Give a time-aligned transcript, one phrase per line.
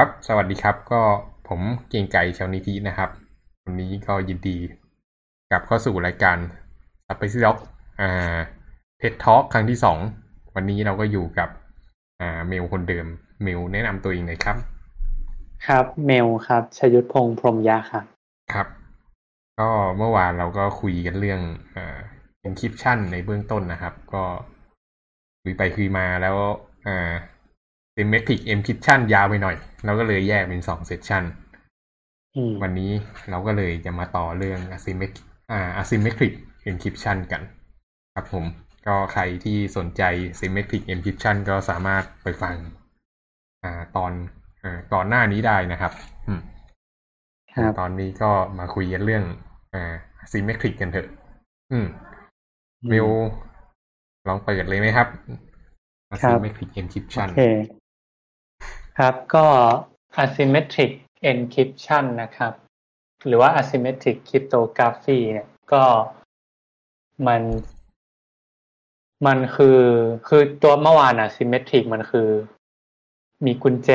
[0.00, 1.02] ครับ สวัสดีครับ ก็
[1.48, 3.10] ผมเก่งไก่ชาวนิธินะครับ
[3.64, 4.58] วันนี้ก็ยินดี
[5.50, 6.36] กลับเข้าสู่รายการ
[7.06, 7.58] ซับไปซิล็อก
[8.00, 8.36] อ่า
[8.98, 9.98] เพจทอล์กครั้งที่สอง
[10.54, 11.48] วันนี้เราก็อยู่กับ
[12.20, 13.06] อ่าเมลคนเดิม
[13.42, 14.56] เมลแนะนำตัวเองเลยครับ
[15.66, 18.04] ครับ เมลครับ ชยุทธพงษ์พรหมยาครับ
[18.52, 18.68] ครับ
[19.58, 19.68] ก็
[19.98, 21.40] เมื่อวานเราก็คุยกันเรื่อง
[21.76, 21.98] อ่า
[22.46, 24.22] encryption ในเบื้องต้นนะครับ ก็
[25.42, 26.36] คุยไปคุยมาแล้ว
[26.88, 27.12] อ่า
[27.98, 31.24] symmetric encryption ยาวไปหน่อย เราก็เลยแยกเป็นสองเซสชัน
[32.36, 32.92] อืมวันนี้
[33.30, 36.32] เราก็เลยจะมาต่อเรื่อง asymmetric อ่า asymmetric
[36.70, 37.42] encryption กัน
[38.14, 38.44] ครับผม
[38.86, 40.02] ก็ใครที่สนใจ
[40.40, 42.56] symmetric encryption ก็สามารถไปฟัง
[43.64, 44.12] อ่าตอน
[44.62, 45.92] อ่าก่อนหน้านี้ได้นะครับ
[46.26, 46.40] อืม
[47.54, 49.24] ครับตอนนี้ก็มาคุยกันเรื่อง
[49.74, 49.94] อ่า
[50.24, 51.08] asymmetric กันเถอะ
[51.72, 51.86] อืม
[52.92, 53.08] มิว
[54.28, 55.08] ลองเปิดเลยไหมครับ
[56.22, 57.42] ครับ asymmetric โอ encryption เค
[58.98, 59.46] ครับก็
[60.22, 60.92] asymmetric
[61.30, 62.52] encryption นะครับ
[63.26, 65.82] หรือว่า asymmetric cryptography เนี่ยก็
[67.26, 67.42] มัน
[69.26, 69.80] มันคือ
[70.28, 72.28] คือตัวเมื่อวานอะ symmetric มันคือ
[73.44, 73.90] มีกุญแจ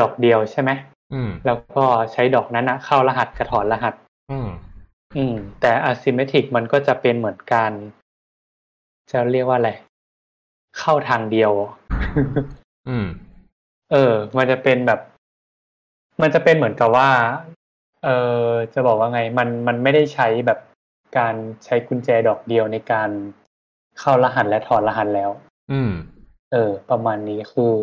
[0.00, 0.70] ดอกเดียวใช่ไหม
[1.12, 3.94] อืมแล้วก็ใช้ดอกนั้นนะเข้ารหัสกระถอนรหัส
[4.30, 4.48] อืม
[5.16, 7.72] อืม แต่ asymmetric มันก็จะเป็นเหมือนการ
[9.12, 9.70] จะเรียกว่าอะไร
[10.78, 11.52] เข้าทางเดียว
[12.88, 13.06] อืม
[13.92, 15.00] เออ มันจะเป็นแบบ
[16.22, 17.10] มันจะเป็นเหมือนกับว่า
[18.04, 18.08] เอ
[18.42, 20.58] อจะบอกว่าไง มันมันไม่ได้ใช้แบบ
[21.18, 21.34] การ
[21.64, 23.10] ใช้กุญแจดอกเดียวในการ
[23.98, 25.30] เข้ารหัสและถอดรหัสแล้ว
[25.72, 25.92] อืม
[26.52, 27.74] เออ ประมาณนี้คือ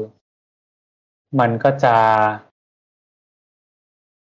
[1.40, 1.96] มันก็จะ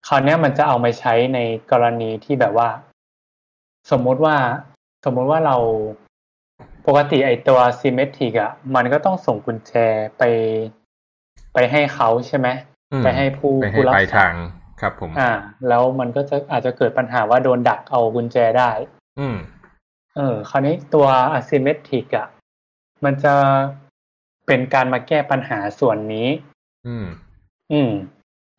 [0.07, 1.39] คราวเนี้ยมันจะเอามาใช้ใน
[1.71, 2.69] กรณีที่แบบว่า
[3.91, 4.35] สมมุติว่า
[5.05, 5.57] สมมุติว่าเรา
[6.87, 9.73] ปกติไอตัว symmetric อะ มันก็ต้องส่งกุญแจ
[10.17, 10.23] ไป
[11.53, 12.47] ไปให้เขาใช่ไหม
[12.91, 14.33] อืมไปให้ผู้ไปให้ผู้รับปลายสาทายง
[14.81, 15.31] ครับผม อ่า
[15.67, 18.71] แล้วมันก็จะอาจจะเกิดปัญหาว่าโดนดักเอากุญแจได้
[19.19, 19.37] อืม
[20.15, 21.07] เออ คราวนี้ตัว
[21.37, 22.27] asymmetric อะ
[23.05, 23.35] มันจะ
[24.47, 26.27] เป็นการมาแก้ปัญหาส่วนนี้
[26.87, 27.07] อืม
[27.71, 27.91] อืม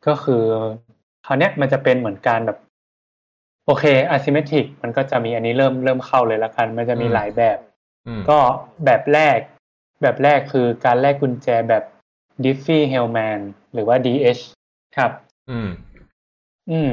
[0.06, 0.42] ก็คือ
[1.26, 2.58] คราวเนี้ยมันจะเป็นเหมือนการแบบ
[3.66, 7.58] โอเค asymmetric มันก็จะมีอันนี้เริ่มเริ่มเข้าเลยละกัน มันจะมีอืมหลายแบบ
[8.06, 8.38] อืมก็
[8.84, 9.38] แบบแรก
[10.02, 11.84] แบบแรกคือการแลกกุญแจแบบ
[12.44, 13.40] Diffie-Hellman
[13.72, 14.42] หรือว่า DH
[14.96, 15.12] ครับ
[15.50, 15.70] อืม
[16.70, 16.92] อืม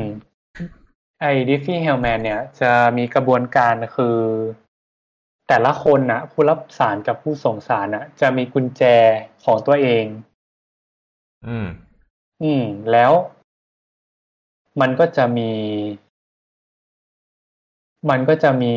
[1.21, 4.17] ไอ้ Diffie-Hellman เนี่ย จะมีกระบวนการคือ
[5.47, 8.83] แต่ละคนนะผู้รับสารกับผู้ส่งสารนะจะมีกุญแจ
[9.43, 10.05] ของตัวเอง
[11.47, 11.67] อืม
[12.43, 13.11] อืม แล้ว
[14.81, 15.51] มันก็จะมี
[18.09, 18.73] มันก็จะมี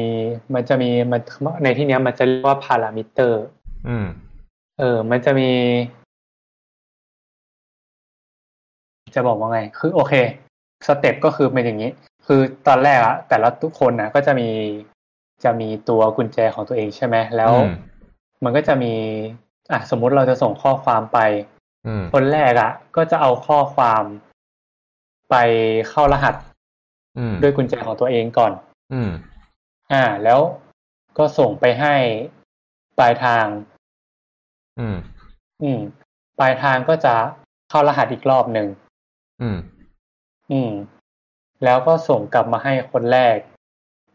[0.55, 1.21] มันจะมีมัน
[1.63, 3.45] ในที่เนี้ยมันจะเรียกว่าพารามิเตอร์
[3.89, 4.07] อืม
[4.79, 5.51] เออ มันจะมี
[9.15, 10.15] จะบอกว่าไง คือโอเค
[10.87, 11.91] สเต็ปก็คือเป็นอย่างนี้
[12.27, 14.49] คือตอนแรกอะแต่ละทุกคนนะก็จะมี
[15.45, 17.73] จะมีตัวกุญแจของตัวเองใช่ไหมแล้วอืม
[18.45, 18.95] มันก็จะมี
[19.71, 21.19] อะสมมุติเราจะส่งข้อความไป
[21.87, 24.03] อืมคนแรกอะก็จะเอาข้อความ
[25.31, 25.37] ไป
[25.91, 26.35] เข้ารหัส
[27.19, 28.53] อืมด้วยกุญแจของตัวเองก่อน
[28.93, 29.11] อืม
[29.93, 30.41] อ่า แล้ว
[31.19, 31.95] ก็ส่งไปให้
[32.99, 33.47] ปลายทาง
[34.79, 34.97] อืม
[35.63, 35.81] อืม
[36.39, 37.15] ปลายทางก็จะ
[37.71, 38.69] เข้ารหัสอีกรอบหนึ่ง
[39.43, 39.59] อืม
[40.53, 40.73] อืม
[41.65, 43.39] แล้วก็ส่งกลับมาให้คนแรก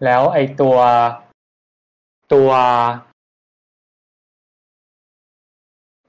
[0.06, 0.78] แล้วไอตัว
[2.34, 2.50] ตัว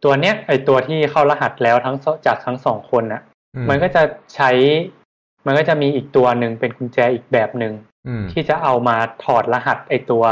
[0.04, 3.22] ตัวเนี้ยไอตัวที่เข้ารหัสแล้วทั้งสจากทั้งสองคนน่ะ
[3.56, 4.02] อืมันก็จะ
[4.34, 4.50] ใช้
[5.46, 7.72] มันก็จะมีอีกตัวหนึ่งเป็นกุญแจอีกแบบหนึ่ง
[8.08, 10.24] อืมที่จะเอามาถอดรหัส ไอตัว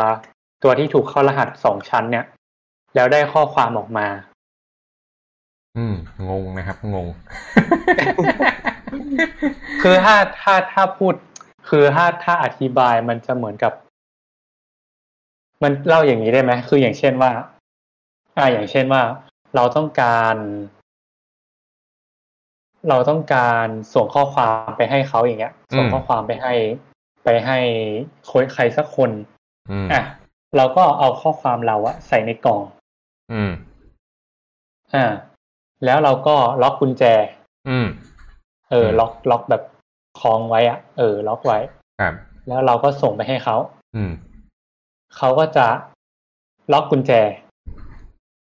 [0.63, 2.25] ตัวที่ถูกเข้ารหัสสองชั้น เนี่ย
[2.95, 4.07] แล้วได้ข้อความออกมา
[5.77, 5.95] อืม
[6.29, 7.07] งงนะครับ งง
[9.83, 11.15] คือถ้าถ้าถ้าพูด
[11.69, 13.73] คือถ้าถ้าอธิบายมันจะเหมือนกับ
[15.63, 17.31] มันเล่าอย่างนี้ได้ไหมคืออย่างเช่นว่า
[18.39, 19.03] อ่า อย่างเช่นว่า
[19.55, 20.37] เราต้องการ
[22.89, 26.55] เราต้องการส่งข้อความไปให้เขาอย่างเงี้ย ส่งข้อความไปให้
[27.25, 27.59] ไปให้
[28.31, 29.11] คนใครสักคน
[29.71, 30.03] อืมอะ
[30.57, 32.63] เราก็เอาข้อความเราอะใส่ในกล่อง
[33.33, 33.51] อืม
[34.95, 35.05] อ่า
[35.85, 37.05] แล้วเราก็ล็อกกุญแจ
[37.69, 37.87] อืม
[38.71, 39.63] เออ ล็อกล็อกแบบ
[40.21, 41.59] คล้องไว้อะเออ ล็อกไว้
[42.01, 42.15] ครับ
[42.49, 43.57] แล้วเราก็ส่งไปให้เขา
[43.97, 44.13] อืม
[45.17, 45.67] เขาก็จะ
[46.73, 47.13] ล็อกกุญแจ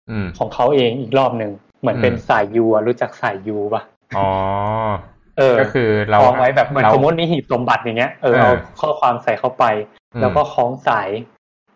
[0.09, 1.51] อืมของเขาเองอีกรอบหนึ่ง
[1.81, 3.81] เหมือนอืมเป็นสายยูอะรู้จักสายยูปะ
[4.17, 4.27] อ๋อ
[5.37, 9.63] เออ ก็คือเราคล้องไว้แบบเหมือนเราสมมติมีหีบสมบัติอย่างเงี้ยเออเออเอาข้อความใส่เข้าไป
[10.13, 11.09] อืมแล้วก็คล้องสาย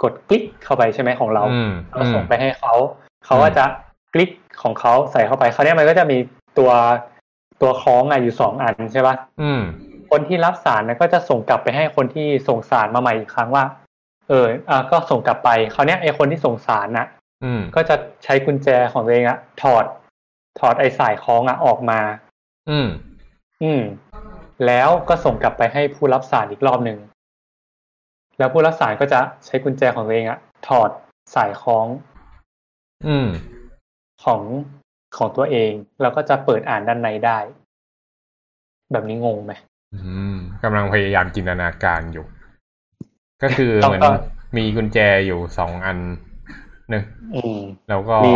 [0.03, 2.73] กดคลิกเข้าไปใช่ไหมของเราอืมก็ส่งอืมไปให้เขา
[3.25, 3.65] เขาก็จะ
[4.13, 4.29] คลิก
[4.63, 6.17] ของเขาใส่เข้าไปเขาวเนี้ยมันก็จะมี
[6.57, 6.71] ตัว
[7.61, 9.61] ตัวคล้องอะอยู่สองอันใช่ปะอืม
[10.11, 13.63] คนที่รับสารนะก็จะส่งกลับไปให้คนที่ส่งสารมาใหม่อีกครั้งว่า
[14.27, 17.05] เอออะก็ส่งกลับไปคราวเนี้ยไอคนที่ส่งสารนะ
[17.43, 19.85] อืมก็จะใช้กุญแจของตัวเองอะถอด
[20.59, 21.99] ถอดไอสายคล้องอะออกมา
[22.69, 22.87] อืม
[23.63, 23.81] อืม
[24.65, 26.97] แล้วก็ส่งกลับไปให้ผู้รับสารอีกรอบหนึ่ง
[28.37, 30.89] แล้วผู้รับสารก็จะใช้กุญแจของตัวเองอะถอด
[31.35, 31.87] สายคล้อง
[33.07, 33.27] อืม
[34.23, 34.41] ของ
[35.17, 35.71] ของตัวเอง
[36.01, 37.37] แล้วก็จะเปิดอ่านด้านในได้
[38.91, 39.53] แบบนี้งงไหม
[39.93, 39.99] อื
[40.33, 42.25] มกำลังพยายามจินตนาการอยู่
[43.43, 44.15] ก็คือต้องเหมือนต้อง
[44.57, 45.97] มีกุญแจอยู่สองอัน
[46.89, 47.03] หนึ่ง
[47.35, 47.59] อืม
[47.89, 48.33] แล้วก็มี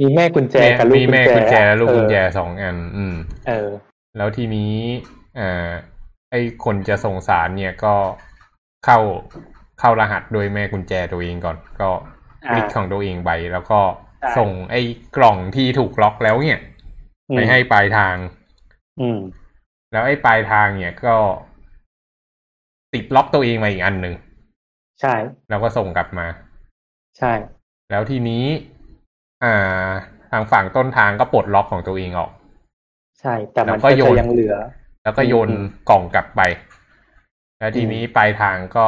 [0.00, 3.14] มีแม่กุญแจกับลูกมีแม่กุญแจและลูกกุญแจเออสองอัน อืม
[3.48, 3.68] เออ
[4.16, 4.74] แล้วทีนี้
[5.38, 5.70] อ่า
[6.30, 7.94] ไอ้คนจะส่งสารเนี่ยก็
[8.84, 8.98] เข้า
[9.80, 11.88] เข้ารหัสโดยแม่กุญแจตัวเองก่อน ก็
[12.48, 14.80] อ่าคลิกของตัวเองไปแล้วก็ใช่ ส่งไอ้
[15.16, 16.60] กล่องที่ถูกล็อกแล้วเนี่ย
[17.30, 18.16] อืมไปให้ปลายทาง
[19.00, 19.18] อืม
[19.92, 21.16] แล้วไอ้ปลายทางเนี่ยก็
[22.94, 24.14] ติดล็อกตัวเองมาอีกอันหนึ่ง
[25.00, 25.14] ใช่
[25.48, 26.26] แล้วก็ส่งกลับมา
[27.18, 27.32] ใช่
[27.90, 28.44] แล้วทีนี้
[29.44, 29.88] อ่า
[30.30, 32.30] ทางฝั่งต้นทางก็ปลดล็อกของตัวเองออก
[33.20, 34.56] ใช่ แต่มันแล้วก็ก็โยจะนยังเหลือ
[35.02, 36.40] แล้วก็โยนอืมกล่องกลับไป
[37.58, 38.86] แล้วทีนี้ปลายทางก็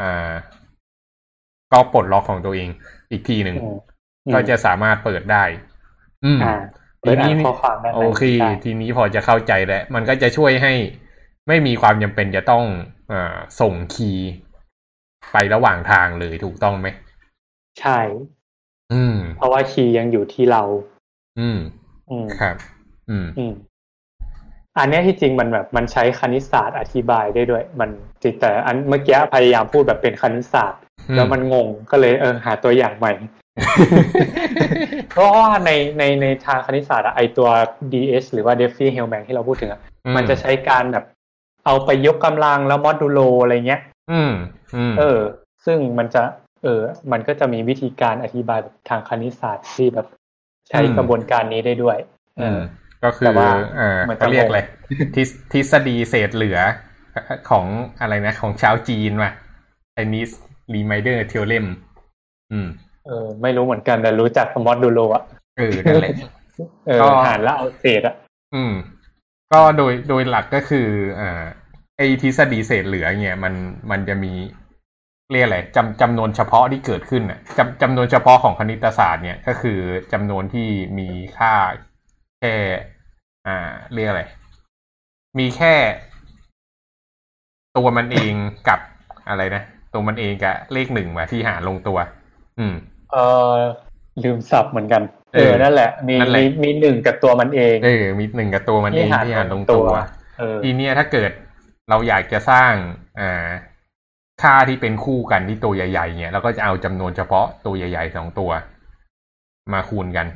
[0.00, 0.32] อ่า
[1.72, 2.68] ก็ปลดล็อกของตัวเอง
[3.10, 3.76] อีกทีหนึ่งอืม
[4.34, 5.44] ก็จะสามารถเปิดได้
[6.24, 6.54] อืมอ่า
[7.04, 10.72] ทีเปิดอ่านี้นข้อความด้านในโอเคได้ทีนี้พอจะเข้าใจแล้วมันก็จะช่วยให้
[11.48, 12.64] ไม่มีความจำเป็นจะต้อง
[13.12, 14.28] อ่าส่งคีย์
[15.32, 16.88] ไประหว่างทางเลยถูกต้องไหม
[17.80, 17.98] ใช่
[18.92, 20.62] อืม เพราะว่าคีย์ยังอยู่ที่เรา
[21.38, 21.58] อืม
[22.10, 22.56] อืมครับ
[23.10, 23.52] อืม อืม
[24.78, 27.90] อันเนี้ยที่จริงมันแบบมันใช้คณิตศาสตร์อธิบายได้ด้วย มัน
[28.22, 33.12] จริงแต่อันเมื่อกี้พยายามพูดแบบเป็นคณิตศาสตร์อืมแล้วมันงงก็เลยเออหาตัวอย่างใหม่
[35.12, 37.48] เพราะว่าในในในทางคณิตศาสตร์อะไอตัว
[37.92, 39.80] DS หรือว่า Diffie Hellman ที่เราพูดถึงอะ
[40.16, 41.04] มันจะใช้การแบบ
[41.64, 43.80] เอาไปยกกำลังแล้ว modulo อะไรเงี้ย
[44.12, 44.32] อืม
[44.76, 45.20] อืมเออ
[45.64, 46.22] ซึ่งมันจะ
[46.62, 46.80] เออ
[47.12, 50.06] มันก็จะมีวิธีการอธิบายแบบทางคณิตศาสตร์ที่แบบ
[50.68, 51.98] ใช้อืมกระบวนการนี้ได้ด้วย
[52.38, 52.60] เออือม
[53.04, 56.58] ก็คือแต่ว่าอ่ามันจะเขาเรียกงงอะไรทฤษทฤษฎีเศษเหลือ
[57.50, 57.66] ของ
[58.00, 59.32] อะไรนะ ของชาวจีนว่ะ
[59.94, 61.66] Chinese Remainder Theorem
[62.52, 62.68] อืม
[63.06, 65.22] เออไม่รู้เหมือนกันแต่รู้จักมอดูโลอะ
[65.58, 66.12] เออนั่นแหละ
[66.86, 68.14] เออก็หารแล้วเอาเศษอะ
[68.54, 68.72] อืม
[69.52, 70.88] ก็โดยโดยหลักก็คือ
[71.20, 71.42] อ่า
[71.96, 73.54] ไอ้ทฤษฎีเศษเหลือเนี่ย มัน
[73.90, 74.32] มันจะมี
[75.32, 79.78] เรียกอะไรจำจำนวนเฉพาะที่เกิดขึ้นอะจำจำนวนเฉพาะของคณิตศาสตร์เนี่ยก็คือ
[80.12, 80.68] จำนวนที่
[80.98, 81.08] มี
[81.38, 81.54] ค่า
[82.40, 82.54] แค่
[83.46, 84.22] อ่า เรียกอะไร
[85.38, 85.74] มีแค่
[87.76, 88.32] ตัวมันเอง
[88.68, 88.80] กับ
[89.28, 89.62] อะไรนะ
[89.92, 91.98] ตัวมันเองกับเลขหนึ่งมาที่หารลงตัว
[92.58, 92.74] อืม
[93.12, 93.18] เอ
[93.52, 93.54] อ
[94.24, 95.02] ลืมสับเหมือนกัน
[95.34, 99.86] เอเอออนั่นแหละ มีนั่นแหละมีมีหนึ่งกับตัวมันเองเออมีหนึ่งกับตัวมันเองที่หารลงตัว
[100.38, 101.30] เออทีเนี้ยถ้าเกิด
[101.90, 102.72] เราอยากจะสร้าง
[103.20, 103.48] อ่า
[104.42, 108.50] ค่าที่เป็นคู่กันที่ตัวใหญ่ๆเนี่ยเราก็จะเอาจำนวนเฉพาะตัวใหญ่ๆสองตัว
[109.72, 110.26] มาคูณกัน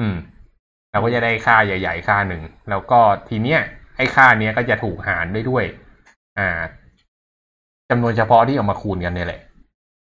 [0.00, 0.16] อืม
[0.92, 3.60] เราก็จะได้ค่าใหญ่ ๆ ค่าหนึ่งแล้วก็ทีเนี้ย
[3.96, 5.64] ไอ้ค่าเนี้ยก็จะถูกหารได้ด้วย
[6.38, 6.48] อ่า
[7.90, 9.40] จำนวนเฉพาะที่เอามาคูณกันเนี่ยแหละ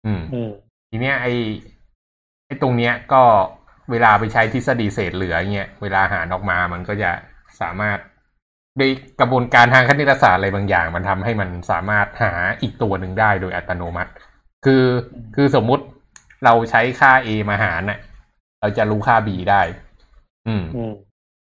[0.06, 0.50] อืมอืม
[0.90, 1.32] ทีเนี้ยไอ้
[2.50, 3.22] ไอ้ตรงเนี้ยก็
[3.90, 7.10] เวลาไปใช้ทฤษฎีเศษเหลือเงี้ยเวลาหารออกมามันก็จะ
[7.60, 7.98] สามารถ
[8.80, 12.32] ด้วยกระบวนการทางคณิตศาสตร์อะไรบางอย่าง มันทำให้มันสามารถหา
[12.62, 14.12] อีกตัวหนึ่งได้โดยอัตโนมัติ
[14.64, 14.84] คือ
[15.36, 15.84] คือสมมุติ
[16.44, 17.98] เราใช้ค่า a มาหารน่ะ
[18.60, 19.62] เราจะรู้ค่า b ได้
[20.48, 20.92] อืมอืม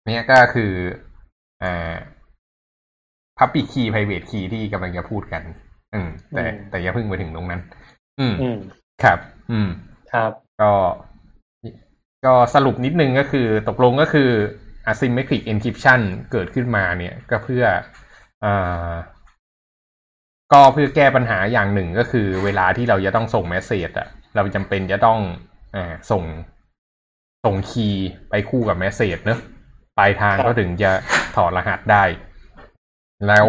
[0.06, 0.72] เนี่ยก็คือ
[1.62, 1.94] อ่า
[3.38, 5.42] public key private key ที่กำลังจะพูดกัน
[5.94, 7.60] อืม แต่อืมแต่อย่าเพิ่งไปถึงตรงนั้น
[8.20, 8.58] อืมอืม
[9.02, 9.18] ครับ
[9.52, 9.68] อืม
[10.12, 10.32] ครับ
[10.62, 10.72] ก็
[12.26, 14.30] ก็สรุปนิดนึงก็คือตกลงก็คือ
[14.90, 16.00] asymmetric encryption
[16.32, 17.64] เกิดขึ้นมาเนี่ยก็เพื่อ
[18.44, 18.92] อ่า
[20.52, 25.18] ก็เพื่อแก้ปัญหาอย่างหนึ่งก็คือ เวลาที่เราจะต้องส่งเมสเซจอะเราจำเป็นจะต้อง
[25.76, 26.22] อ่าส่ง
[27.44, 29.38] ส่ง key ไปคู่กับ message เนอะ
[29.98, 30.90] ปลายทางครับก็ถึงจะ
[31.36, 32.04] ถอดรหัสได้
[33.28, 33.48] แล้ว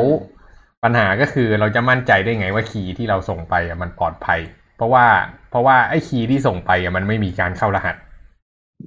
[0.84, 4.40] ปัญหาก็คือเราจะมั่นใจได้ไงว่า key ที่เราส่งไปอะมันปลอดภัย
[4.78, 5.06] เพราะว่า
[5.47, 7.96] เพ ราะว่าไอ้ key ที่ส่งไปอะมันไม่มีการเข้ารหัส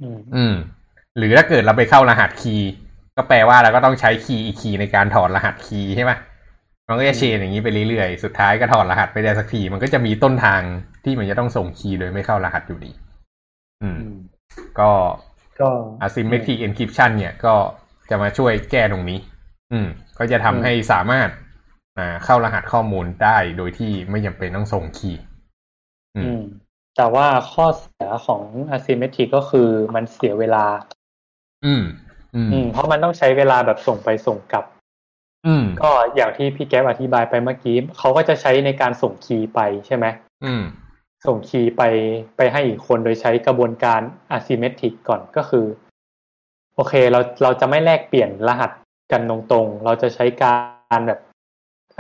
[0.03, 0.55] อืมอืม
[1.19, 2.71] หรือถ้าเกิดเราไปเข้ารหัส key
[3.17, 6.13] ก็แปลว่าเราก็ต้องใช้ key อีก key ในการถอดรหัส key ใช่ไหม
[6.89, 10.61] มันก็จะ chain อย่างนี้ไปเรื่อยๆ สุดท้ายก็ถอดรหัสไม่ได้สักทีมันก็จะมีต้นทาง
[11.05, 12.93] ที่มันจะต้องส่งคีย์โดยไม่เข้ารหัสอยู่ดี
[13.83, 14.19] อืมอืม
[14.81, 14.91] ก็
[15.61, 15.69] ก็
[16.07, 17.55] asymmetric encryption เนี่ยก็
[18.11, 19.19] จะมาช่วยแก้ตรงนี้
[19.73, 21.29] อืม ก็จะทำให้สามารถ
[21.99, 25.21] อ่าเข้ารหัสข้อมูลได้โดยที่ไม่จำเป็นต้องส่งคีย์
[26.17, 26.43] อือืมม
[27.01, 28.43] แต่ว่าข้อเสียของ
[28.77, 30.65] asymmetric ก็คือมันเสียเวลา
[31.65, 31.83] อืม
[32.35, 34.65] อืม อืม เพราะมันต้องใช้เวลาแบบส่งไปส่งกลับ
[35.47, 40.07] อืม ก็อย่างที่พี่แก๊ปอธิบายไปเมื่อกี้เขาก็จะใช้ในการส่งคีย์ไปใช่ไหม
[40.45, 40.63] อืม
[41.27, 41.83] ส่งคีย์ไป
[42.37, 44.01] ไปให้อีกคนโดยใช้กระบวนการ
[44.37, 45.67] asymmetric ก่อนก็คือ
[46.75, 48.71] โอเคเราเราจะไม่แลกเปลี่ยนรหัส
[49.13, 50.55] กันตรงๆ เราจะใช้กา
[50.99, 51.21] รแบบ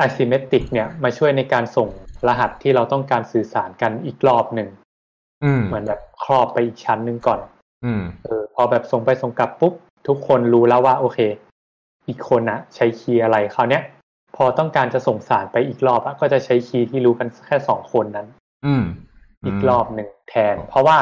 [0.04, 1.88] asymmetric เนี่ย มาช่วยในการส่ง
[2.28, 4.79] รหัสที่เราต้องการสื่อสารกันอีกรอบหนึ่งอืม
[5.66, 7.40] เหมือนแบบครอบไปอีกชั้นหนึ่งก่อน
[7.84, 9.72] อืมเออพอแบบส่งไปส่งกลับปุ๊บ
[10.08, 11.18] ทุกคนรู้แล้วว่า โอเค
[12.08, 13.82] อีกคนอะใช้คีย์อะไรคราวเนี้ย
[14.36, 18.26] พอต้องการจะส่งสารไปอีกรอบอะก็จะใช้คีย์ที่รู้กันแค่สองคนนั้น
[18.66, 18.84] อืม
[19.46, 20.98] อีกรอบหนึ่งแทน เพราะว่า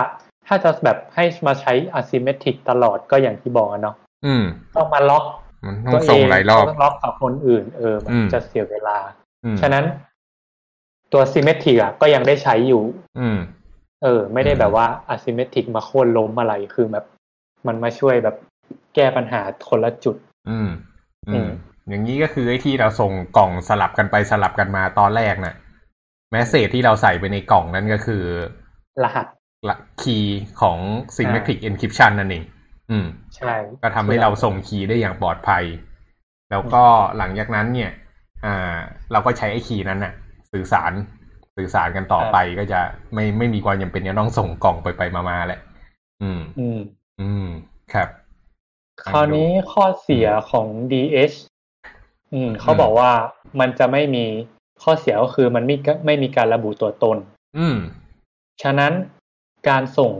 [0.47, 4.45] ถ้าจะแบบให้มาใช้ asymmetric ตลอดก็อย่างที่บอกอะเนาะอืม
[4.77, 5.25] ต้องมาล็อก
[5.67, 8.99] มันต้อตังวเอส่งงหลายรอบต้องล็อกกับคนอื่น เออ มันอืมจะเสียเวลา
[9.45, 9.85] อืมฉะนั้น
[11.13, 12.83] ตัว symmetric อะก็ยังได้ใช้อยู่
[13.19, 13.39] อืม
[14.03, 17.05] เออ ไม่ได้อืมแบบว่า asymmetric มาโค่นล้มอะไรคือแบบ
[17.67, 18.37] มันมาช่วยแบบ
[18.95, 20.17] แก้ปัญหาคนละจุด
[20.49, 20.69] อืม
[21.29, 21.49] อือืมม
[21.89, 25.55] อย่างนี้ก็คือไอ้ที่เราส่งกล่องสลับกันไปสลับกันมาตอนแรกน่ะ
[26.31, 28.23] แมสเซจที่เราใส่ไปในกล่องนั้นก็คือ
[29.05, 29.27] รหัส
[30.03, 30.79] คีย์ของ
[31.17, 32.45] symmetric encryption นั่นเอง
[32.91, 35.65] อืม ใช่ ก็ทำให้เราส่งคีย์ได้อย่างปลอดภัย
[36.51, 36.85] แล้วก็
[37.19, 37.91] หลังจากนั้นเนี่ย
[38.45, 38.77] อ่า
[39.13, 40.13] เราก็ใช้ไอ้คีย์นั้นน่ะ
[40.53, 40.93] สื่อสาร
[41.59, 42.81] สื่อสารกันต่อไปก็จะ
[43.15, 45.61] ไม่ไม่มีความจำเป็นจะต้องส่งกล่องไปไปมามาแหละ
[46.23, 46.81] อืม อืม
[47.21, 47.47] อืม
[47.93, 48.09] ครับ
[49.03, 51.37] คราวนี้ข้อเสียของ DH
[52.33, 53.11] อืมเขาอืมบอกว่า
[53.61, 54.25] มันจะไม่มี
[54.83, 57.17] ข้อเสียก็คือมันไม่ก็ไม่มีการระบุตัวตน
[57.59, 57.77] อืม
[58.63, 58.93] ฉะนั้น
[59.69, 60.13] การส่ง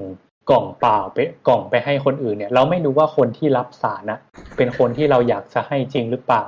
[0.51, 1.19] กล่องเปล่าไป
[1.49, 4.19] กล่องไปให้คนอื่นเนี่ย เราไม่รู้ว่าคนที่รับสารนะ
[4.57, 6.43] เป็นคนที่เราอยากจะให้จริงหรือเปล่า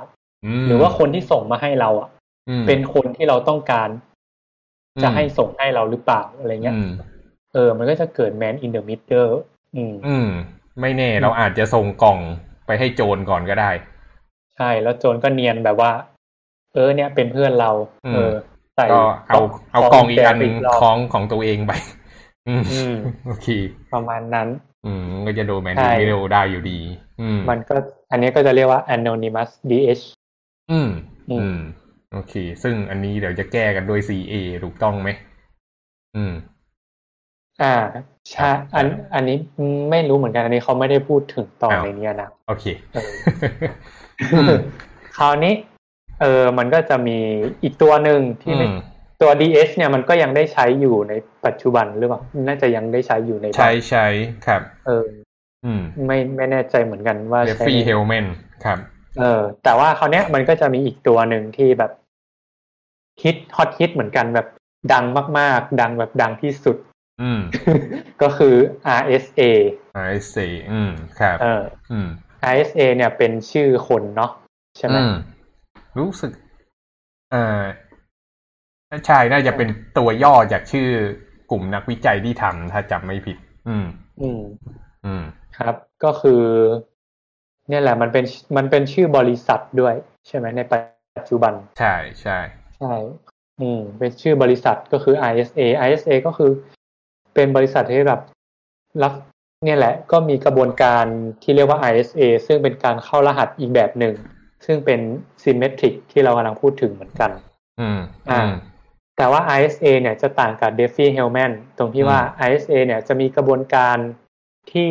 [0.61, 2.09] มหรือว่าคนที่ส่งมาให้เราอะ
[2.49, 3.89] อืมเป็นคนที่เราต้องการ
[5.03, 6.89] จะอืมให้ส่งให้เราหรือเปล่าอะไรเงี้ยอืม
[7.53, 9.33] เออ มันก็จะเกิด man in the middle
[9.75, 10.29] อืมอืม
[10.81, 12.19] ไม่แน่เราอาจจะส่งกล่อง
[12.65, 13.71] ไปให้โจรก่อนก็ได้
[14.55, 15.91] ใช่แล้วโจรก็เนียนแบบว่า
[16.73, 17.71] เออ เนี่ยเป็นเพื่อนเรา
[18.05, 18.33] อืมเออ
[18.75, 21.71] ใส่ก็เอาขเอากล่องอีกอันแจรบคล้องของตัวเองไป
[22.47, 22.95] อืมอืม
[23.25, 23.47] โอเค
[23.93, 24.47] ประมาณนั้น
[24.85, 26.79] อืมก็จะโดนแมนใช่ดิเรลได้อยู่ดี
[27.21, 27.75] อืม มันก็
[28.11, 30.03] อันนี้ก็จะเรียกว่า anonymous DH
[30.71, 30.89] อืม
[31.29, 31.57] อืมอืม
[32.13, 35.09] โอเค ซึ่งอันนี้เดี๋ยวจะแก้กันด้วย CA ถูกต้องไหม
[36.15, 36.33] อืม
[37.61, 37.75] อ่า
[38.31, 39.37] ใช่อัน อันนี้
[39.91, 43.11] ไม่รู้เหมือนกัน อันนี้เขาไม่ได้พูดถึงตอนอ้าวในเนี้ยนะ โอเคเออ
[44.33, 44.55] อืม
[45.17, 45.53] คราวนี้
[46.21, 47.17] เออ มันก็จะมี
[47.63, 48.77] อีกตัวหนึ่งที่ไม่อืม
[49.21, 51.13] ตัว DH เนี่ยมันก็ยังได้ใช้อยู่ใน
[51.45, 54.07] ปัจจุบันหรือเปล่า น่าจะยังได้ใช้อยู่ในบ้านใช้ใช้
[54.47, 55.07] ครับ เออ
[55.65, 58.25] อืม ไม่ไม่แน่ใจเหมือนกันว่าเดฟใช้ฟี่ในเฮลแมน
[58.65, 58.77] ครับ
[59.19, 61.91] เออ แต่ว่าคราวเนี้ยมันก็จะมีอีกตัวหนึ่งที่แบบ
[63.21, 64.47] ฮิตฮอตฮิตเหมือนกันแบบ
[64.93, 65.05] ดัง
[65.39, 66.77] มาก ๆ ดังแบบดังที่สุด
[67.21, 67.41] อืม
[68.21, 68.55] ก็คือ
[69.01, 69.41] RSA
[70.11, 72.07] I see อืมครับเอออืม
[72.53, 74.31] RSA เนี่ยเป็นชื่อคนเนาะ
[74.77, 75.13] ใช่ไหมอืม
[75.97, 76.31] รู้สึก
[77.31, 77.61] เอ่อ
[79.07, 80.87] ใช่น่าจะเป็นตัวย่อจากชื่อ
[81.51, 83.37] กลุ่มนักวิจัยที่ทำถ้าจำไม่ผิด
[83.67, 83.85] อืม
[84.21, 84.41] อืม
[85.05, 85.23] อืม
[85.57, 86.43] ครับ ก็คือ
[87.69, 88.25] เนี่ยแหละมันเป็น
[88.57, 89.95] มันเป็นชื่อบริษัทด้วย
[90.27, 92.39] ใช่ไหมในปัจจุบัน ใช่ใช่
[92.81, 92.95] ใช่
[93.61, 96.51] อืมเป็นชื่อบริษัทก็คือ ISA ISA ก็คือ
[97.33, 98.21] เป็นบริษัทที่แบบ
[99.03, 99.13] รับ
[99.65, 101.05] เนี่ยแหละ ก็มีกระบวนการ
[101.43, 104.15] ที่เรียกว่า ISA ซึ่งเป็นการเข้ารหัสอีกแบบหนึ่ง
[104.65, 104.99] ซึ่งเป็น
[105.43, 107.31] symmetric ที่เรากำลังพูดถึงเหมือนกัน
[107.79, 108.53] อืมอ่าอืม
[109.17, 112.19] แต่ว่า ISA เนี่ยจะต่างกับ Diffie-Hellman ตรงที่ว่า
[112.49, 113.97] ISA เนี่ยจะมีกระบวนการ
[114.71, 114.89] ที่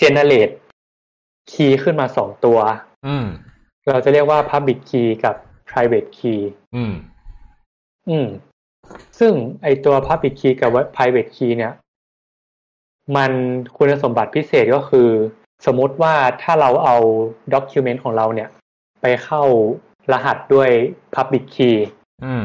[0.00, 0.54] generate
[1.50, 2.58] key ขึ้นมาสองตัว
[3.06, 3.26] อืม
[3.88, 5.36] เราจะเรียกว่า public key กับ
[5.70, 6.40] private key
[6.76, 6.94] อืม
[8.10, 8.28] อืม
[9.18, 11.72] ซึ่งไอตัว public key กับ private key เนี่ย
[13.16, 13.32] มัน
[13.76, 15.08] คุณสมบัติพิเศษก็คือ
[15.66, 16.96] สมมติว่าถ้าเราเอา
[17.54, 18.48] document ของเราเนี่ย
[19.02, 19.42] ไปเข้า
[20.12, 20.70] รหัสด้วย
[21.14, 21.76] public key
[22.24, 22.44] อืม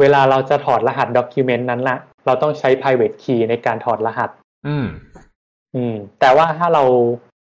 [0.00, 1.96] เวลาเราจะถอดรหัส document นั้นละ
[2.26, 4.30] เราต้องใช้ private key ในการถอดรหัส
[4.66, 4.86] อืม
[5.74, 6.84] อืม แต่ว่าถ้าเรา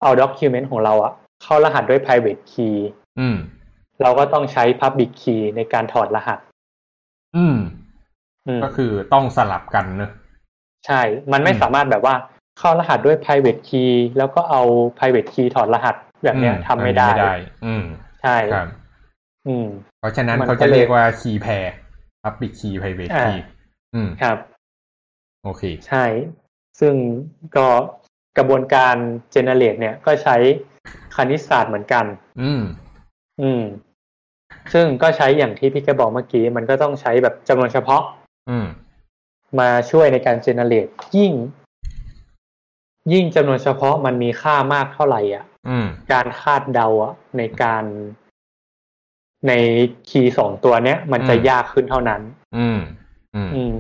[0.01, 2.75] เอา document ของเราอะเข้ารหัสด้วย private key
[3.19, 3.38] อืม
[4.01, 6.39] เราก็ต้องใช้ public key ในการถอดรหัส
[7.35, 7.57] อืม
[8.47, 10.12] อืมก็คือต้องสลับกันเนอะ
[10.85, 12.15] ใช่ มันไม่อืมสามารถแบบว่า
[12.59, 14.62] เข้ารหัสด้วย private key แล้วก็เอา
[14.97, 17.83] private key ถอดรหัสแบบเนี้ยอืทำไม่ได้อันนี้อืม
[18.21, 18.67] ใช่ครับ
[19.47, 19.67] อืม
[20.00, 21.67] เพราะฉะนั้นมันเขาก็จะเลยเรียกว่า key pair
[22.23, 23.38] public key private อ่า key
[23.95, 24.38] อืม ครับ
[25.43, 26.05] โอเค ใช่
[26.79, 26.93] ซึ่ง
[27.57, 27.67] ก็
[28.38, 28.95] กระบวนการ
[29.33, 30.35] generate เนี่ยก็ใช้
[31.15, 32.05] คณิตศาสตร์เหมือนกัน
[32.41, 32.62] อืม
[33.42, 33.63] อืม
[34.74, 38.04] ซึ่งก็ใช้อย่างที่พี่แกบอกเมื่อกี้ มันก็ต้องใช้แบบจำนวนเฉพาะ
[38.50, 38.68] อืม
[39.60, 41.34] มาช่วยในการ generate ยิ่ง
[43.13, 47.84] ยิ่งจำนวนเฉพาะมันมีค่ามากเท่าไหร่อะอืมการคาดเดาอะ ในการ
[49.48, 49.52] ใน
[50.10, 52.22] คีย์สองตัวเนี้ย มันจะอืมยากขึ้นเท่านั้น
[52.58, 52.80] อืม
[53.36, 53.74] อืม อืม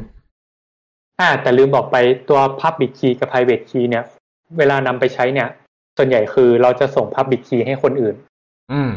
[1.19, 1.97] อ่า แต่ลืมบอกไป
[2.29, 4.03] ตัว Public Key กับ Private Key เนี่ย
[4.57, 5.49] เวลานำไปใช้เนี่ย
[5.97, 8.15] ส่วนใหญ่คือเราจะส่ง Public Key ให้คนอื่น
[8.73, 8.91] อืม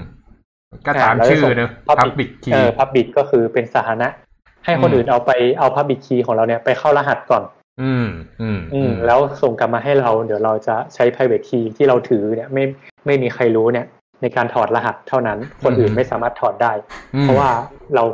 [0.86, 4.08] ก็ตามอ่าแล้วชื่อส่งเนอะ public public เอ key อ Public ก็คือเป็นสาธารณะ
[4.64, 7.42] ให้คนอืมอื่นเอาไปเอา Public Key ของเราเนี่ยไปเข้ารหัสก่อน
[7.82, 8.06] อืม
[8.40, 12.64] อืม อืม แล้วส่งกลับมาให้เรา เดี๋ยวเราจะใช้ private key ที่เราถือเนี่ยไม่
[13.06, 13.86] ไม่มีใครรู้เนี่ย
[14.22, 16.72] ในการถอดรหัสเท่านั้น คนอื่นไม่สามารถถอดได้
[17.14, 17.50] อืมเพราะว่า
[17.94, 18.04] เรา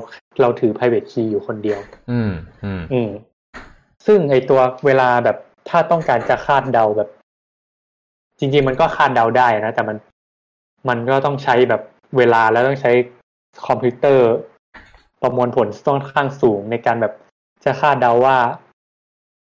[0.40, 1.80] เราถือ private key อยู่คนเดียว
[2.10, 2.30] อืม
[2.64, 3.10] อืม อืม
[4.06, 5.36] ซึ่งไอตัวเวลาแบบ
[5.68, 7.08] ถ้าต้องการจะคาดเดาแบบ
[8.38, 9.96] จริง ๆ มันก็คาดเดาได้นะแต่มัน
[10.88, 11.82] มันก็ต้องใช้แบบ
[12.16, 12.92] เวลาแล้วต้องใช้
[13.66, 14.28] คอมพิวเตอร์
[15.22, 17.12] ประมวลผลต้องข้างสูงในการแบบ
[17.64, 18.36] จะคาดเดาว่า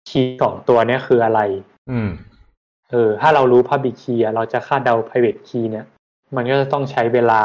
[0.09, 1.39] คีย์สองตัวเนี้ยคืออะไร
[1.91, 2.09] อืม
[2.91, 5.85] เออ ถ้าเรารู้ Public Key อะเราจะคาดเดา Private Key เนี่ย
[6.35, 7.41] มันก็จะต้องใช้เวลา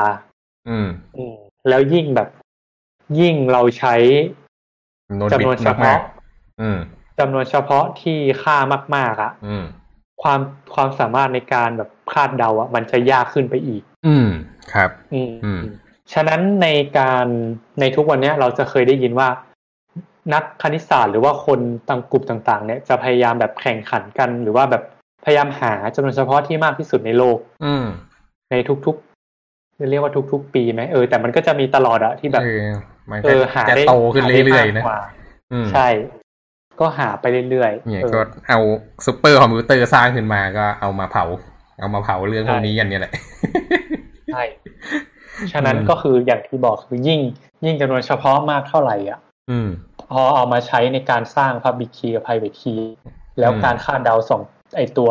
[0.69, 1.35] อืม อืม
[1.69, 2.29] แล้วยิ่งแบบ
[3.21, 3.95] ยิ่งเราใช้
[5.33, 5.99] จำนวนเฉพาะ
[6.61, 6.79] อืม
[7.19, 8.57] จำนวนเฉพาะที่ค่า
[8.97, 9.65] มาก ๆอะอืม
[10.23, 10.41] ความ
[10.75, 14.29] ความสามารถในการแบบคาดเดาอะมันจะยากขึ้นไปอีก อืม
[14.75, 15.61] ครับอืมอืม
[16.13, 17.27] ฉะนั้นในการ
[17.81, 19.29] ในทุกวันเนี้ยเราจะเคยได้ยินว่า
[20.35, 24.83] นักคณิตศาสตร์หรือว่าคนต่างกลุ่มต่างๆ เนี่ยจะพยายามแบบแข่งขันกัน หรือว่าแบบ
[25.25, 27.85] พยายามหาจำนวนเฉพาะที่มากที่สุดในโลก อืม
[28.51, 28.55] ใน
[28.87, 32.65] ทุกๆจะเรียกว่าทุก ๆ ปีไหมเออแต่มันก็จะมีตลอดอะที่แบบเออ
[33.11, 35.01] มันเอก็อหาจะได้โตขึ้นหาได้เรื่อยมากๆนะกว่า
[35.53, 35.89] อืมใช่
[36.81, 38.61] ก็หาไปเรื่อยๆเนี่ยเออก็เอา
[39.07, 41.25] ซูเปอร์คอมพิวเตอร์สร้างขึ้นมาก็เอามาเผา
[41.81, 43.13] เอามาเผาเรื่องใช่พวกนี้กันเนี่ยแหละ
[44.33, 44.45] ใช่
[45.53, 47.21] ฉะนั้นอืมก็คืออย่างที่บอกคือยิ่ง
[47.65, 49.21] ยิ่งจำนวนเฉพาะมากเท่าไหร่อะ
[49.51, 49.69] อืม
[50.13, 52.81] พอเอามาใช้ในการสร้าง Public Key กับ Private Key
[53.41, 54.43] แล้วอืมการคาดเดาสอง
[54.77, 55.11] ไอตัว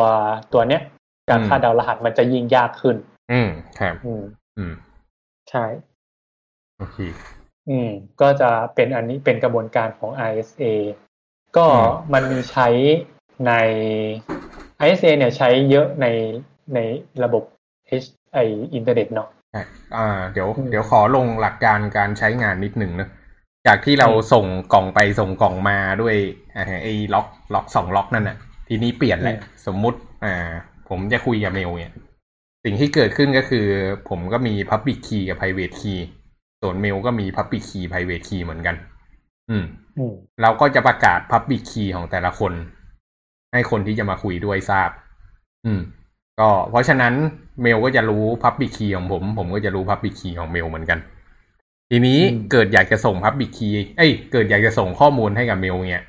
[0.52, 0.82] ตัวเนี้ย
[1.30, 2.96] การอืมคาดเดารหัสมันจะยิ่งยากขึ้น
[3.32, 3.48] อืม
[3.80, 4.22] ครับอืม
[4.58, 4.74] อืม
[5.50, 5.64] ใช่
[6.78, 6.98] โอเค
[7.70, 10.64] อืม ก็จะเป็นอันนี้เป็นกระบวนการของ ISA
[11.56, 12.68] ก็อืมมันมีใช้
[13.46, 13.52] ใน
[14.84, 16.06] ISA เนี่ยใช้เยอะใน
[16.74, 16.78] ใน
[17.24, 17.42] ระบบ
[18.04, 18.38] H ไอ
[18.74, 19.64] อินเทอร์เน็ตเนาะอะ
[19.96, 23.08] อ่าเดี๋ยวอืมเดี๋ยวขอลงหลักการการใช้งานนิดหนึ่งนะ
[23.66, 26.16] จากที่เราอืมส่งกล่องไปส่งกล่องมาด้วย
[26.56, 28.36] อ่าไอ้ล็อกล็อกสองล็อกนั่นน่ะ
[28.68, 30.34] ทีนี้เปลี่ยนแหละอืมสมมุติ อ่า
[30.88, 31.92] ผมจะคุยกับเมลเนี่ย
[32.64, 33.66] สิ่งที่เกิดขึ้นก็คือ
[34.08, 36.00] ผมก็มี Public Key กับ Private Key
[36.60, 38.76] ส่วนเมลก็มี Public Key Private Key เหมือนกัน
[39.50, 39.64] อืม
[39.98, 42.52] อืมเราก็จะประกาศ Public Key ของแต่ละคน
[43.52, 44.90] ให้คนที่จะมาคุยด้วยทราบ
[45.66, 45.80] อืม
[46.42, 47.14] ก็เพราะฉะนั้น
[47.62, 50.98] เมลก็จะรู้ Public Key ของผม ผมก็จะรู้ Public Key ของเมลเหมือนกัน
[51.90, 56.04] ทีนี้อืมเกิดอยากจะส่ง Public Key เอ้ยเกิดอยากจะส่งข้อมูลให้กับเมลเนี่ย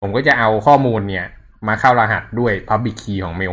[0.00, 1.26] ผมก็จะเอาข้อมูลเนี่ย
[1.68, 3.52] มาเข้ารหัสด้วย Public Key ของเมล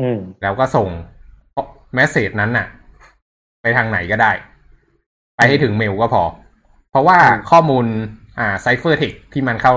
[0.00, 0.88] อืมแล้วก็ส่ง
[1.94, 2.66] message นั้นน่ะ
[3.62, 4.32] ไปทางไหนก็ได้
[5.36, 6.22] ไปให้ถึงเมลก็พอ
[6.90, 7.86] เพราะว่าอืมข้อมูล
[8.38, 9.72] อ่า ciphertext ที่มันเข้า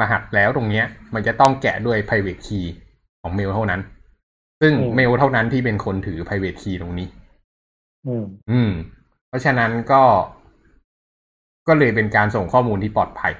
[0.00, 2.64] รหัสแล้วตรงเนี้ย มันจะต้องแกะด้วย private key
[3.22, 3.80] ของเมลเท่านั้น
[4.60, 7.08] ซึ่งอืมเมลเท่านั้นที่เป็นคนถือ private key ตรงนี้
[8.06, 8.70] อืม อืม
[9.28, 10.02] เพราะฉะนั้นก็
[11.68, 13.32] ก็เลยเป็นการส่งข้อมูลที่ปลอดภัย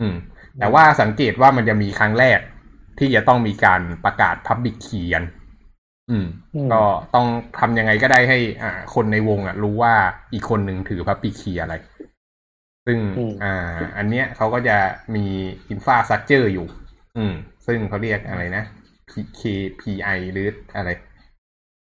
[0.00, 0.14] อืม
[0.60, 2.40] แต่ว่าสังเกตว่ามันจะมีครั้งแรก
[2.98, 5.24] ที่จะต้องมีการประกาศ Public Key กัน
[6.10, 6.82] อืมอืมก็
[7.14, 7.26] ต้อง
[7.58, 9.94] ทำยังไงก็ได้ให้ อ่า คนในวงอะ รู้ว่า
[10.32, 11.74] อีกคนหนึ่งถือ Public Key อะไร
[12.86, 14.76] ซึ่งอืมอ่า อันเนี้ยเขาก็จะ
[15.14, 15.24] มี
[15.74, 16.66] Infrastructure อยู่
[17.16, 17.32] อืม
[17.66, 18.64] ซึ่งเขาเรียกอะไรนะ
[19.10, 20.90] PKPI หรืออะไร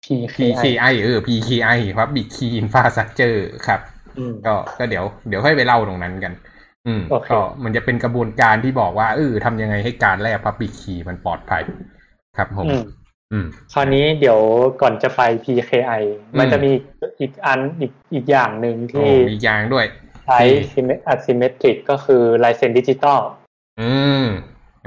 [0.06, 3.82] PKI PKI เออ PKI Public Key Infrastructure ครับ
[4.18, 6.34] อืมก็ก็เดี๋ยวเดี๋ยวค่อยไปเล่าตรงนั้นกัน
[6.88, 11.64] อืมโอเคก็มันจะเป็นกระบวนการที่บอกว่าเออทำยังไงให้การแลก Public Key มันปลอดภัย
[12.38, 12.84] ครับผมอืม
[13.32, 14.40] อืมคราวนี้เดี๋ยว
[14.82, 16.02] ก่อนจะไป PKI
[16.40, 16.72] มันจะมี
[17.20, 19.86] อีกอันอีกอีกอย่างหนึ่งโอ้ที่มียางด้วย
[20.26, 20.40] ใช้
[21.14, 23.20] asymmetric ก็คือลายเซ็นดิจิตอล
[23.82, 23.92] อื
[24.24, 24.26] ม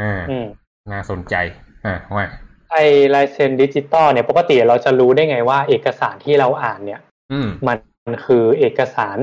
[0.00, 0.46] อ่าอืม
[0.92, 1.63] น่าสนใจอ่าว่า
[2.70, 2.76] ไอ
[3.14, 7.00] ลายเซ็นดิจิตอลเนี่ยปกติเราจะรู้ได้ไงว่า เอกสารที่เราอ่านเนี่ย
[7.32, 7.78] อืมมัน
[8.24, 9.18] คือเอกสาร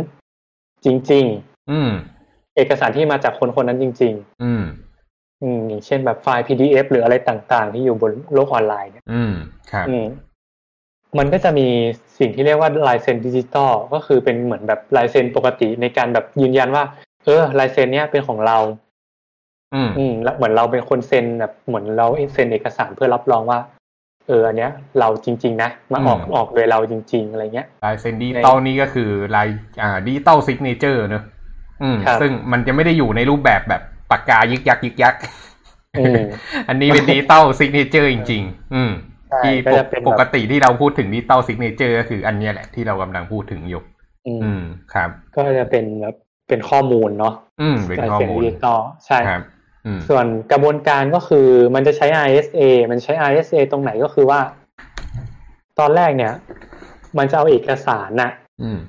[0.86, 1.26] จริง
[1.72, 9.34] อืมๆเอกสารที่มาจากคนคนนั้นจริงอืมๆอืมอย่างเช่นแบบไฟล์ PDF หรืออะไรต่าง ๆ ที่อยู่บนโลกออนไลน์เนี่ย อืม
[9.72, 10.06] ครับอืม
[11.18, 11.68] มันก็จะมี
[12.20, 16.84] สิ่งที่เรียกว่าลายเซ็นดิจิตอลก็คือเป็นเหมือนแบบลายเซ็นปกติในการแบบยืนยันว่า
[17.26, 18.58] เออลายเซ็นเนี้ยเป็นของเรา
[19.76, 23.60] อืมอืมแล้วเหมือนเราเป็นคนเซ็นแบบเหมือนเราเซ็นเอกสารเพื่อรับรองว่า
[24.28, 29.48] เอออันเนี้ย เราจริง ๆ นะมาออกอืมออกโดยเราจริง ๆ อะไรเงี้ยลายเซ็นดิจิตอลนี่ก็คือลาย
[29.82, 31.24] อ่า digital signature เนอะ
[31.84, 33.82] อืมครับซึ่งมันจะไม่ได้อยู่ในรูปแบบแบบ
[34.12, 35.16] ปากกายึกยักยึกยัก
[36.00, 36.24] อืม
[36.70, 38.92] อันนี้เป็น digital signature จริง ๆ อืม
[39.30, 43.84] ใช่ที่ก็ปจะกเป็นแบบปกติที่เราพูดถึง digital signature ก็คืออันเนี้ยแหละที่เรากำลังพูดถึงอยู่
[44.28, 44.62] อืมอืม
[44.94, 46.16] ครับ ก็จะเป็นแบบ
[46.48, 49.51] เป็นข้อมูลเนาะอืมเป็นการข้อเขียนมูลดิจิตอลใช่ครับอืม
[50.10, 54.40] ส่วนกระบวนการก็คือมันจะใช้ RSA มันใช้ RSA ตรงไหนก็คือว่า
[55.80, 56.34] ตอนแรกเนี่ย
[57.18, 58.80] มันจะเอาเอกสารน่ะอืม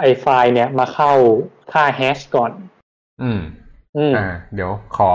[0.00, 1.12] ไอไฟล์เนี่ยมาเข้า
[1.72, 2.52] ค่าแฮชก่อน
[3.22, 3.40] อืม
[3.96, 5.10] อืมอ่า เดี๋ยวขอ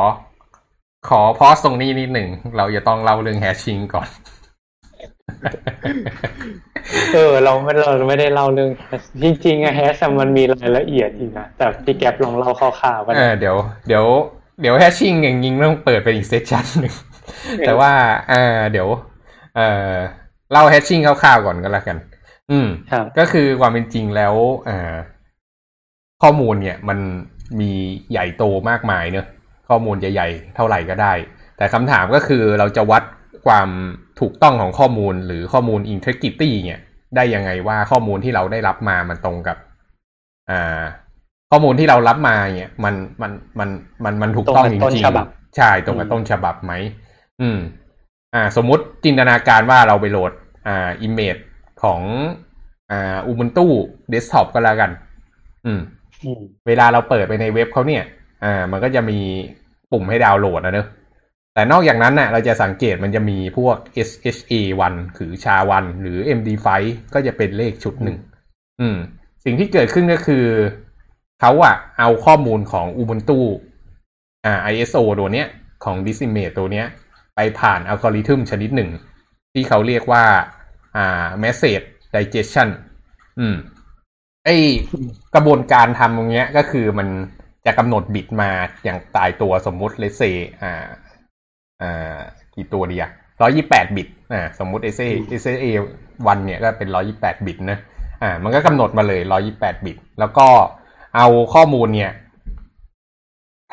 [1.10, 4.10] ขอพอสตรงนี้นิดหนึ่ง เราจะต้องเล่าเรื่องแฮชชิงก่อน
[7.14, 13.56] เออ เราไม่เราไม่ได้เล่าเรื่อง hash จริงๆอะแฮชมันมีรายละเอียดอีกนะ แต่พี่แก๊ปลองเล่าคร่าวๆกันเออเดี๋ยว
[13.88, 14.06] เดี๋ยว
[14.62, 16.96] เดี๋ยวแฮชชิ่งอย่างยิงต้องเปิดเป็นอีกเซสชันหนึ่ง
[17.66, 17.92] แต่ว่า
[18.30, 18.88] เออเดี๋ยว
[19.56, 19.60] เอ
[19.92, 19.96] อ
[20.52, 21.98] เล่าแฮชชิ่งคร่าวๆก่อนก็แล้วกัน
[22.52, 24.34] อืมครับก็คือความเป็นจริงแล้ว
[24.66, 24.96] เอ่อ
[26.24, 27.00] ข้อมูลเนี่ยมัน
[27.60, 27.72] มี
[28.12, 29.28] ใหญ่โตมากมายเนอะ
[29.70, 31.14] ข้อมูลใหญ่ๆเท่าไหร่ก็ได้
[31.58, 33.04] แต่คำถามก็คือเราจะวัด
[33.46, 33.70] ความ
[34.20, 36.82] ถูกต้องของข้อมูลหรือข้อมูล integrity เนี่ย
[37.16, 39.58] ได้ยังไงว่าข้อมูลที่เราได้รับมามันตรงกับ
[40.50, 40.82] อ่า
[41.50, 43.70] ข้อมูลที่เรารับมาเนี่ยมันมันมัน
[44.04, 46.74] มันมันถูกต้องจตรงกับต้นริงฉบับๆใช่ตรงกับต้นฉบับไหม
[47.42, 47.60] อืม
[48.34, 50.32] อ่า สมมุติจินตนาการว่าเราไปโหลด
[50.68, 51.36] อ่า image
[51.84, 52.02] ของ
[52.92, 54.92] อ่า Ubuntu Desktop ก็แล้วกัน
[55.66, 55.82] อืม
[56.24, 58.04] อืม เวลาเราเปิดไปในเว็บเขาเนี่ย
[58.44, 59.20] อ่า มันก็จะมี
[59.92, 60.88] ปุ่มให้ดาวน์โหลดนะเนอะ
[61.54, 63.78] แต่นอกจากนั้นน่ะเราจะสังเกตมันจะมีพวก
[64.10, 66.68] SHA1 หรือ SHA1 หรือ MD5
[67.14, 68.18] ก็จะเป็นเลขชุดหนึ่ง
[68.82, 68.98] อืม
[69.44, 70.46] สิ่งที่เกิดขึ้นก็คือ
[71.42, 73.40] เขาอะเอาข้อมูลของ Ubuntu
[74.46, 75.48] อ่า ISO ตัวเนี้ย
[75.84, 76.86] ของ Decimate ตัวเนี้ย
[77.36, 78.90] ไปผ่านอัลกอริทึมชนิดหนึ่ง
[79.54, 80.24] ที่เขาเรียกว่า
[80.96, 82.70] อ่า message digestion
[83.40, 83.56] อืม
[84.46, 84.50] ไอ
[85.36, 87.08] กระบวนการทำตรงเนี้ยก็คือมัน
[87.66, 88.50] จะกำหนดบิตมา
[88.84, 90.24] อย่างตายตัวสมมุติเลเซ
[90.62, 90.86] อ่า
[91.82, 92.18] อ่า
[92.56, 95.08] กี่ตัวดีอะร้อยี่แปดบิตอ่าสมมุติ s a
[95.44, 95.66] s a
[96.28, 97.78] วันเนี่ยก็เป็นร้อยี่แปดบิตนะ
[98.24, 100.48] อ่ามันก็กำหนดมาเลยร้อยี่แปดบิต แล้วก็
[101.16, 102.12] เอาข้อมูลเนี่ย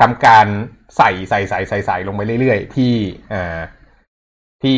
[0.01, 0.45] ทำการ
[0.97, 2.93] ใส่ใส่ใส่ใส่ใส่ลงไปเรื่อยๆ ที่
[3.33, 3.59] อ่า
[4.63, 4.77] ที่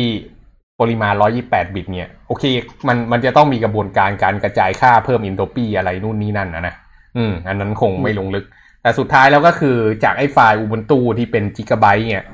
[0.80, 2.44] ปริมาณ 128 บิต เนี่ย โอเค
[2.88, 6.74] มัน มันจะต้องมีกระบวนการการกระจายค่าเพิ่ม entropy อะไรนู่นนี่นั่นนะนะ
[7.16, 8.44] อืม อันนั้นคงไม่ลงลึก
[8.82, 12.24] แต่สุดท้ายแล้วก็คือจากไอ้ไฟล์ Ubuntu ที่เป็นจิกะไบต์เนี่ย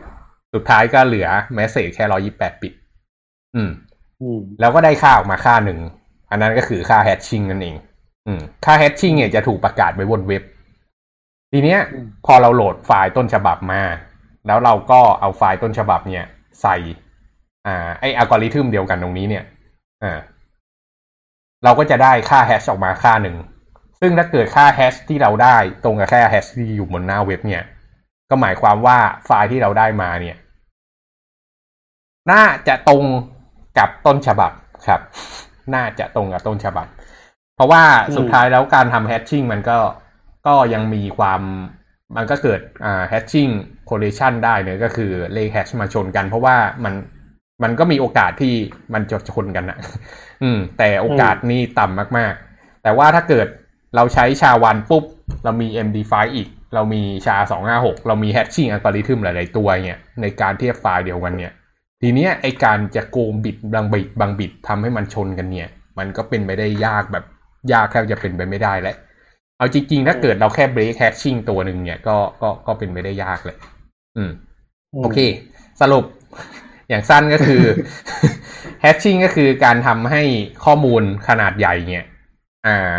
[0.54, 2.74] สุดท้ายก็เหลือ message แค่ 128 บิต
[3.54, 3.70] อืม
[4.20, 5.80] อืม แล้วก็ได้ค่าออกมาค่าหนึ่ง
[6.30, 7.92] อันนั้นก็คือค่า hashing นั่นเองอืม
[8.64, 10.42] ค่า hashing เนี่ยจะถูกประกาศไว้บนเว็บ
[11.52, 13.82] ทีเนี้ยอืมพอเราโหลดไฟล์ต้นฉบับมา
[14.46, 16.24] แล้วเราก็เอาไฟล์ต้นฉบับเนี่ย
[16.62, 16.76] ใส่
[17.66, 19.44] อ่า ไออัลกอริทึมเดียวกันตรงนี้เนี่ย
[20.04, 20.20] อ่า
[21.64, 23.36] เราก็จะได้ค่าแฮชออกมาค่าหนึ่ง
[24.00, 27.62] ซึ่งถ้าเกิดค่าแฮชที่เราได้ตรงกับค่าแฮชที่อยู่บนหน้าเว็บเนี่ย
[28.30, 30.36] ก็หมายความว่าไฟล์ที่เราได้มาเนี่ย
[32.30, 33.04] น่าจะตรง
[33.78, 34.52] กับต้นฉบับ
[34.86, 35.00] ครับ
[35.74, 36.86] น่าจะตรงกับต้นฉบับ
[37.56, 37.82] เพราะว่า
[38.16, 39.78] สุดท้ายแล้วการทำแฮชชิ่งมันก็
[40.46, 41.40] ก็ยังมีความ
[42.16, 43.48] มันก็เกิดอ่าแฮชชิ่ง
[43.86, 46.94] โคเ a ชันได้เนอะก็คือเลขแฮชมาชนกัน เพราะว่ามัน
[47.62, 48.54] มันก็มีโอกาสที่
[48.94, 49.78] มันจะชนกันนะ
[50.42, 53.46] อืม แต่โอกาสนี่ต่ำมากๆ แต่ว่าถ้าเกิด
[53.96, 55.04] เราใช้ชาวันปุ๊บ
[55.44, 57.36] เรามี MD5 อีก เรามีชา
[57.72, 61.52] 256 เรามีแฮชชิ่งอัลกอริทึมหลาย ๆ ตัวเนี่ย ในการเทียบไฟล์เดียวกันเนี่ย
[62.02, 67.24] ทีเนี้ยไอการจะโกงบิดบางบิดบางบิดทำให้มันชนกันเนี่ย มันก็เป็นไปได้ยากแบบ
[67.72, 68.96] ยากแทบจะเป็นไปไม่ได้แล้ว
[69.58, 73.56] เอาจริงๆ ถ้าเกิดเราแค่เบรกแฮชชิ่งตัวหนึ่งเนี่ยก็ก็ก็เป็นไปได้ยากเลย
[74.16, 74.30] อืม
[75.02, 75.18] โอเค
[75.80, 76.04] สรุป
[76.88, 77.62] อย่างสั้นก็คือ
[78.80, 80.22] แฮชชิ่งก็คือการทำให้
[80.64, 82.06] ข้อมูลขนาดใหญ่เนี่ย
[82.66, 82.92] อ่า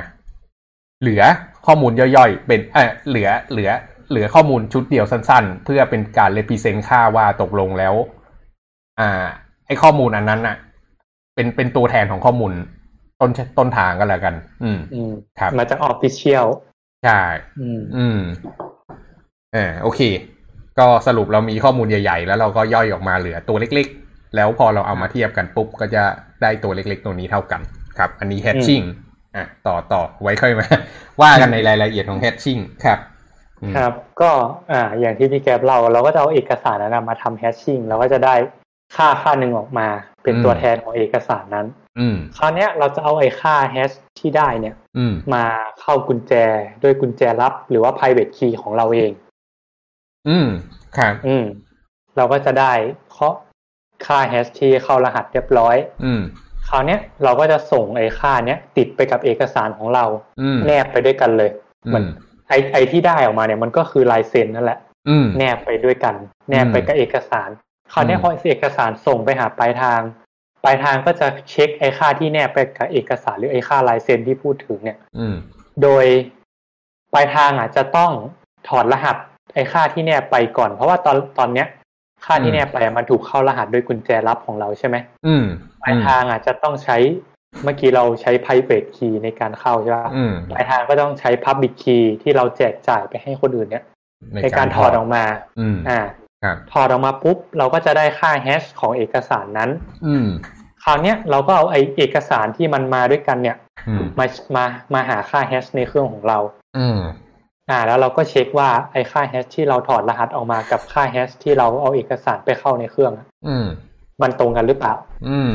[1.02, 1.24] เหลือ
[1.66, 3.70] ข้อมูลย่อยๆ เป็นเออเหลือเหลือ
[4.10, 7.94] เหลือข้อมูลชุดเดียวสั้น ๆ เพื่อเป็นการเลพิเซนค่าว่าตกลงแล้ว
[9.00, 9.26] อ่า
[9.66, 10.56] ไอ้ข้อมูลอันนั้นน่ะ
[11.36, 12.52] เป็นเป็นตัวแทนของข้อมูล
[13.26, 16.46] ต้นต้นทางก็แล้วกันอืมอืมครับ มาจาก official
[17.06, 17.22] ใช่
[17.62, 18.20] อืมอืม
[19.54, 20.02] เออโอเค
[20.80, 26.04] ก็สรุปเรามีข้อมูลใหญ่ๆ แล้วเราก็ย่อยออกมาเหลือตัวเล็กๆ แล้วพอเราเอามาเทียบกันปุ๊บ ก็จะ
[26.42, 27.62] ได้ตัวเล็กๆ ตัวนี้เท่ากัน
[27.98, 28.82] ครับ อันนี้ hashing
[29.36, 30.68] อะต่อต่อไว้ค่อยมา
[31.22, 33.00] ว่ากันในรายละเอียดของ hashing ครับ
[33.62, 34.32] อืมครับ ก็
[34.72, 38.36] อ่าอย่างที่พี่แก๊ปเล่าเราก็จะเอาเอกสารนั้นนะมาทำ hashing เราก็จะได้
[38.96, 39.88] ค่าค่าหนึ่งออกมา
[40.24, 41.68] เป็นตัวแทนของเอกสารนั้น
[42.00, 45.46] อืมคราวเนี้ยเราจะเอาไอ้ค่าแฮชที่ได้เนี่ยอืมมา
[45.82, 46.34] เข้ากุญแจ
[46.84, 49.12] ด้วยกุญแจลับ หรือว่า private key ของเราเอง
[50.28, 50.48] อืม
[50.98, 51.46] ครับอืม
[52.18, 52.74] เราก็จะได้
[53.12, 53.36] เคาะ
[54.06, 56.22] ค่าแฮชที่เข้ารหัสเรียบร้อย อืม
[56.68, 60.06] คราวเนี้ยเราก็จะส่งไอ้ค่าเนี้ยติดไปกับเอกสารของเรา
[60.42, 61.50] อืมแนบไปด้วยกันเลย
[61.86, 62.06] อืมันม
[62.50, 66.16] ไอไอที่ได้ออกมาเนี่ยมันก็คือลายเซ็นนั่นแหละอืมแนบไปด้วยกัน
[66.50, 67.50] แนบไปกับเอกสาร
[67.94, 70.02] คราวนี้อืมพอเอกสารส่งไปหาปลายทาง
[70.64, 75.36] ปลายทางก็จะเช็คไอ้ค่าที่แนบไปกับเอกสารหรือไอ้ค่าลายเซ็นที่พูดถึงเนี่ยอืม
[75.84, 76.06] โดย
[77.14, 78.12] ปลายทางอะจะต้อง
[78.68, 79.18] ถอดรหัส
[79.54, 81.68] ไอ้ค่าที่แนบไปก่อน เพราะว่าตอนตอนเนี้ย
[82.26, 84.96] ค่าที่แนบไปอะมันถูกเข้ารหัสด้วยกุญแจลับของเราใช่ไหม
[85.28, 85.46] อืม
[85.82, 86.98] ปลายทางอะจะต้องใช้
[87.64, 93.84] เมื่อกี้เราใช้ private key ในการเข้าใช่ปะอืมปลายทางก็ต้องใช้ public key ที่เราแจกจ่ายไปให้คนอื่นเนี่ย
[94.44, 95.24] ในการถอดออกมา
[95.60, 96.25] อืมอ่าครับ
[96.72, 99.70] ถอดออกมาปุ๊บ เราก็จะได้ค่าแฮชของเอกสารนั้น
[100.06, 100.28] อืม
[100.84, 106.40] คราวเนี้ยเราก็เอาไอเอกสารที่มันมาด้วยกันเนี่ยอืมมามามาหาค่าแฮชในเครื่องของเรา
[106.78, 107.00] อืม
[107.70, 113.66] อ่า แล้วเราก็เช็คว่าไอค่าแฮชที่เราถอดรหัสออกมากับค่าแฮชที่เราเอาเอกสารไปเข้าในเครื่องอะอืม
[114.22, 114.94] มันตรงกันหรือเปล่า
[115.30, 115.54] อืม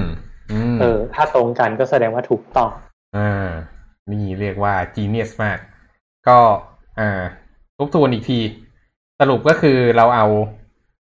[0.52, 2.68] อืมเออ ถ้าตรงกันก็แสดงว่าถูกต้อง
[3.16, 3.48] อ่า
[4.12, 5.58] นี่เรียกว่า genius มาก
[6.28, 6.38] ก็
[7.00, 7.20] อ่า
[7.78, 8.40] ทบทวนอีกที
[9.20, 10.26] สรุปก็คือเราเอา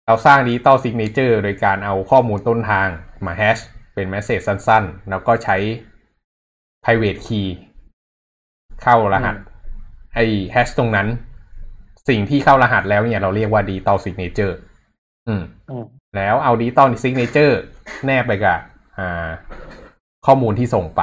[0.07, 2.89] เราสร้าง digital signature โดยการเอาข้อมูลต้นทาง
[3.27, 3.59] มาแฮช
[3.95, 5.57] เป็นแมสเซจสั้นๆ แล้วก็ใช้
[6.85, 7.47] private key
[8.83, 9.37] เข้ารหัส
[10.15, 11.09] ไอ้แฮชตรงนั้น
[12.09, 14.55] สิ่งที่เข้ารหัสแล้วเนี่ยเราเรียกว่า digital signature
[15.29, 15.85] อืมอืม
[16.17, 17.55] แล้วเอา digital signature
[18.07, 18.59] แนบไปกับ
[18.99, 19.29] อ่า
[20.27, 21.03] ข้อมูลที่ส่งไป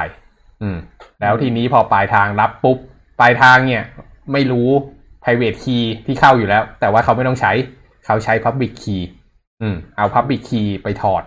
[0.61, 0.77] อืม
[1.21, 2.77] แล้วทีนี้พอปลายทางรับปุ๊บ
[3.19, 3.83] ปลายทางเนี่ย
[4.31, 4.69] ไม่รู้
[5.23, 7.51] private key ที่เข้าอยู่แล้ว แต่ว่าเขาไม่ต้องใช้
[8.05, 9.01] เขาใช้ public key
[9.61, 11.23] อืมเอา public key ไปถอด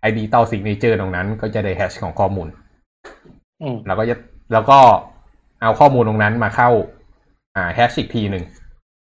[0.00, 2.48] ไอ้ digital signature ตรงนั้น ก็จะได้แฮชของข้อมูล
[3.62, 4.16] อืมแล้วก็จะ
[4.52, 4.78] แล้วก็
[5.62, 6.70] เอาข้อมูลตรงนั้นมาเข้า
[7.56, 8.44] อ่าแฮชอีกทีหนึ่ง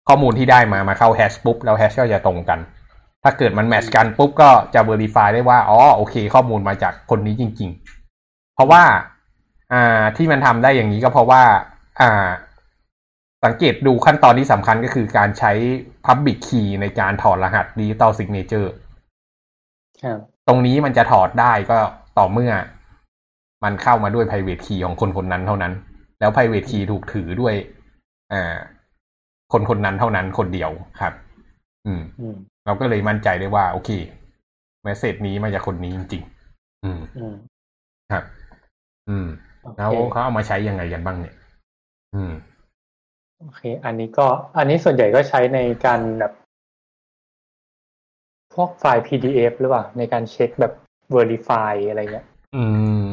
[0.07, 2.59] ข้อมูลที่ได้มามาเข้าแฮชปุ๊บแล้วแฮชก็จะตรงกัน
[3.23, 7.69] ถ้าเกิดมันแมทชกันปุ๊บก็จะ verify ได้ว่าอ๋อโอเค ข้อมูลมาจากคนนี้จริง
[8.13, 8.83] ๆ เพราะว่า
[9.73, 11.43] อ่าที่มันทำได้อย่างนี้ก็เพราะว่า
[12.01, 12.27] อ่า
[13.45, 15.51] สังเกตดูขั้นตอนที่สำคัญก็คือการใช้
[16.05, 18.69] public key ในการถอดรหัส digital signature
[20.03, 21.77] ครับตรงนี้มันจะถอดได้ก็
[22.17, 22.53] ต่อเมื่อ
[23.63, 25.73] มันเข้ามาด้วย private key ของคนคนนั้นเท่านั้น
[26.19, 27.53] แล้ว private key ถูกถือด้วย
[28.33, 28.55] อ่า
[29.53, 30.71] คนคนนั้นเท่านั้นคนเดียว
[31.01, 31.13] ครับ
[31.85, 33.89] อืมอืมเราก็เลยมั่นใจได้ว่า โอเค
[34.83, 37.35] เมสเซจนี้มาจากคนนี้จริงๆอืมอืม
[38.11, 38.23] ครับ
[39.09, 39.27] อืม
[39.61, 41.35] โอเคแล้วเขาเอามาใช้ยังไงกันบ้างเนี่ย
[42.15, 42.31] อืม
[43.39, 46.33] โอเค อันนี้ก็ อันนี้ส่วนใหญ่ก็ใช้ในการแบบ
[48.55, 50.73] พวกไฟล์ PDF หรือเปล่า ในการเช็คแบบ
[51.15, 52.63] verify อะไรเงี้ย อื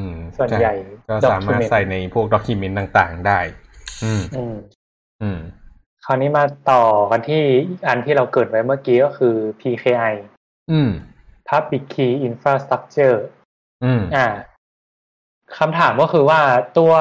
[0.07, 0.09] ม
[0.39, 0.75] ส่วนใหญ่
[1.09, 3.39] ก็สามารถ document ใส่ในพวกด็อกิเมนต์ต่างๆได้
[4.05, 4.57] อืม อืม
[5.23, 5.39] อืม
[6.05, 10.15] คราวนี้มาต่อกันที่อีกอันที่เราเกิดไว้เมื่อกี้ก็คือ PKI
[10.71, 10.91] อืม
[11.49, 13.17] Public Key Infrastructure
[13.85, 14.27] อืม อ่า
[15.59, 16.41] คำถามก็คือว่า
[16.79, 16.93] ตัว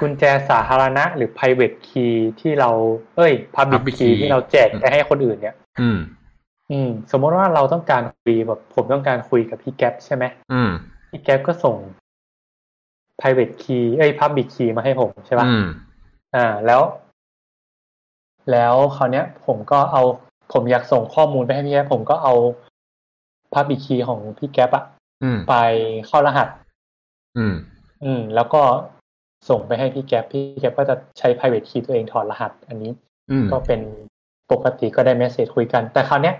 [0.00, 2.70] กุญแจสาธารณะหรือ private key ที่เรา
[3.16, 5.98] เอ้ย public Public key key ที่เราแจกไปให้คนอื่นเนี่ย อืม
[6.70, 10.70] อืม สมมติว่าเราต้องการคุยแบบผมต้องการคุยกับพี่แก๊ปใช่ไหมอืม
[11.10, 11.76] พี่แก๊ปก็ส่ง
[13.20, 15.66] private key เอ้ย public key มาให้ผมใช่ปะอืม
[16.34, 16.82] อ่า แล้ว
[18.50, 20.02] แล้วคราวเนี้ย ผมก็เอา
[20.52, 22.34] ผมอยากส่งข้อมูลไปให้พี่แก๊ปผมก็เอา
[23.54, 24.84] public key ของพี่แก๊ปอะ
[25.22, 25.54] อืมไป
[26.06, 26.48] เข้ารหัส
[27.38, 27.54] อืม
[28.04, 28.62] อืม แล้วก็
[29.48, 32.90] ส่งไปให้พี่แก๊ปพี่แก๊ปก็จะใช้ private key ตัวเองถอดรหัส อันนี้
[33.30, 33.80] อืมก็เป็น
[34.52, 36.36] ปกติก็ได้เมสเซจคุยกัน แต่คราวเนี้ย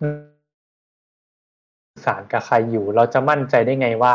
[0.00, 0.20] อืม
[2.04, 4.14] สารกับใครอยู่ เราจะมั่นใจได้ไงว่า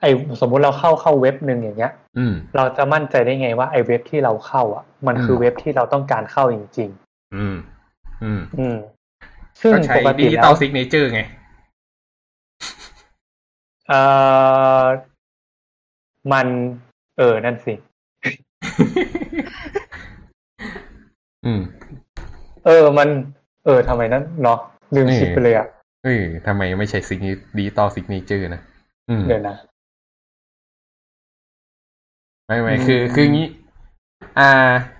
[0.00, 0.04] ไอ
[0.40, 6.90] สมมุติเราเข้าเข้าเว็บหนึ่งอย่างเงี้ยอืมเราจะมั่นใจได้ไงว่าไอเว็บที่เราเข้า อะ มันคือมเว็บที่เราต้องการเข้าจริง
[7.36, 7.56] อืม
[8.22, 8.76] อืมๆอืม
[9.60, 11.20] ซึ่งก็ใช้ปกดิติจิแล้ตอวลซิกเนเจอร์ไง
[13.88, 13.92] เอ
[14.82, 14.84] อ
[16.32, 16.46] มัน
[17.18, 17.74] เออ นั่นสิ
[21.44, 21.60] อืม
[22.66, 23.08] เออ มัน
[23.64, 24.58] เออทำไมนั้นเนาะ
[24.94, 25.66] ลืมนี่คิดไปเลยอะ
[26.04, 27.20] เอ้ยทำไมไม่ใช้ sig
[27.58, 28.60] digital signature นะ
[29.08, 29.56] อืมเดี๋ยวนะ
[32.46, 33.48] ไม่ไม่อืมคือ คืองี้
[34.38, 34.50] อ่า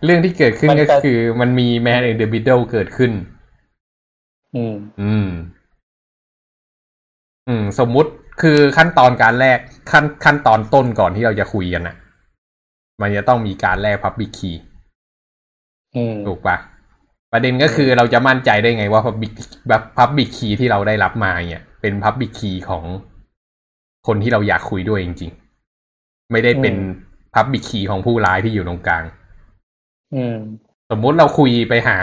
[0.05, 3.13] เรื่องที่เกิดขึ้นมันก็จะคือ มันมี man in the middle เกิดขึ้น
[4.57, 5.29] อืม อืม
[7.49, 9.59] อืม สมมุติ คือขั้นตอนการแรก
[9.93, 11.97] ขั้นขั้นตอนต้นก่อนที่เราจะคุยกันน่ะ
[13.01, 14.57] มันจะต้องมีการแลก public key
[15.97, 16.57] อืมถูกปะ
[17.33, 19.33] ประเด็นก็คือเราจะมั่นใจได้ไงว่า public
[19.69, 22.85] แบบ public key ที่เราได้รับมาเนี่ย เป็น public key ของ
[24.07, 26.75] คนที่เราอยากคุยด้วยจริงๆ ไม่ได้เป็น
[27.35, 29.05] public key ของผู้ร้ายที่อยู่ตรงกลาง
[30.15, 30.37] อืม
[30.91, 31.99] สมมุติเราคุยไปหา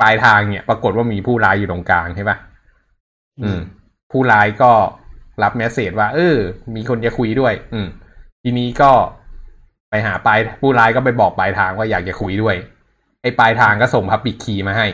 [0.00, 2.36] ปลายทางเนี่ย ปรากฏว่ามีผู้ร้ายอยู่ตรงกลางใช่ปะ
[3.42, 3.60] อืม
[4.10, 4.70] ผู้ร้ายก็
[5.44, 6.36] รับแมสเซจว่า เออ
[6.74, 7.88] มีคนจะคุยด้วย อืม
[8.42, 8.90] ทีนี้ก็
[9.90, 12.56] ไปหาปลายผู้ร้ายก็ไปบอกปลายทางว่าอยากจะคุยด้วย
[13.22, 14.86] ไอ้ปลายทางก็ส่ง Public Key มาให้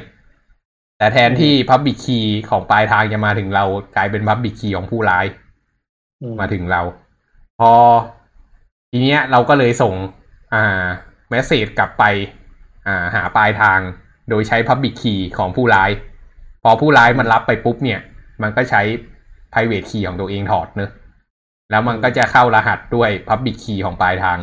[0.98, 3.64] แต่แทนที่ Public Key ของปลายทางจะมาถึงเรา
[3.96, 5.26] กลายเป็น Public Key ของผู้ร้าย
[6.20, 6.82] อืมมาถึงเรา
[7.59, 7.72] พอ
[8.90, 9.94] ทีเนี้ยเราก็เลยส่ง
[10.54, 10.85] อ่า
[11.30, 12.04] เมสเซจกลับไป
[12.87, 13.78] อ่า หาปลายทาง
[14.28, 15.90] โดยใช้ Public Key ของผู้ร้าย
[16.62, 18.00] พอผู้ร้ายมันรับไปปุ๊บเนี่ย
[18.42, 18.82] มันก็ใช้
[19.57, 20.90] private key ของตัวเองถอดเนอะ
[21.71, 24.38] แล้วมันก็จะเข้ารหัสด้วย Public Key ของปลายทาง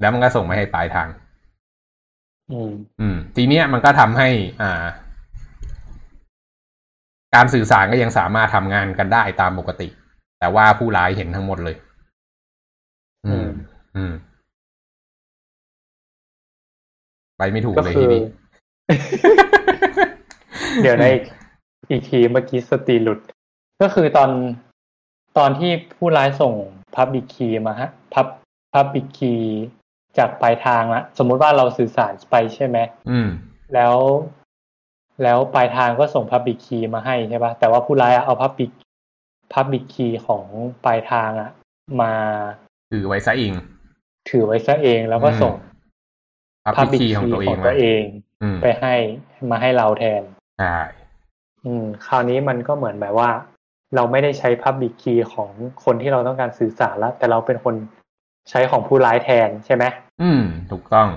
[0.00, 1.08] แล้วมันก็ส่งมาให้ปลายทาง
[2.52, 4.28] อืม อืม ทีเนี้ยมันก็ทำให้
[4.62, 4.84] อ่า
[7.34, 9.88] การสื่อสารก็ยังสามารถทำงานกันได้ตามปกติ
[10.38, 11.76] แต่ว่าผู้ร้ายเห็นทั้งหมดเลย
[13.26, 13.48] อืม
[13.96, 14.12] อืม
[17.38, 18.22] ไปไม่ถูกก็เลยคืทีอนี้
[20.82, 21.22] เดี๋ยวในะอีก
[21.90, 23.18] อีกทีเมื่อกี้สติหลุด
[23.80, 24.30] ก็คือตอน
[25.38, 26.54] ตอนที่ผู้ร้ายส่ง
[26.94, 28.26] พับบิคีมาฮะพับ
[28.72, 29.34] พับบิคี
[30.18, 32.78] จากปลายทางละสมมุติว่าเราสื่อสารไปใช่ไหม
[33.10, 33.28] อืม
[33.74, 33.96] แล้ว
[35.22, 38.66] แล้วปลายทางก็ส่งพับบิคีมาให้ใช่ปะแต่ว่าผู้ร้ายอะเอาพับบิ
[39.52, 40.44] พับบิคีของ
[40.84, 41.50] ปลายทางอะ
[42.00, 42.12] มา
[42.92, 43.52] ถือไว้ซะเอง
[44.30, 45.54] ถือไว้ซะเองแล้วก็ส่ง
[46.64, 48.02] พับพิคีของตัวเองขมาเอง
[48.42, 48.94] อืมไปให้
[49.50, 50.22] มาให้เราแทน
[50.60, 50.78] ใช่
[51.64, 53.30] อืม คราวนี้มันก็เหมือนแบบว่า
[53.96, 55.50] เราไม่ได้ใช้ Public Key ของ
[55.84, 57.74] คนที่เราต้องการสื่อสารแล้ว แต่เราเป็นคน
[58.50, 59.84] ใช้ของผู้ร้ายแทนใช่ไหม
[60.22, 61.08] อืม ถูกต้อง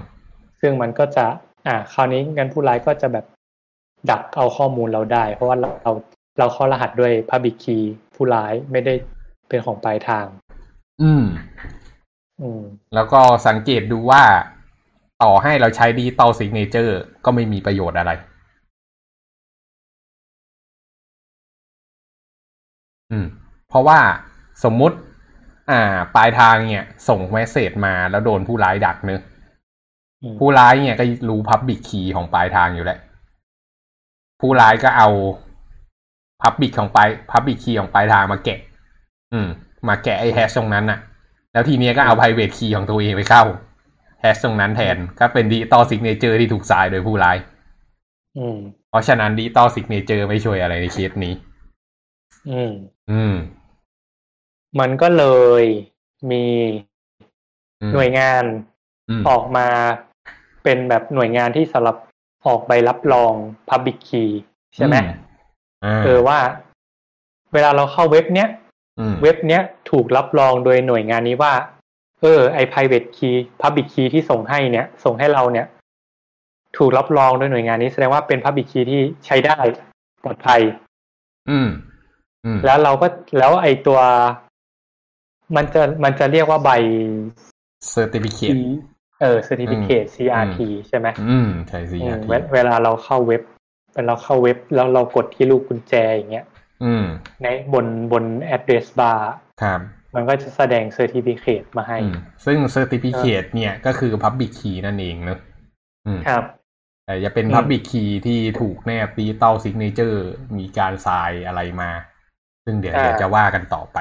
[0.62, 1.26] ซึ่งมันก็จะ
[1.68, 3.26] อ่า คราวนี้งั้นผู้ร้ายก็จะแบบ
[4.10, 5.92] ดักเอาข้อมูลเราได้ เพราะว่าเราเรา
[6.40, 7.84] เราเข้ารหัสด้วย Public Key
[8.16, 8.94] ผู้ร้ายไม่ได้
[9.50, 10.26] เป็นของปลายทาง
[11.02, 11.24] อืม
[12.42, 12.62] อืม
[12.96, 14.24] แล้วก็สังเกตดูว่า
[15.24, 18.12] ต่อให้เราใช้ digital signature ก็ไม่มีประโยชน์อะไร
[23.12, 23.26] อืม
[23.70, 24.00] เพราะว่า
[24.64, 24.98] สมมุติ
[25.72, 29.22] อ่า ปลายทางเนี่ย ส่ง message มาแล้วโดนผู้ร้ายดักเนอะ
[30.22, 33.00] อืมผู้ร้ายเนี่ยก็รู้พับบิ c คีย์ของปลายทางอยู่แล้ว
[34.42, 35.10] ผู้ร้ายก็เอา
[36.42, 38.60] พับบิ c ของปลายพับบิ c คีย์ของปลายทางมาแกะ
[39.34, 39.48] อืม
[39.88, 41.00] มาแกะไอ้ hash ตรงนั้นน่ะ
[41.54, 43.44] แล้วทีเนี้ยก็เอา private key ของตัวเองไปเข้า
[44.22, 47.38] hash ตรงนั้นแทนก็เป็น digital signature ที่ถูกสายโดยผู้ร้าย
[48.38, 48.58] อืม
[48.90, 51.34] เพราะฉะนั้น digital signature ไม่ช่วยอะไรในเคสนี้
[52.52, 52.74] อืม
[53.12, 53.36] อืม
[54.80, 55.26] มันก็เล
[55.62, 55.64] ย
[56.32, 56.46] มี
[57.82, 58.44] อืมหน่วยงาน
[59.10, 59.68] อืม ออกมา
[60.64, 61.98] เป็นแบบหน่วยงานที่สำหรับ
[62.46, 63.34] ออกใบรับรอง
[63.70, 64.30] Public Key
[64.76, 64.96] ใช่ไหม
[65.84, 66.40] อ่าเออว่า
[67.54, 68.50] เวลาเราเข้าเว็บเนี้ย
[69.00, 71.54] อืม เว็บเนี้ยถูกรับรองโดยหน่วยงานนี้ว่า
[72.22, 75.68] เออ ไอ private key public key ที่ส่งให้เนี่ย ส่งให้เราเนี่ย
[76.78, 79.58] ถูกรับรองโดยหน่วยงานนี้แสดงว่าเป็น public key ที่ใช้ได้
[80.24, 80.62] ปลอดภัย
[81.50, 81.68] อืมอืม
[82.66, 84.00] แล้วเราก็แล้วไอตัว
[85.56, 86.72] มันจะมันจะเรียกว่าใบ
[87.90, 88.54] certificate
[89.22, 93.42] เออ certificate CRT ใช่ไหมอืมใช่สิอืมเวเวลาเราเข้าเว็บ
[93.96, 96.46] เวลาเราเข้าเว็บแล้วเรากดที่ลูกกุญแจอย่างเงี้ย
[96.84, 97.06] อืม
[97.44, 98.24] ในบนบน
[98.56, 99.20] address bar
[99.62, 99.80] ครับ
[100.16, 105.40] มันก็จะแสดง certificate มาให้อืมซึ่ง certificate เนี่ยก็คือ Public Key นั่นเองเนอะ
[106.08, 106.44] อืมครับ
[107.06, 110.22] แต่จะเป็นอืม Public Key ที่ถูกแนบ digital signature
[110.58, 111.92] มีการทรายอะไรมา
[112.66, 113.98] ซึ่งเดี๋ยวเดี๋ยวจะว่ากันต่อไป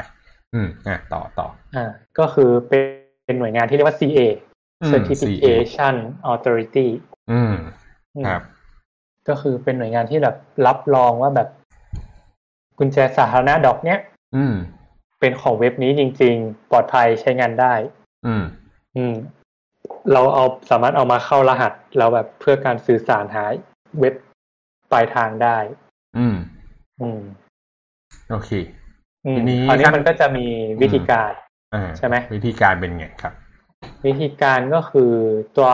[0.55, 1.47] อืมอะต่อต่อ
[1.77, 2.85] อ่าก็คือเป็น
[3.25, 4.21] เป็นหน่วยงานที่เรียกว่า CA
[4.83, 5.95] อืม Certification
[6.33, 6.89] Authority
[7.31, 7.55] อืม
[8.15, 8.43] อืมครับ
[9.29, 11.49] ก็คือเป็นหน่วยงานที่แบบรับรองว่าแบบ
[12.79, 13.99] กุญแจสาธารณะดอกเนี้ย
[14.37, 14.55] อืม
[15.21, 17.75] เป็นของเว็บนี้จริง ๆ ปลอดภัยใช้งานได้
[18.27, 18.45] อืม
[18.97, 19.15] อืม
[20.13, 23.45] เราเอาสามารถเอามาเข้ารหัสแล้วแบบเพื่อการสื่อสารหา
[24.01, 24.15] เว็บ
[24.93, 25.59] ปลายทางได้
[26.19, 26.37] อืม
[27.01, 27.21] อืม
[28.31, 28.51] โอเค
[29.27, 30.47] อืมทีนี้คราวนี้ครับมันก็จะมี
[30.83, 31.33] วิธีการ
[31.75, 33.33] อ่าใช่ไหมวิธีการเป็นไงครับ
[34.07, 35.13] วิธีการก็คือ
[35.57, 35.71] ตัว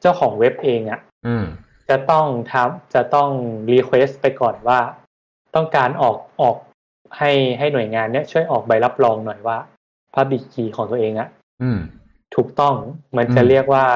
[0.00, 1.44] เจ้าของเว็บเองอะ่ะอืม
[1.88, 3.30] จะต้องทำจะต้อง
[3.72, 4.80] รีเควสไปก่อนว่า
[5.54, 6.56] ต้องการออกออก
[7.18, 9.58] ให้ให้หน่วยงานเนี้ยช่วยออกใบรับรองหน่อยว่า
[10.14, 11.28] Public Key ของตัวเองอะ
[11.62, 11.78] อืม
[12.34, 12.74] ถูกต้อง
[13.16, 13.86] มันจะอืมเรียกว่า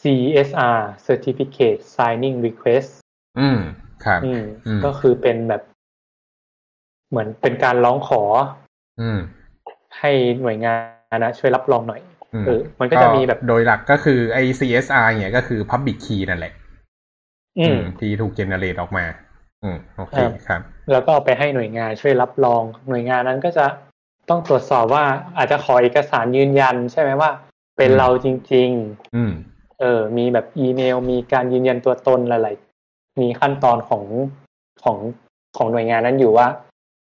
[0.00, 2.90] CSR Certificate Signing Request
[3.40, 3.58] อืม
[4.04, 5.62] ครับอืมอืมก็คือเป็นแบบ
[7.10, 8.22] เหมือนเป็นการร้องขอ
[9.00, 9.18] อืม
[9.98, 10.74] ให้หน่วยงา
[11.14, 12.00] นนะช่วยรับรองหน่อย
[12.34, 16.52] อืมเออมันก็จะมีแบบโดยหลักก็คือไอ CSR เนี่ยก็คือ Public Key นั่นแหละ
[17.58, 19.04] อืม ที่ถูกเจเนเรตออกมา
[19.62, 20.60] อืมโอเคครับครับ
[20.92, 23.66] แล้วก็เอาไปให้หน่วยงานช่วยรับรอง หน่วยงานนั้นก็จะ
[24.28, 25.04] ต้องตรวจสอบว่า
[25.36, 27.30] อาจจะขอเอกสารยืนยัน ใช่ไหมว่า
[27.76, 28.70] เป็นอืมเราจริง
[29.14, 34.04] อืมๆเออ มีแบบอีเมล มีการยืนยันตัวตนหลายๆมีขั้นตอนของ
[34.82, 34.96] ของ
[35.56, 36.46] ของหน่วยงานนั้นอยู่ว่า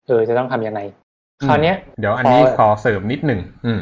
[0.07, 0.81] เออจะต้องทำยังไง
[1.47, 3.81] คราวเนี้ยเดี๋ยวอันนี้พอขอเสริมนิดหนึ่งอืม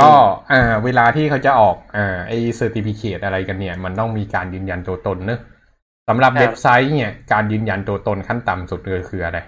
[0.00, 0.10] ก็
[0.52, 5.40] อ่า เวลาที่เขาจะออกอ่าไอ certificate อะไรกันเนี่ย มันต้องมีการยืนยันตัวตนเนอะ
[6.08, 9.38] สำหรับครับเว็บไซต์เนี่ย การยืนยันตัวตนขั้นต่ำสุดเลยคืออะไร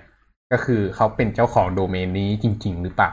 [0.52, 3.10] ก็คือเขาเป็นเจ้าของโดเมนนี้จริง ๆ หรือเปล่า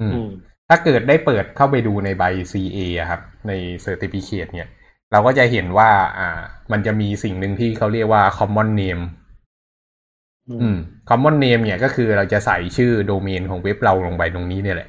[0.00, 0.30] อืมอืม
[0.68, 3.52] ถ้าเกิดได้เปิดเข้าไปดูในใบ CA อะครับ ใน
[3.84, 4.68] Certificate เนี่ย
[5.12, 6.40] เราก็จะเห็นว่า อ่า
[6.72, 9.02] มันจะมีสิ่งหนึ่งที่เขาเรียกว่า common name
[10.62, 10.78] อืม
[11.08, 14.88] common name เนี่ยก็คือเราจะใส่ชื่อโดเมนของเว็บเราลงไปตรงนี้เนี่ยแหละ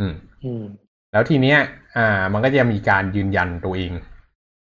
[0.00, 0.64] อืมอืม
[1.12, 1.58] แล้วทีเนี้ย
[1.96, 3.92] อ่า มันก็จะมีการยืนยันตัวเอง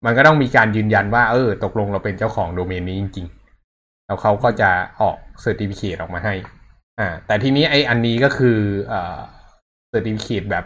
[0.04, 4.70] มันก็ต้องมีการยืนยันว่า เออ ตกลงเราเป็นเจ้าของโดเมนนี้จริงๆ แล้วเขาก็จะ
[5.00, 6.34] ออก certificate ออกมาให้
[6.98, 8.58] อ่า แต่ทีนี้ไออันนี้ก็คือ
[8.88, 9.18] เอ่อ
[9.88, 10.64] certificate แบบ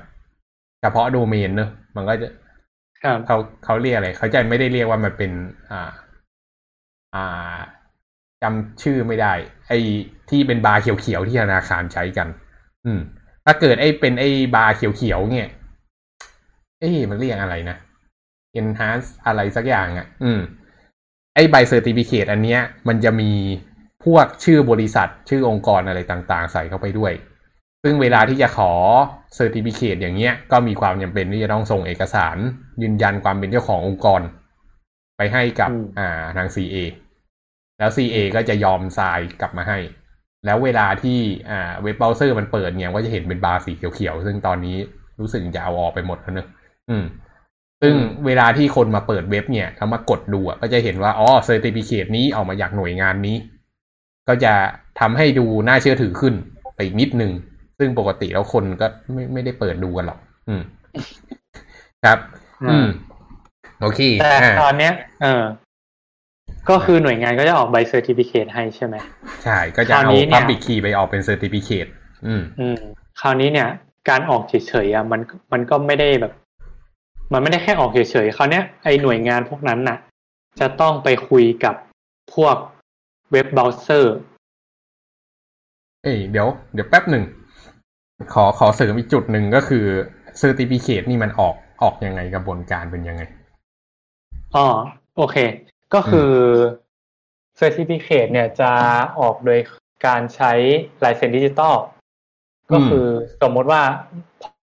[0.81, 2.29] เฉพาะโดเมนเนอะมันก็จะ
[3.03, 5.31] ครับเขาเขาเรียกอะไร เขาจะไม่ได้เรียกว่ามันเป็น
[5.71, 5.91] อ่า
[7.15, 7.59] อ่า
[8.43, 9.33] จำชื่อไม่ได้
[9.69, 9.79] ไอ้
[10.31, 12.29] ที่เป็นบาร์เขียวๆที่ธนาคารใช้กัน
[12.85, 13.01] อืม
[13.45, 15.49] ถ้าเกิดไอ้เป็นไอ้บาร์เขียวๆเนี่ย
[16.79, 17.77] เอ้ยมันเรียกอะไรนะ
[18.61, 20.41] enhance อะไรสักอย่างอะ อืม
[21.35, 23.33] ไอ้ใบ certificate อันเนี้ย มันจะมี
[24.05, 27.13] พวกชื่อบริษัทชื่อองค์กรอะไรต่างๆ ใส่เข้าไปด้วย
[27.83, 28.73] ซึ่งเวลาที่จะขอ
[29.35, 32.37] certificate อย่างเงี้ย ก็มีความจำเป็นที่จะต้องส่งเอกสาร
[32.83, 34.21] ยืนยันความเป็นเจ้าขององค์กร
[35.17, 36.77] ไปให้กับอืมอ่าทาง CA
[37.81, 39.79] แล้ว CA ก็จะยอมทรายกลับมาให้
[40.45, 41.19] แล้วเวลาที่
[41.51, 44.77] อ่าเว็บเบราว์เซอร์มันเปิดเนี่ยก็จะเห็นเป็นบาร์สีเขียวๆ ซึ่งตอนนี้
[45.21, 46.49] รู้สึกจะเอาออกไปหมดแล้วเนอะ
[46.91, 47.05] อืม
[47.83, 47.95] ซึ่ง
[48.27, 53.37] เวลาที่คนมาเปิดเว็บเนี่ยเขามากดดูอะก็จะเห็นว่าอ๋อ certificate นี้ออกมาจากหน่วยงานนี้
[54.29, 54.53] ก็จะ
[55.01, 56.35] ทำให้ดูน่าเชื่อถือขึ้น
[56.75, 57.33] ไปอีกนิดนึง
[57.79, 60.19] ซึ่งปกติแล้วคนก็ไม่ไม่ได้เปิดดูกันหรอก
[60.49, 60.63] อืม
[62.05, 62.19] ครับ
[62.71, 62.87] อืม
[63.81, 65.43] โอเคแต่อ่าตอนเนี้ยเออ
[66.69, 68.97] ก็คือหน่วยงานก็จะออกใบ certificate ให้ใช่ไหม
[69.45, 71.91] ใช่ก็จะคราวเอานี้เนี่ย Public Key ไปออกเป็น Certificate
[72.27, 72.79] อืมอืม
[73.21, 73.69] คราวนี้เนี่ย
[74.09, 74.55] การออกเฉ
[74.85, 75.21] ยๆอะมัน
[75.53, 76.33] มันก็ไม่ได้แบบ
[77.33, 79.99] มันไม่ได้แค่ออกเฉยๆคราวเนี้ยไอหน่วยงานพวกนั้นน่ะ
[80.61, 81.75] จะต้องไปคุยกับ
[82.35, 82.57] พวก
[83.33, 84.17] เว็บเบราว์เซอร์
[86.03, 87.25] เอ้ยเดี๋ยวเดี๋ยวแป๊บหนึ่ง
[88.35, 89.85] ขอขอเสริมอีกจุดหนึ่งก็คือ
[90.43, 93.23] Certificate นี่มันออกออกยังไงกระบวนการเป็นยังไง
[94.57, 94.67] อ๋อ
[95.17, 95.37] โอเค
[95.95, 96.33] ก็คือ
[97.61, 98.71] Certificate เนี่ยจะ
[99.21, 99.61] ออกโดย
[100.07, 100.53] การใช้
[101.05, 101.77] ลายเซ็นดิจิตอล
[102.73, 103.07] ก็คือ
[103.43, 103.83] สมมติว่า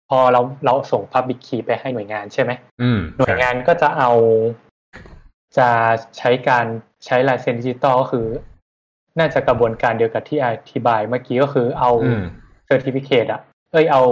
[0.08, 2.50] พอเราเราส่ง Public Key ไปให้หน่วยงานใช่ไหม
[2.82, 4.10] อืมหน่วยงานก็จะเอา
[5.58, 5.68] จะ
[6.18, 6.66] ใช้การ
[7.06, 8.26] ใช้ลายเซ็นดิจิตอลก็คือ
[9.18, 12.22] น่าจะกระบวนการเดียวกับที่อธิบายเมื่อกี้ก็คือเอาอืม
[12.66, 13.40] certificate อะ
[13.72, 14.02] เอ้ยเอา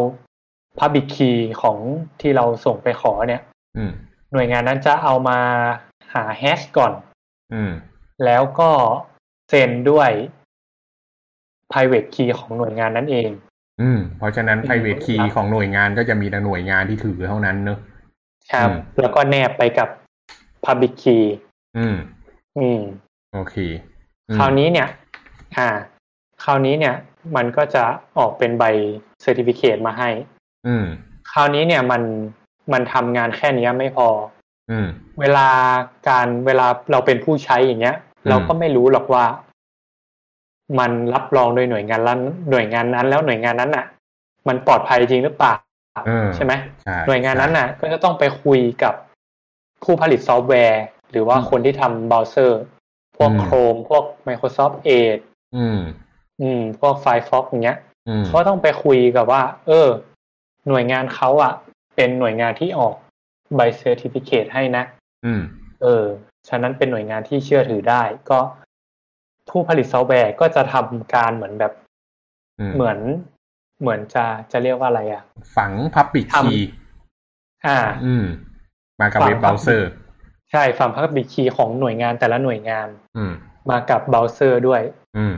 [0.78, 1.78] Public Key ของ
[2.20, 3.42] ที่เราส่งไปขอเนี่ย
[3.76, 3.92] อืม
[4.32, 5.38] หน่วยงานนั้นจะเอามา
[6.12, 6.92] หาแฮชก่อน
[7.52, 7.72] อืม
[8.24, 8.70] แล้วก็
[9.48, 10.10] เซ็นด้วย
[11.72, 13.30] private key ของหน่วยงานนั้นเอง
[13.80, 17.78] อืม เพราะฉะนั้น private key ครับของหน่วยงานก็จะมีแต่หน่วยงานที่ถือเท่านั้นเนอะ
[18.52, 19.88] ครับอืมแล้วก็แนบไปกับ
[20.64, 21.24] public key
[21.76, 21.96] อืม
[22.58, 22.80] อืม
[23.34, 23.56] โอเค
[24.28, 24.88] อืมคราวนี้เนี่ย
[25.56, 25.68] อ่า
[26.44, 26.94] คราวนี้เนี่ย
[27.36, 27.84] มันก็จะ
[28.18, 28.64] ออกเป็นใบ
[29.20, 30.10] certificate มาให้
[30.66, 30.84] อืม
[31.32, 32.02] คราวนี้เนี่ยมัน
[32.72, 34.41] มันทำงานแค่เนี้ยไม่พออืม
[35.20, 35.48] เวลา
[36.08, 39.24] การเวลาเราเป็นผู้ใช้อย่างเงี้ยอืมเราก็ไม่รู้หรอกว่า
[40.78, 43.86] มันรับรองโดยหน่วยงานนั้นหน่วยงานนั้น แล้วหน่วยงานนั้นน่ะ
[44.48, 45.54] มันปลอดภัยจริงหรือเปล่า
[46.06, 46.52] เออใช่ไหม
[46.82, 48.94] ใช่หน่วยงานนั้นน่ะ ก็จะต้องไปคุยกับ
[49.84, 52.60] ผู้ผลิตซอฟต์แวร์ หรือว่าอืมคนที่ทำเบราว์เซอร์
[53.16, 55.22] พวกอืม Chrome พวก Microsoft Edge
[55.56, 55.78] อืม
[56.42, 59.88] อืม พวก Firefox อย่างเงี้ยอืมเขาก็ต้องไปคุยกับว่า เออ
[60.68, 61.52] หน่วยงานเขาอะ
[61.96, 62.94] เป็นหน่วยงานที่ออก
[63.56, 64.84] ใบ certificate ให้นะ
[65.26, 65.42] อืม
[65.82, 66.04] เออ
[66.48, 68.40] ฉะนั้นเป็นหน่วยงานที่เชื่อถือได้ ก็
[69.50, 71.72] ผู้ผลิตซอฟต์แวร์ก็จะทำการเหมือนแบบ
[72.60, 72.98] อืมเหมือน
[73.80, 75.22] เหมือนจะจะเรียกว่าอะไรอะ
[75.56, 76.58] ฝัง Public Key
[77.66, 78.24] อ่า อืม
[79.00, 79.90] มากับฝังเว็บเบราว์เซอร์
[80.50, 83.32] ใช่ฝัง Public Key ของหน่วยงานแต่ละหน่วยงาน อืม
[83.70, 84.82] มากับเบราว์เซอร์ด้วย
[85.18, 85.34] อืม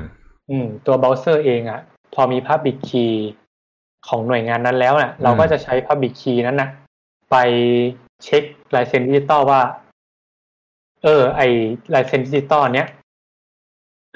[0.51, 1.81] อืม ตัวเบราว์เซอร์เองอะ
[2.15, 3.13] พอมี Public Key
[4.09, 6.71] ของหน่วยงานนั้นแล้วน่ะ เราก็จะใช้ Public Key นั้นน่ะ
[7.31, 7.37] ไป
[8.25, 8.43] เช็ค
[8.75, 9.61] ลายเซ็นดิจิตอลว่า
[11.03, 11.41] เออ ไอ้
[11.95, 12.89] ลายเซ็นดิจิตอลเนี้ย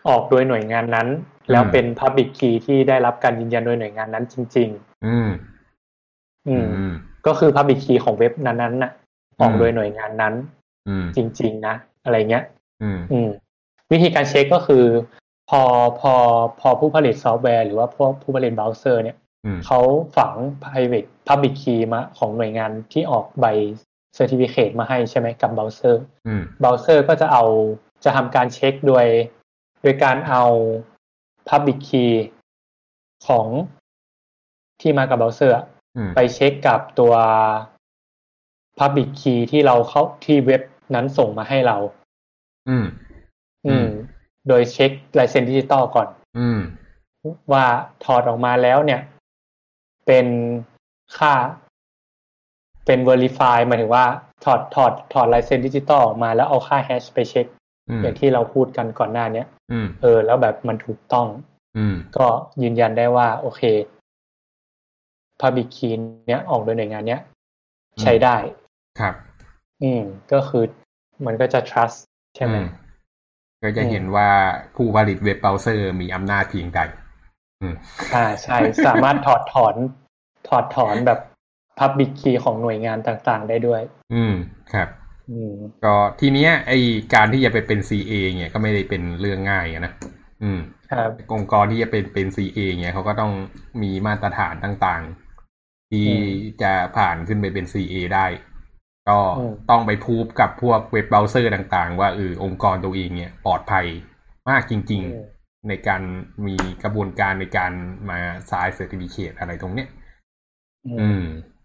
[0.09, 1.09] ออกโดยหน่วยงานนั้น
[1.51, 4.69] แล้วเป็น Public Key ที่ได้รับการยืนยันโดยหน่วยงานนั้นจริง
[5.07, 6.95] อืมๆอืม อืม
[7.27, 8.93] ก็คือ Public Key ของเว็บนั้นๆน่ะ
[9.41, 10.35] ออกอืมโดยหน่วยงานนั้น
[10.89, 12.45] อืมจริง ๆ นะ อะไรเงี้ย
[12.83, 13.29] อืมอืม
[13.93, 14.85] วิธีการเช็คก็คือ
[15.51, 15.63] พอ
[16.01, 16.13] พอ
[16.61, 19.81] พอผู้ผลิตซอฟต์แวร์หรือว่าพวกผู้ผลิตเบราว์เซอร์ เนี่ยอืมเขา
[20.17, 20.33] ฝัง
[20.63, 23.47] private public key มาของหน่วยงานที่ออกใบ
[24.19, 27.45] certificate มาให้ใช่ไหมกับเบราว์เซอร์อืมเบราว์เซอร์ก็จะเอา
[28.05, 29.07] จะทำการเช็คโดย
[29.83, 30.45] โดยการเอา
[31.49, 32.13] public key
[33.27, 33.47] ของ
[34.81, 35.65] ที่มากับเบราว์เซอร์อะ
[35.97, 37.15] อืมไปเช็คกับตัว
[38.79, 40.63] Public Key ที่เราเข้าที่เว็บ
[40.95, 41.77] นั้นส่งมาให้เรา
[42.69, 42.87] อืม
[43.67, 43.89] อือืมม
[44.49, 46.09] โดยเช็คลายเซ็นดิจิตอลก่อน
[46.39, 46.61] อืม
[47.53, 47.65] ว่า
[48.05, 49.01] ถอดออกมาแล้วเนี่ย
[50.07, 50.27] เป็น
[51.19, 51.35] ค่า
[52.89, 54.07] เป็น verify หมายถึงว่า
[54.45, 57.47] ถอดถอดถอดลายเซ็นดิจิตอลออกมาแล้วเอาค่า hash ไปเช็ค
[57.91, 61.27] อืมอย่างที่เราพูดกันก่อนหน้าเนี้ยอืมเออ แล้วแบบมันถูกต้อง
[61.77, 62.27] อืมก็
[62.63, 63.63] ยืนยันได้ว่า โอเค
[65.41, 65.95] Public Key
[66.29, 67.21] เนี้ยออกโดยหน่วยงานเนี้ย
[68.03, 68.37] ใช้ได้
[69.01, 69.15] ครับ
[69.83, 70.65] อืม ก็คือ
[71.27, 71.99] มันก็จะ trust
[72.37, 72.61] ใช่ไหมอื
[73.63, 74.29] ก็จะเห็นว่า
[74.75, 76.81] ผู้ผลิตเว็บเบราว์เซอร์มีอำนาจเพียงใด
[77.61, 77.75] อืม
[78.15, 79.75] อ่าใช่ สามารถถอดถอน
[80.49, 81.21] ถอดถอนแบบ
[81.79, 83.83] Public Key ของหน่วยงานต่างๆ ได้ด้วย
[84.15, 84.35] อืม
[84.73, 84.89] ครับ
[85.31, 85.55] อืม
[85.85, 86.73] ก็ทีเนี้ยไอ้
[87.15, 89.93] การที่จะไปเป็น CA เนี่ยก็ไม่ได้เป็นเรื่องง่ายอะนะ
[90.43, 90.61] อืม
[90.93, 93.33] ครับองค์กรที่จะเป็นเป็น CA เนี่ยเขาก็ต้อง
[93.83, 96.25] มีมาตรฐานต่างๆ ที่อืม
[96.63, 98.27] จะผ่านขึ้นไปเป็น CA ได้
[99.09, 103.87] ก็อืมต้องไปพูดกับพวกเว็บเบราว์เซอร์ต่างๆ ว่าเออองค์กรตัวเองเนี่ยปลอดภัย
[104.49, 106.03] มากจริงอืมๆในการ
[106.47, 107.73] มีกระบวนการในการ
[108.11, 108.19] มา
[108.51, 109.89] sign certificate อะไรตรงเนี้ย
[110.87, 111.23] อือืมม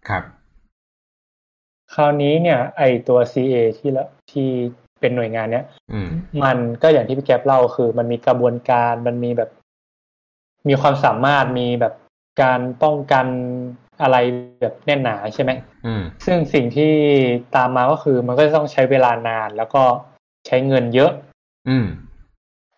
[0.08, 0.22] ครับ
[1.94, 4.48] คราวนี้เนี่ย ไอตัว CA ที่ละที่
[5.00, 6.08] เป็นหน่วยงานเนี้ยอืม
[6.44, 9.50] มันก็อย่างที่พี่แก๊ปเล่าคือ มันมีกระบวนการมันมีแบบ
[10.68, 11.94] มีความสามารถมีแบบ
[12.42, 13.26] การป้องกัน
[14.02, 14.16] อะไร
[14.60, 15.50] แบบแน่นหนาใช่ไหม
[15.86, 16.92] อืมซึ่งสิ่งที่
[17.56, 19.82] ตามมาก็คือ มันก็จะต้องใช้เวลานาน แล้วก็
[20.46, 21.12] ใช้เงินเยอะ
[21.68, 21.86] อืม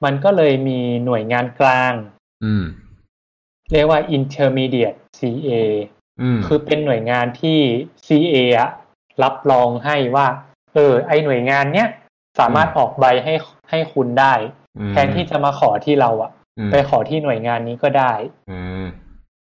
[0.05, 1.93] มันก็เลยมีหน่วยงานกลาง
[2.45, 2.65] อืม
[3.73, 5.96] เรียกว่า intermediate CA อืม
[6.47, 7.59] คือเป็นหน่วยงานที่
[8.07, 8.71] CA อะ
[9.23, 10.27] รับรองให้ว่า
[10.75, 11.89] เออ ไอหน่วยงานเนี้ย
[12.39, 13.35] สามารถออกใบให้
[13.71, 14.35] ให้คุณได้
[14.79, 18.13] อืมแทนที่จะมาขอที่เราอะอืมไปขอที่หน่วยงานนี้ก็ได้
[18.51, 18.87] อืม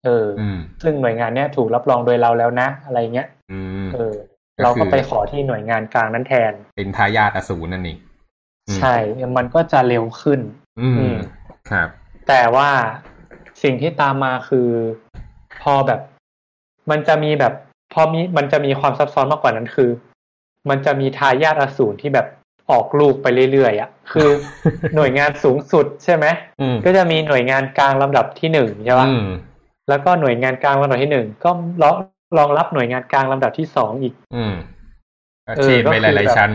[0.05, 4.15] เออออืมซึ่งหน่วยงานเนี้ยถูกรับรองโดยเราแล้วนะ อะไรเงี้ยอืมเออ
[4.57, 7.97] ก็คือเราก็ไปขอที่หน่วยงานกลางนั้นแทน เป็นทายาทอสูรนั่นเอง
[8.68, 8.95] อืมใช่
[9.38, 10.39] มันก็จะเร็วขึ้น
[10.80, 11.18] อือืมม
[11.70, 11.89] ครับ
[12.28, 12.70] แต่ว่า
[13.63, 14.70] สิ่งที่ตามมาคือ
[15.61, 16.01] พอแบบ
[16.92, 17.54] มันจะมีแบบ
[17.94, 19.90] พอมีมันจะมีความซับซ้อนมากกว่านั้นคือ
[20.70, 22.28] มันจะมีทายาทอสูรที่แบบ
[22.72, 24.30] ออกลูกไปเรื่อยๆอะคือ
[24.96, 26.26] หน่วยงานสูงสุดใช่ไหม
[26.62, 29.26] อืมก็จะมีหน่วยงานกลางลำดับที่หนึ่งใช่ปะอืม
[29.90, 31.50] แล้วก็หน่วยงานกลางลำดับที่หนึ่งก็
[31.82, 31.96] รอง
[32.38, 34.54] รองรับหน่วยงานกลางลำดับที่สองอีก อืม
[35.48, 36.52] ก็เออเชนไปก็คือหลายแบบๆชั้น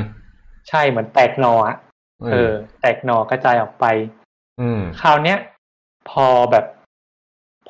[0.68, 1.76] ใช่เหมือนแตกหน่ออะ
[2.32, 3.84] เออ แตกหน่อกระจายออกไป
[4.60, 5.38] อืมคราวเนี้ย
[6.10, 6.64] พอแบบ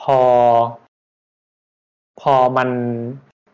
[0.00, 0.18] พอ
[2.22, 2.68] พอมัน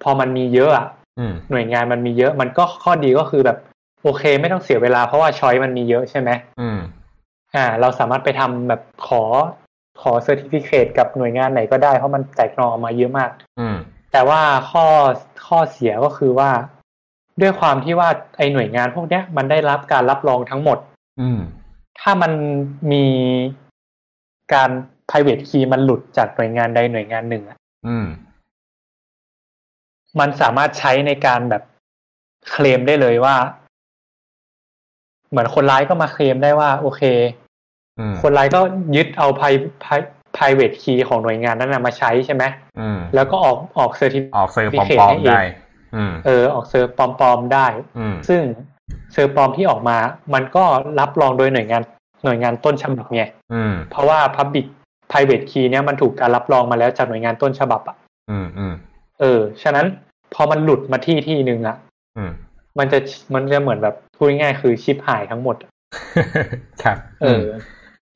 [0.02, 0.86] พอมันมีเยอะอะ
[1.18, 3.58] อืมหน่วยงานมันมีเยอะ มันก็ข้อดีก็คือแบบ
[4.02, 6.78] โอเค ไม่ต้องเสียเวลาเพราะว่า choice มันมีเยอะใช่ไหมอืม
[7.54, 9.22] อ่า เราสามารถไปทำแบบขอ
[10.00, 13.76] ขอ certificate กับหน่วยงานไหนก็ได้เพราะมันแตกหน่อออกมาเยอะมาก อืม
[14.12, 14.40] แต่ว่า
[14.70, 14.84] ข้อ
[15.46, 16.50] ข้อเสียก็คือว่า
[17.40, 20.78] ด้วยความที่ว่าไอหน่วยงานพวกเนี้ยมันได้รับการรับรองทั้งหมด
[21.20, 21.38] อืม
[22.00, 22.32] ถ้ามัน
[22.92, 23.04] มี
[24.54, 24.70] การ
[25.08, 28.06] private key มันหลุดจากหน่วยงานใดหน่วยงานหนึ่งอะอืม
[30.20, 31.62] มันสามารถใช้ในการแบบ
[32.50, 33.36] เคลมได้เลยว่า
[35.30, 37.02] เหมือนคนร้ายก็มาเคลมได้ว่า โอเค
[37.98, 38.60] อืมคนร้ายก็
[38.96, 42.44] ยึดเอา pri- pri- private key ของหน่วยงานนั้นนะมาใช้ใช่ไหม
[42.80, 45.40] อืมแล้วก็ออกออก certi ออก cer ปลอมๆได้
[45.96, 47.66] อืมเออ ออก cer ปลอมๆได้
[47.98, 48.40] อืมซึ่ง
[49.12, 49.98] cer ปลอมที่ออกมา
[50.34, 50.64] มันก็
[51.00, 51.82] รับรองโดยหน่วยงาน
[52.24, 54.66] หน่วยงานต้นฉบับไงอืมเพราะว่า Public
[55.10, 57.96] Private Key เนี่ยมันถูกการรับรองมาแล้วจากหน่วยงานต้นฉบับอะ
[58.30, 58.74] อืมอืม
[59.20, 59.86] เออ ฉะนั้น
[60.34, 61.76] พอมันหลุดมาที่ที่หนึ่งอะ
[62.16, 62.30] อืม
[62.78, 62.98] มันจะ
[63.34, 65.70] มันจะเหมือนแบบพูดง่ายๆคือชิบหายทั้งหมดอะ
[66.82, 67.44] ครับ เออ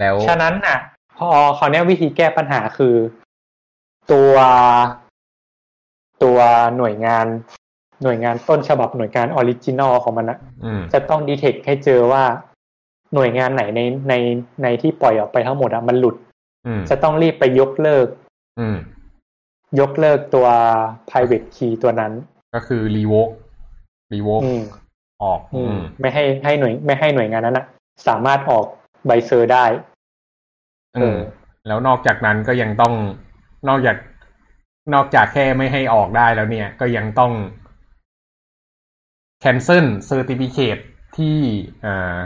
[0.01, 0.79] แล้วฉะนั้นอะ
[1.19, 2.95] พอคราวเนี้ยวิธีแก้ปัญหาคือ
[4.13, 4.35] ตัว
[6.23, 6.39] ตัว
[6.77, 7.27] หน่วยงาน
[8.03, 12.25] หน่วยงานต้นฉบับหน่วยงาน original ของมันอะอืมจะต้อง detect ให้เจอว่า
[13.15, 14.15] หน่วยงานไหนในใน
[14.63, 16.17] ในที่ปล่อยออกไปทั้งหมดอะมันหลุด
[16.67, 18.07] อืมจะต้องรีบไปยกเลิก
[18.61, 18.77] อืม
[19.81, 20.47] ยกเลิกตัว
[21.09, 22.13] private key ตัวนั้น
[22.55, 23.31] ก็คือ revoke
[24.15, 24.63] revoke อืม
[25.23, 27.67] ออกอือืมมไม่ให้ให้หน่วย ไม่ให้หน่วยงานนั้นอะ
[28.09, 28.65] สามารถออก
[29.07, 29.65] ใบ cert ได้
[30.95, 31.19] เออืมอ
[31.67, 32.95] แล้วนอกจากนั้นก็ยังต้อง
[33.69, 33.97] นอกจาก
[34.95, 37.33] นอกจากแค่ไม่ให้ออกได้แล้วเนี่ย ก็ยังต้อง
[39.43, 40.83] cancel certificate
[41.17, 41.37] ที่
[41.85, 42.19] อ่า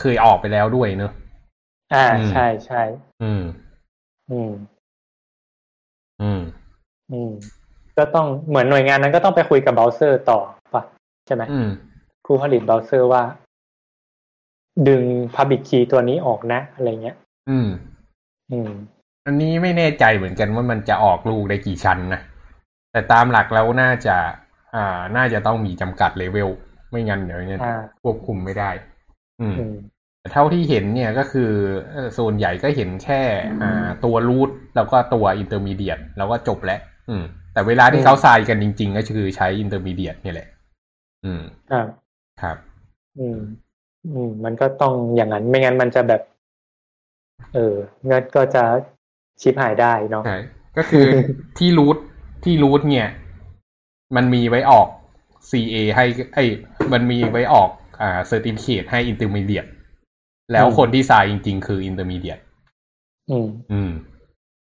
[0.00, 1.12] เคยออกไปแล้วด้วยเนอะ
[1.92, 2.82] อ่าอืมใช่ใช่
[3.22, 3.42] อืม
[4.30, 4.52] อืม
[6.22, 6.40] อืม
[7.12, 7.32] อืม
[7.98, 10.38] ก็ต้องเหมือนหน่วยงานนั้นก็ต้องไปคุยกับเบราว์เซอร์ต่อ
[10.74, 10.82] ปะ
[11.26, 11.68] ใช่ไหมอืม
[12.24, 13.22] ผู้ผลิตเบราว์เซอร์ว่า
[14.88, 15.02] ดึง
[15.34, 17.16] Public Key ตัวนี้ออกนะ อะไรเงี้ย
[17.50, 17.68] อืม
[18.52, 18.70] อืม
[19.26, 22.20] อันนี้ไม่แน่ใจเหมือนกันว่ามันจะออกลูกได้กี่ชั้นนะ
[22.92, 24.16] แต่ตามหลักแล้วน่าจะ
[24.74, 26.50] อ่า น่าจะต้องมีจำกัดเลเวล
[26.90, 28.70] ไม่งั้นเดี๋ยวเนี่ยอ่าควบคุมไม่ได้
[29.40, 29.74] อืมอืม
[30.20, 31.50] แต่เท่าที่เห็นเนี่ยก็คือ
[31.92, 33.20] เอ่อส่วนใหญ่ก็เห็นแค่
[33.62, 40.48] อ่า ตัว root แล้วก็ตัว intermediate แล้วก็จบแล้ว อืม แต่เวลาที่เขาทรายกันจริง ๆ ก็คือใช้ intermediate นี่ยแหละ
[41.24, 41.86] อืมครับ
[42.42, 42.56] ครับ
[43.18, 43.38] อืม
[44.14, 46.22] อืม มันก็ต้องอย่างนั้น ไม่งั้นมันจะแบบ
[47.54, 47.74] เออ
[48.10, 48.64] งั้นก็จะ
[49.40, 50.38] ชิปหายได้เนาะใช่
[50.76, 51.04] ก็คือ
[51.58, 51.96] ที่ root
[52.44, 53.08] ที่ root เนี่ย
[54.16, 54.88] มันมีไว้ออก
[55.50, 56.48] CA ให้ไอ้ย
[56.92, 59.66] มันมีไว้ออกอ่า certificate ให้ intermediate
[60.52, 62.38] แล้วคนที่ sign จริง ๆ คือ intermediate
[63.30, 63.90] อืม อืม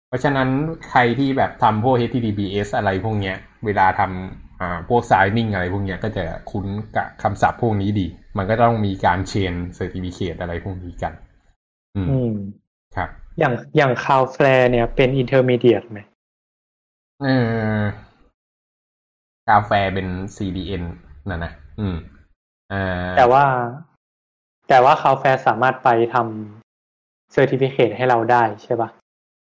[0.07, 0.49] เพราะฉะนั้น
[0.89, 3.35] ใครที่แบบทำพวก HTTPS อะไรพวกเนี้ย
[3.65, 11.13] เวลาทำอ่าพวก signing อะไรพวกเนี้ยก็จะคุ้นกับคำศัพท์พวกนี้ดี มันก็ต้องมีการ chain certificate อะไรพวกนี้กัน
[11.95, 12.33] อืมอืม
[12.95, 15.99] ครับ อย่างอย่างคาวแฟร์เนี่ยเป็นอินเ r อร์มีเดียตไหม
[17.21, 17.27] เอ
[17.77, 17.79] อ
[19.49, 20.83] Cloudflare เป็น CDN
[21.29, 21.95] นะนะ อืม
[22.71, 23.43] อ่าแต่ว่า
[24.69, 28.89] แต่ว่า Cloudflare สามารถไปทำ certificate ให้เราได้ใช่ปะ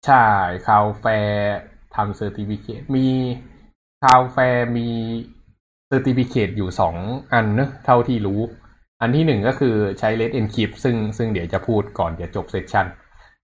[0.06, 0.26] ใช่
[0.68, 1.06] Cloudflare
[1.96, 3.08] ทำ certificate มี
[4.04, 4.38] Cloudflare
[4.78, 4.88] มี
[5.88, 6.96] certificate อยู่สอง
[7.34, 8.42] อันเนอะเท่าที่รู้
[9.02, 12.88] อันที่หนึ่งก็คือใช้ Let Encrypt ซึ่งซึ่งเดี๋ยวจะพูดก่อนจะจบ session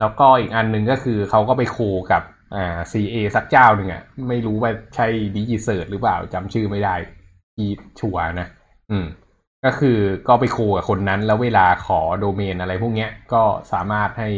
[0.00, 1.78] แล้วก็อีกอันหนึ่งก็คือเขาก็ไป co
[2.12, 2.22] กับ
[2.54, 5.06] อ่า CA สักเจ้าหนึ่งอะไม่รู้ว่าใช่
[5.36, 6.94] DigiCert หรือเปล่าจำชื่อไม่ได้
[7.56, 7.68] ที่
[8.00, 8.48] ชัวนะ
[8.90, 9.06] อืม
[9.64, 9.98] ก็คือ
[10.28, 13.42] ก็ไป co กับคนนั้น แล้วเวลาขอโดเมนอะไรพวกเนี้ย ก็
[13.72, 14.30] สามารถให้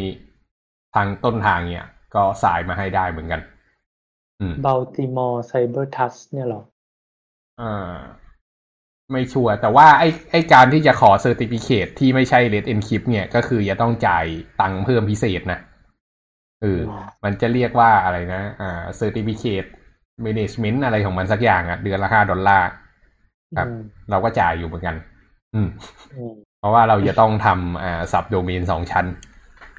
[0.94, 3.40] ทางต้นทางเนี่ย ก็สายมาให้ได้เหมือนกัน
[4.40, 6.62] อืม Baltimore CyberTrust เนี่ยเหรอ
[7.60, 7.94] อ่า
[9.12, 14.24] ไม่ชัวร์แต่ว่าไอ้ไอ้การที่จะขอ certificate ที่ไม่ใช่ Let Encrypt เนี่ย ก็คือจะต้องจ่าย
[14.60, 15.58] ตังค์เพิ่มพิเศษนะ
[16.62, 19.68] เอออืมมันจะเรียกว่าอะไรนะ อ่า Certificate
[20.24, 22.68] Management อะไรของมันสักอย่างอะเดือนละห้าดอลลาร์
[23.56, 24.96] ครับอืมเราก็จ่ายอยู่เหมือนกัน
[25.54, 25.68] อืม
[26.16, 29.06] อืม เพราะว่าเราจะต้องทำอ่าสับโดเมนสองชั้น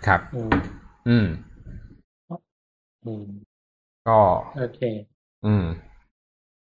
[0.07, 0.21] ครับ
[1.09, 1.25] อืม
[3.05, 3.41] อืมอืม
[4.07, 4.19] ก็
[4.57, 4.81] โอเค
[5.45, 5.65] อืม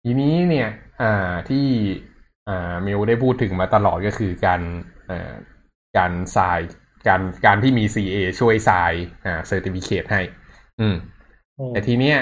[0.05, 0.68] ทีนี้เนี่ย
[1.01, 1.66] อ่าที่
[2.49, 4.61] อ่ามิวได้พูดถึงมาตลอดก็คือการ
[5.11, 5.34] อ่า
[5.97, 6.61] การทราย
[7.09, 8.92] การการที่มี CA ช่วย sign
[9.24, 10.20] อ่า certificate ให้
[10.80, 10.97] อืม
[11.59, 12.18] อืม แต่ทีเนี้ย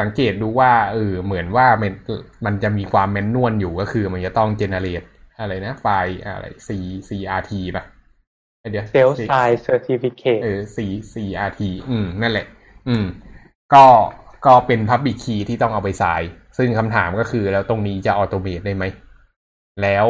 [0.00, 1.92] สังเกตดูว่าเออเหมือนว่ามัน
[2.46, 5.02] มันจะมีความ manual อยู่ก็คือมันจะต้อง generate
[5.40, 6.68] อะไรนะ ไฟล์อะไร C
[7.08, 7.84] CRT ป่ะ
[8.60, 9.32] ไอเดี๋ยว self-sign
[9.62, 10.78] certificate เออ C
[11.12, 12.46] CRT อืม นั่นแหละ
[12.88, 13.04] อืม
[13.74, 13.84] ก็
[14.46, 16.22] ก็เป็น Public Key ที่ต้องเอาไปสาย
[16.58, 18.84] ซึ่งคำถามก็คือแล้วตรงนี้จะ automate ได้ไหม
[19.82, 20.06] แล้ว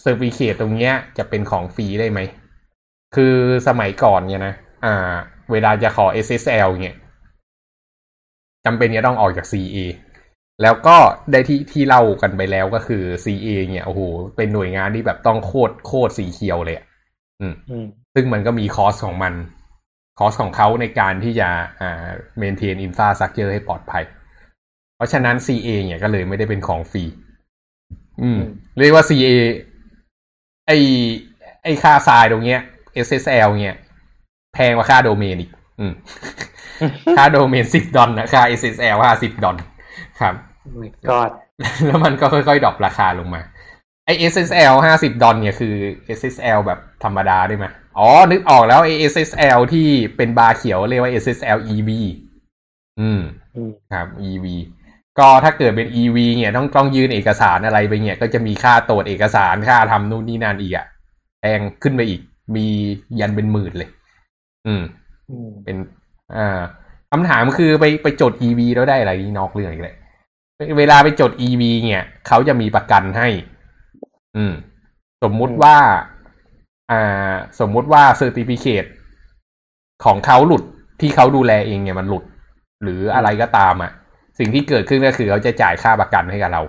[0.00, 2.20] เซอร์ i ิเคตตรงเนี้ยจะเป็นของฟรีได้ไหม
[3.16, 3.34] คือ
[3.68, 4.54] สมัยก่อนเนี่ยนะ
[4.84, 5.12] อ่า
[5.52, 6.96] เวลาจะขอ SSL เนี่ย
[8.64, 9.76] จำเป็นจะต้องออกจาก CA
[10.62, 10.96] แล้วก็
[11.32, 14.00] ได้ที่ที่เล่ากันไปแล้วก็คือ CA เนี่ยโอ้โห
[14.36, 16.84] เป็นหน่วยงานที่แบบต้องโคตรโคตรสีเขียวเลยอะ
[17.40, 19.32] อืมอืม ซึ่งมันก็มีคอสของมัน
[20.18, 21.48] คอสของเขาในการที่จะ
[21.80, 22.08] อ่า
[22.42, 24.04] maintain infrastructure ให้ปลอดภัย
[24.96, 27.04] เพราะฉะนั้น CA เนี่ยก็เลยไม่ได้เป็นของฟรี
[28.22, 28.40] อืม
[28.78, 29.28] เรียกว่า CA
[30.66, 30.72] ไอ
[31.62, 32.60] ไอค่าทรายตรงเนี้ย
[33.06, 33.76] SSL เนี่ย
[34.54, 35.50] แพงกว่าค่าโดเมนอีก
[35.80, 35.92] อืม
[37.16, 39.56] ค่าโดเมนสิบดอลนะค่า SSL ห้าสิบดอล
[40.20, 40.34] ครับ
[41.10, 41.18] ก็
[41.86, 43.42] แล้วมันก็ค่อยๆ drop ราคาลงมา
[44.08, 45.74] ไอ SSL ห้าสิบดอลเนี่ยคือ
[46.18, 47.66] SSL แบบธรรมดาได้ไหม
[47.98, 51.90] อ๋อ นึกออกแล้วไอ SSL ที่เป็นบาร์เขียวเรียกว่า SSL EV
[53.00, 53.20] อืม
[53.56, 54.46] อืมครับ EV
[55.18, 60.86] ก็ถ้าเกิดเป็น EV เนี่ยต้องต้องยื่นเอกสารอะไรไปเนี่ย ก็จะมีค่าตรวจเอกสารค่าทำนู่นนี่นั่นอีกอะ
[61.40, 62.20] แพงขึ้นไปอีก
[62.56, 62.66] มี
[63.20, 63.90] ยันเป็นหมื่นเลย
[64.66, 64.82] อืม
[65.30, 65.76] อืมเป็น
[66.36, 66.60] อ่า
[67.10, 69.96] คำถามคือไปไปจด EV แล้วได้อะไรนี่นอกเรื่องอีกเลย
[70.78, 73.28] เวลาไปจด EV เนี่ยเขาจะมีประกันให้
[74.36, 74.52] อืม
[75.22, 75.76] สมมุติว่า
[76.90, 78.84] อ่า สมมุติว่า certificate
[80.04, 80.62] ของเขาหลุด
[81.00, 82.24] ที่เขาดูแลเองเนี่ยมันหลุด
[82.82, 83.92] หรืออะไรก็ตามอะ
[84.38, 86.62] สิ่งที่เกิดขึ้นก็คือเขาจะจ่ายค่าประกันให้กับเรา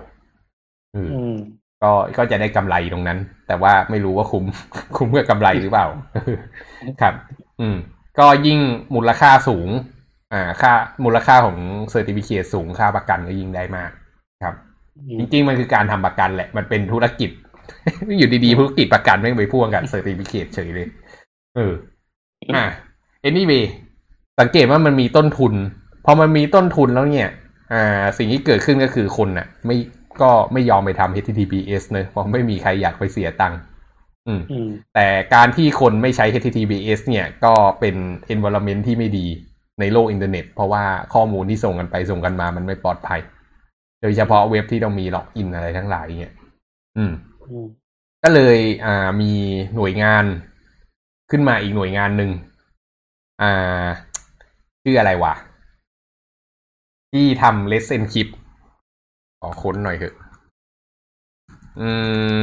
[0.94, 1.36] อืมอืม
[1.82, 4.44] ก็ก็จะได้กำไรตรงนั้น แต่ว่าไม่รู้ว่าคุ้ม
[4.96, 5.86] คุ้มกับกำไรหรือเปล่า
[7.00, 7.14] ครับ
[7.60, 7.76] อืม
[8.18, 8.58] ก็ยิ่ง
[8.94, 9.68] มูลค่าสูง
[10.32, 10.72] อ่า ค่า
[11.04, 11.56] มูลค่าของ
[11.90, 13.90] certificate สูงค่าประกันก็ยิ่งได้มาก
[14.44, 14.54] ครับ
[15.18, 17.30] จริงๆ มันคือการทำประกันแหละ มันเป็นธุรกิจ
[18.18, 20.88] อยู่ดีๆธุรกิจประกันไม่งไปพ่วงกับเซอร์ติฟิเคตเฉยเลย
[21.56, 21.72] เออ
[22.54, 22.66] อะ
[23.28, 23.64] anyway
[24.40, 25.52] สังเกตว่ามันมีต้นทุน
[26.04, 27.28] พอมันมีต้นทุนแล้วเนี่ย
[27.72, 29.76] อ่า สิ่งที่เกิดขึ้นก็คือคนน่ะ ไม่
[30.22, 33.60] ก็ไม่ยอมไปทำ HTTPS เนอะเพราะไม่มีใครอยากไปเสียตังค์
[34.26, 37.96] อืมอืมแต่การที่คนไม่ใช้ HTTPS เนี่ย ก็เป็น
[38.34, 39.26] environment ที่ไม่ดี
[39.80, 43.20] ในโลกอินเทอร์เน็ต เพราะว่าข้อมูลที่ส่งกันไปส่งกันมามันไม่ปลอดภัย
[44.02, 46.34] โดยเฉพาะเว็บที่ต้องมี login อะไรทั้งหลายเนี่ย
[46.96, 47.12] อืมอืม
[48.22, 49.32] ก็เลยอ่ามี
[49.74, 50.24] หน่วยงาน
[51.30, 52.30] ขึ้นมาอีกหน่วยงานหนึ่ง
[53.42, 53.86] อ่า
[54.82, 55.34] ชื่ออะไรวะ
[57.12, 60.14] ที่ทำ Let's Encryptขอค้นหน่อยเถอะ
[61.80, 61.88] อื
[62.34, 62.36] ม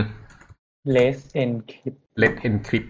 [0.95, 2.85] Let's Encrypt Let's Encrypt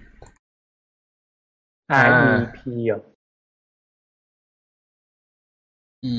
[2.05, 2.99] R E P เหรอ
[6.13, 6.15] E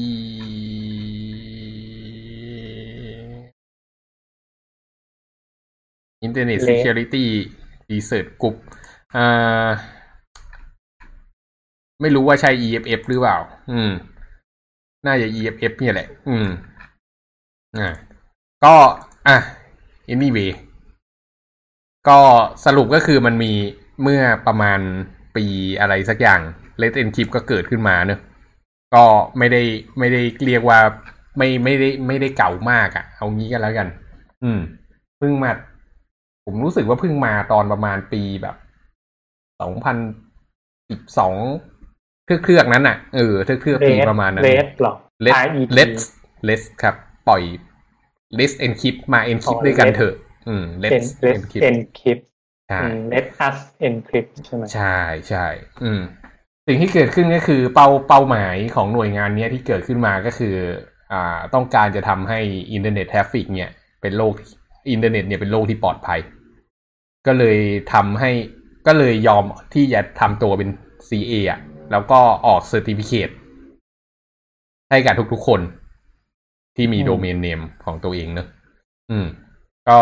[6.26, 7.26] Internet Let Security
[7.90, 8.56] Research Group
[9.16, 9.68] อ่า
[12.00, 13.38] ไม่รู้ว่าใช่ EFF หรือเปล่า
[13.72, 13.92] อืม
[15.06, 16.48] น่าจะ EFF เนี่ยแหละ อืม
[17.78, 17.88] อ่า
[18.64, 18.74] ก็
[19.28, 19.36] อะ
[20.12, 20.50] anyway
[22.08, 22.18] ก็
[22.64, 23.52] สรุปก็คือมันมี
[24.02, 24.80] เมื่อประมาณ
[25.36, 25.44] ปี
[25.80, 26.40] อะไรสักอย่าง
[26.82, 28.20] Let Encrypt ก็เกิดขึ้นมาเนอะ
[28.94, 29.04] ก็
[29.38, 29.62] ไม่ได้
[29.98, 30.80] ไม่ได้เรียกว่า
[31.36, 33.88] ไม่ไม่ได้ไม่ได้เก่ามากอะ่ะ เอางี้กันแล้วกัน
[34.42, 34.60] อืม
[35.18, 35.50] เพิ่งมา
[36.50, 38.56] ผมรู้สึกว่าเพิ่งมาตอนประมาณปีแบบ
[39.60, 39.96] สองพัน
[40.90, 41.34] สิบสอง
[42.26, 44.94] เครือกๆนั้นอะเออเครือกๆปีประมาณนั้นเลสหรอ
[45.24, 45.90] Let R E T Let
[46.48, 46.94] Let ครับ
[47.28, 47.42] ปล่อย
[48.38, 50.14] Let Encrypt มา Encrypt อ๋อด้วยกัน Let เถอะ
[50.48, 52.24] อืม Let Let Let Encrypt encrypt
[52.68, 55.46] ใช่อืม let us encrypt ใช่ไหมใช่ใช่
[55.82, 56.00] อืม
[56.66, 60.56] สิ่งที่เกิดขึ้นก็คือเป้าเป้าหมายของหน่วยงานเนี้ยที่เกิดขึ้นมาก็คือ
[61.12, 62.40] อ่าต้องการจะทำให้
[62.72, 63.70] อินเทอร์เน็ต traffic เนี่ย
[64.02, 64.32] เป็นโลก
[64.90, 66.20] อินเทอร์เน็ตเนี่ยเป็นโลกที่ปลอดภัย
[67.26, 67.58] ก็เลย
[67.92, 68.30] ทำให้
[68.86, 69.44] ก็เลยยอม
[69.74, 70.68] ที่จะทำตัวเป็น
[71.08, 71.60] CA อะ
[71.90, 73.28] แล้วก็ออก certificate
[74.90, 75.60] ให้กับทุกๆคน
[76.76, 78.46] ที่มี domain name ของตัวเองเนอะ
[79.10, 79.26] อืม
[79.88, 79.98] ก็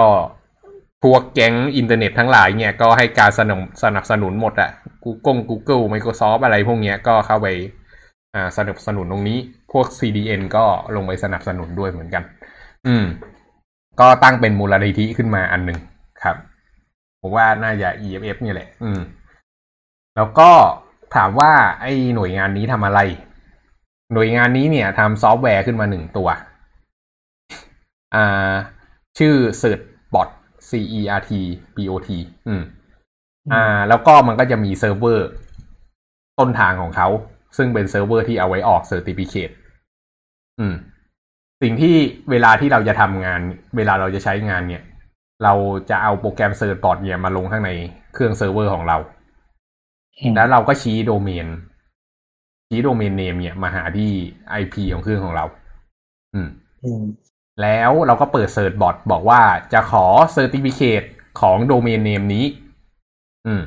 [1.05, 4.71] พวกแก๊งอินเทอร์เน็ตทั้งหลายเนี่ย ก็ให้การสนับสนับสนุนหมดอะ
[5.05, 7.49] Google Google Microsoft อะไรพวกเนี้ยก็เข้าไป
[8.35, 9.39] อ่าสนับสนุนตรงนี้
[9.73, 10.65] พวก CDN ก็
[10.97, 12.23] ลงไปสนับสนุนด้วยเหมือนกัน
[12.87, 13.05] อืม
[14.01, 15.79] ก็ตั้งเป็นมูลนิธิขึ้นมาอันหนึ่ง
[16.23, 16.37] ครับ
[17.27, 19.01] ผมว่าน่าจะ EFF เนี่ยแหละ อืม
[20.17, 20.51] แล้วก็
[21.15, 23.01] ถามว่าไอ้หน่วยงานนี้ทำอะไร
[24.15, 26.29] หน่วยงานนี้เนี่ยทำซอฟต์แวร์ขึ้นมาหนึ่งตัว
[28.15, 28.53] อ่า
[29.19, 30.29] ชื่อ Certbot
[30.69, 31.33] C E R T
[31.77, 32.11] B O T
[32.49, 32.63] อืม
[33.53, 35.29] อ่า แล้วก็มันก็จะมีเซิร์ฟเวอร์
[36.39, 37.09] ต้นทางของเขา
[37.57, 39.51] ซึ่งเป็นเซิร์ฟเวอร์ที่เอาไว้ออก certificate
[40.61, 40.75] อืม
[41.63, 41.95] สิ่งที่
[42.31, 43.41] เวลาที่เราจะทำงาน
[43.77, 44.83] เวลาเราจะใช้งานเนี่ย
[45.45, 45.55] เรา
[45.91, 47.71] จะเอาโปรแกรม Certbot เนี่ยมาลงข้างใน
[48.15, 48.97] เครื่องเซิร์ฟเวอร์ของเรา
[50.19, 51.47] อืมแล้วเราก็ชี้โดเมน
[52.69, 54.11] ชี้ domain name เนี่ยมาหาที่
[54.61, 55.45] IP ของเครื่องของเรา
[56.35, 56.49] อืม
[56.85, 57.03] อืม
[57.63, 59.41] แล้วเราก็เปิด Certbot บอกว่า
[59.73, 61.03] จะขอ certificate
[61.41, 62.45] ของ domain name นี้
[63.47, 63.63] อืม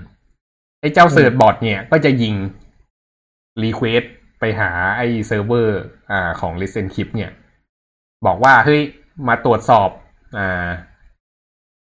[0.82, 2.36] ไอ้เจ้า Certbot เนี่ยก็จะยิง
[3.64, 4.04] request
[4.40, 5.80] ไปหาไอ้เซิร์ฟเวอร์
[6.12, 7.32] อ่าของ Let's Encrypt เนี่ย
[8.26, 8.82] บอกว่าเฮ้ย
[9.28, 9.90] มาตรวจสอบ
[10.38, 10.68] อ่า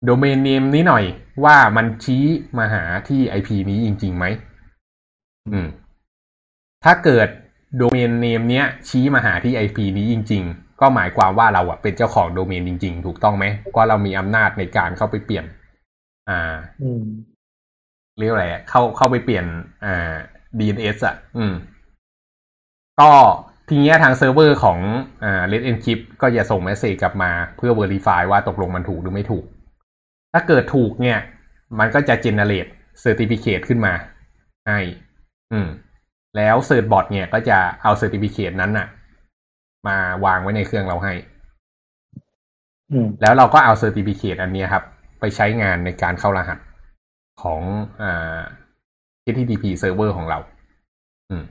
[0.04, 1.04] โดเมนเนมนี้หน่อย
[1.44, 2.24] ว่ามันชี้
[2.58, 4.24] มาหาที่ IP นี้จริงๆไหม
[5.52, 5.66] อืม
[6.84, 7.28] ถ้าเกิด
[7.78, 13.44] โดเมนเนมเนี้ยชี้มาหาที่ IP นี้จริง ๆ ก็หมายความว่าเราอะเป็นเจ้าของโดเมนจริง ๆ ถูกต้องไหม
[13.76, 15.44] ก็เรามีอำนาจในการเข้าไปเปลี่ยน
[16.28, 16.40] อ่า
[16.82, 17.02] อืม
[18.18, 19.44] เรียกว่าอะไรอะเข้าเข้าไปเปลี่ยน
[19.84, 20.14] อ่า
[20.58, 21.54] DNS อะ อืม
[23.00, 23.10] ก็
[23.68, 24.78] ทีเนี้ยทางเซิร์ฟเวอร์ของ
[25.24, 29.44] อ่า Let Encrypt ก็จะส่งเมสเซจกลับมาเพื่อ Verify ว่าตกลงมันถูกหรือไม่ถูก
[30.32, 31.18] ถ้าเกิดถูกเนี่ย
[31.78, 32.70] มันก็จะ generate
[33.04, 33.94] certificate ขึ้นมา
[34.68, 34.78] ให้
[35.52, 35.68] อืม
[36.36, 38.86] แล้ว Search Bot เนี่ยก็จะเอา certificate นั้นน่ะ
[39.88, 41.14] มาวางไว้ในเครื่องเราให้
[42.92, 44.84] อืมแล้วเราก็เอา certificate อันเนี้ยครับ
[45.20, 46.58] ไปใช้งานในการเข้ารหัส
[47.42, 47.62] ของ
[48.02, 48.40] อ่า
[49.32, 50.38] HTTP server ของเรา
[51.30, 51.44] อืม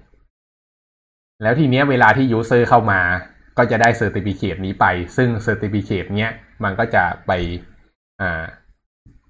[1.42, 3.02] แล้วทีเนี้ยเวลาที่ user เข้ามา
[3.58, 4.86] ก็จะได้ certificate นี้ไป
[5.18, 6.32] ซึ่ง certificate เนี้ย
[6.64, 7.32] มันก็จะไป
[8.22, 8.44] อ่า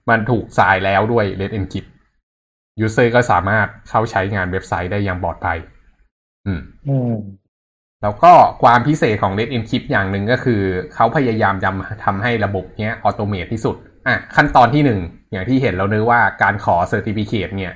[0.09, 1.89] มันถูกสายแล้วด้วย Let Encrypt
[2.85, 5.57] user ก็สามารถเข้าใช้งานเว็บไซต์ได้อย่างปลอดภัย
[6.45, 7.15] อืมอืม
[8.01, 8.33] แล้วก็
[8.63, 10.61] ความพิเศษของ Let Encrypt อย่างหนึ่งก็คือ
[10.93, 11.69] เขาพยายามจะ
[12.05, 13.75] ทำให้ระบบเนี้ยออโตเมทที่สุด
[14.07, 14.99] อะ ขั้นตอนที่หนึ่ง
[15.31, 17.73] อย่างที่เห็นแล้วเนอะว่าการขอ Certificate เนี่ย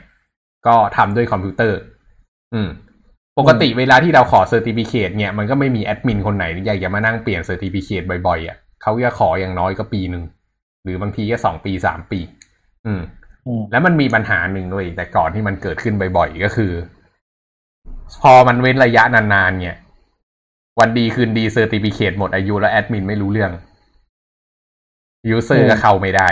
[0.67, 1.79] ก็ทำด้วยคอมพิวเตอร์
[2.53, 2.69] อืม
[3.39, 10.23] ปกติเวลาที่เราขอ Certificate เนี่ย มันก็ไม่มีแอดมินคนไหนอยากจะมานั่งเปลี่ยน Certificate บ่อยๆอะเขาจะขออย่างน้อยก็ปีหนึ่ง
[10.83, 12.19] หรือบางทีก็สองปีสามปี
[12.85, 13.01] อืม
[13.47, 16.71] อืมแล้วมันมีปัญหาหนึ่งด้วย แต่ก่อนที่มันเกิดขึ้นบ่อยๆก็คือ
[18.21, 19.77] พอมันเว้นระยะนานๆเนี่ย
[20.79, 23.51] วันดีคืนดี certificate หมดอายุแล้วแอดมินไม่รู้เรื่อง
[25.29, 26.29] user ก็เข้าไม่ได้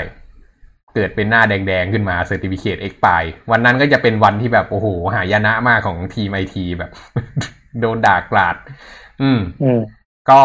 [0.95, 6.91] เกิดเป็นหน้าแดงๆขึ้นมา certificate expire วันนั้นก็จะเป็นวันที่แบบโอ้โห หายนะมากของทีมไอทีแบบ
[7.79, 8.55] โดนด่ากราด
[9.21, 9.79] อืมอืม
[10.29, 10.41] ก็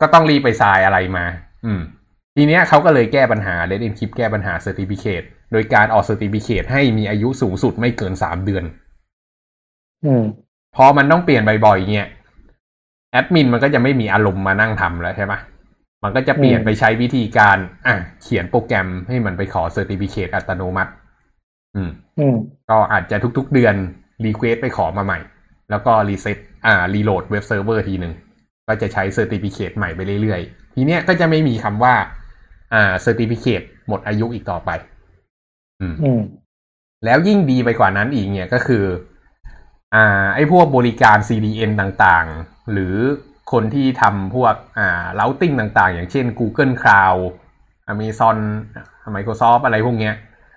[0.00, 1.24] ก็ต้องรีบไปทรายอะไรมา
[1.64, 1.80] อืม
[2.36, 8.64] ทีเนี้ยเขาก็เลยแก้ปัญหา Let Encrypt แก้ปัญหา Certificate โดยการออก Certificate ให้มีอายุสูงสุดไม่เกินสามเดือน
[10.04, 10.24] อืม
[10.76, 12.08] พอมันต้องเปลี่ยนบ่อยๆเงี้ย
[13.12, 15.34] แอดมินมันก็จะไม่มีอารมณ์มานั่งทำแล้วใช่ไหม
[16.04, 17.56] มันก็จะเปลี่ยนอืมไปใช้วิธีการ
[17.86, 20.92] อะ เขียนโปรแกรมให้มันไปขอ certificate อัตโนมัติ
[21.76, 22.36] อืม อืม
[22.70, 23.74] ก็อาจจะทุกๆเดือน
[24.26, 25.18] request ไปขอมาใหม่
[25.70, 28.12] แล้วก็ reset อ่า reload เว็บเซิร์ฟเวอร์ทีหนึ่ง
[28.68, 31.94] ก็จะใช้ certificate ใหม่ไปเรื่อยๆ ทีเนี้ยก็จะไม่มีคำว่า
[32.74, 34.70] อ่า certificate หมดอายุอีกต่อไป
[35.80, 36.20] อืมอืม
[37.04, 38.84] แล้วยิ่งดีไปกว่านั้นอีกเนี่ยก็คือ
[39.94, 42.94] อ่า ไอ้พวกบริการ CDN ต่างๆ หรือ
[43.52, 47.20] คนที่ทำพวกอ่า routing ต่างๆ อย่างเช่น Google Cloud
[47.92, 48.36] Amazon
[49.14, 50.14] Microsoft อะไรพวกเนี้ย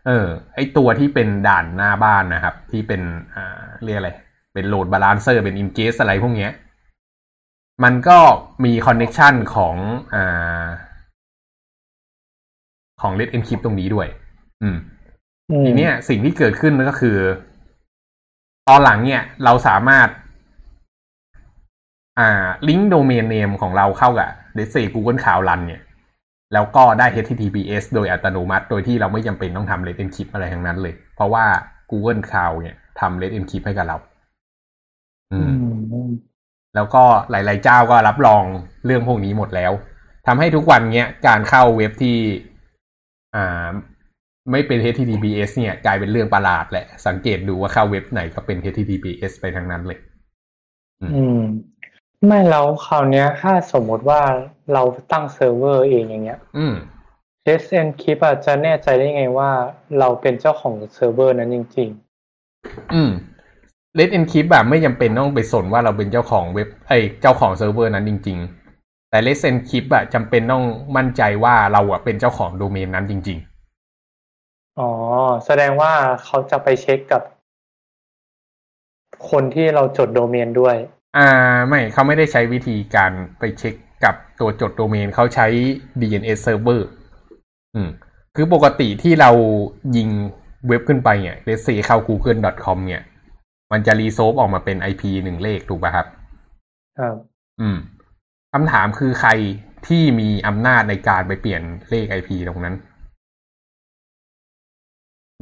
[0.08, 3.02] เออ ไอ้ตัวที่เป็นด่านหน้าบ้านนะครับ ที่เป็น
[3.36, 4.12] อ่าเรียกอะไร
[4.54, 6.52] เป็น load balancer เป็น ingress อะไรพวกเนี้ย
[7.84, 8.20] มันก็
[8.66, 9.76] มี connection ของ
[10.16, 10.64] อ่า
[13.04, 14.08] ของ Let Encrypt ตรงนี้ด้วย
[14.62, 14.78] อืม
[15.52, 17.18] อืมทีเนี้ยสิ่งที่เกิดขึ้นก็คือ
[18.68, 20.08] ตอนหลังเนี่ย เราสามารถ
[22.20, 25.82] อ่า ลิงก์โดเมนเนมของเราเข้ากับ let's say Google Cloud Run เนี่ย
[26.54, 31.46] แล้วก็ได้ HTTPS โดยอัตโนมัติ โดยที่เราไม่จำเป็นต้องทำ Let Encrypt อะไรทั้งนั้นเลย เพราะว่า
[31.92, 33.98] Google Cloud เนี่ยทำ Let Encrypt ให้กับเรา
[35.34, 36.12] อือืมมอืม
[36.76, 38.44] แล้วก็หลาย ๆ เจ้าก็รับรอง
[38.86, 39.72] เรื่องพวกนี้หมดแล้ว
[40.28, 42.18] ทำให้ทุกวันเนี้ยการเข้าเว็บที่
[43.36, 43.70] อ่า
[44.52, 50.00] ไม่เป็น HTTPS เนี่ยกลายเป็นเรื่องประหลาดแหละ สังเกตดูว่าเข้าเว็บไหนก็เป็น HTTPS ไปทั้งนั้นเลย
[51.02, 51.42] อืม
[52.28, 54.22] ไม่แล้วคราวเนี้ยถ้าสมมติว่า
[54.74, 56.74] เราตั้งเซิร์ฟเวอร์เองอย่างเงี้ย อืม
[57.62, 59.50] SN Keep อะจะแน่ใจได้ไงว่า
[60.00, 61.90] เราเป็นเจ้าของเซิร์ฟเวอร์นั้นจริง
[62.94, 63.12] อืม
[64.00, 68.63] Let Encrypt แบบไม่จำเป็นต้องไปสนว่าเราเป็นเจ้าของเว็บไอ้เจ้าของเซิร์ฟเวอร์นั้นจริง ๆ
[69.14, 70.66] แต่ Let Encrypt อะจำเป็นต้อง
[70.98, 74.90] มั่นใจว่าเราอะเป็นเจ้าของโดเมนนั้นจริงๆๆอ๋อ
[75.46, 75.92] แสดงว่า
[76.24, 77.22] เขาจะไปเช็คกับ
[79.30, 80.76] คนที่เราจดโดเมนด้วย
[81.18, 81.30] อ่า
[81.68, 85.48] ไม่เขาไม่ได้ใช้วิธีการไปเช็คกับตัวจดโดเมนเขาใช้
[86.02, 86.82] DNS server
[87.76, 87.90] อืม
[88.36, 89.32] คือปกติที่เรา
[89.96, 90.10] ยิง
[90.68, 93.04] เว็บขึ้นไปเนี่ย let's say เข้า google.com เนี่ย
[93.72, 96.08] มันจะ resolve ออกมาเป็น IP หนึ่งเลขถูกป่ะครับ
[97.00, 97.16] ครับ
[97.62, 97.78] อืม
[98.54, 99.32] คำถามคือใคร
[99.88, 102.76] ที่มีอำนาจในการไปเปลี่ยนเลข IP ตรงนั้น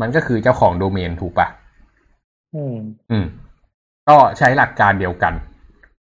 [0.02, 1.48] มันก็คือเจ้าของโดเมนถูกปะ
[2.56, 2.76] อืม
[3.12, 3.26] อืม
[4.10, 5.34] ก็ใช้หลักการเดียวกัน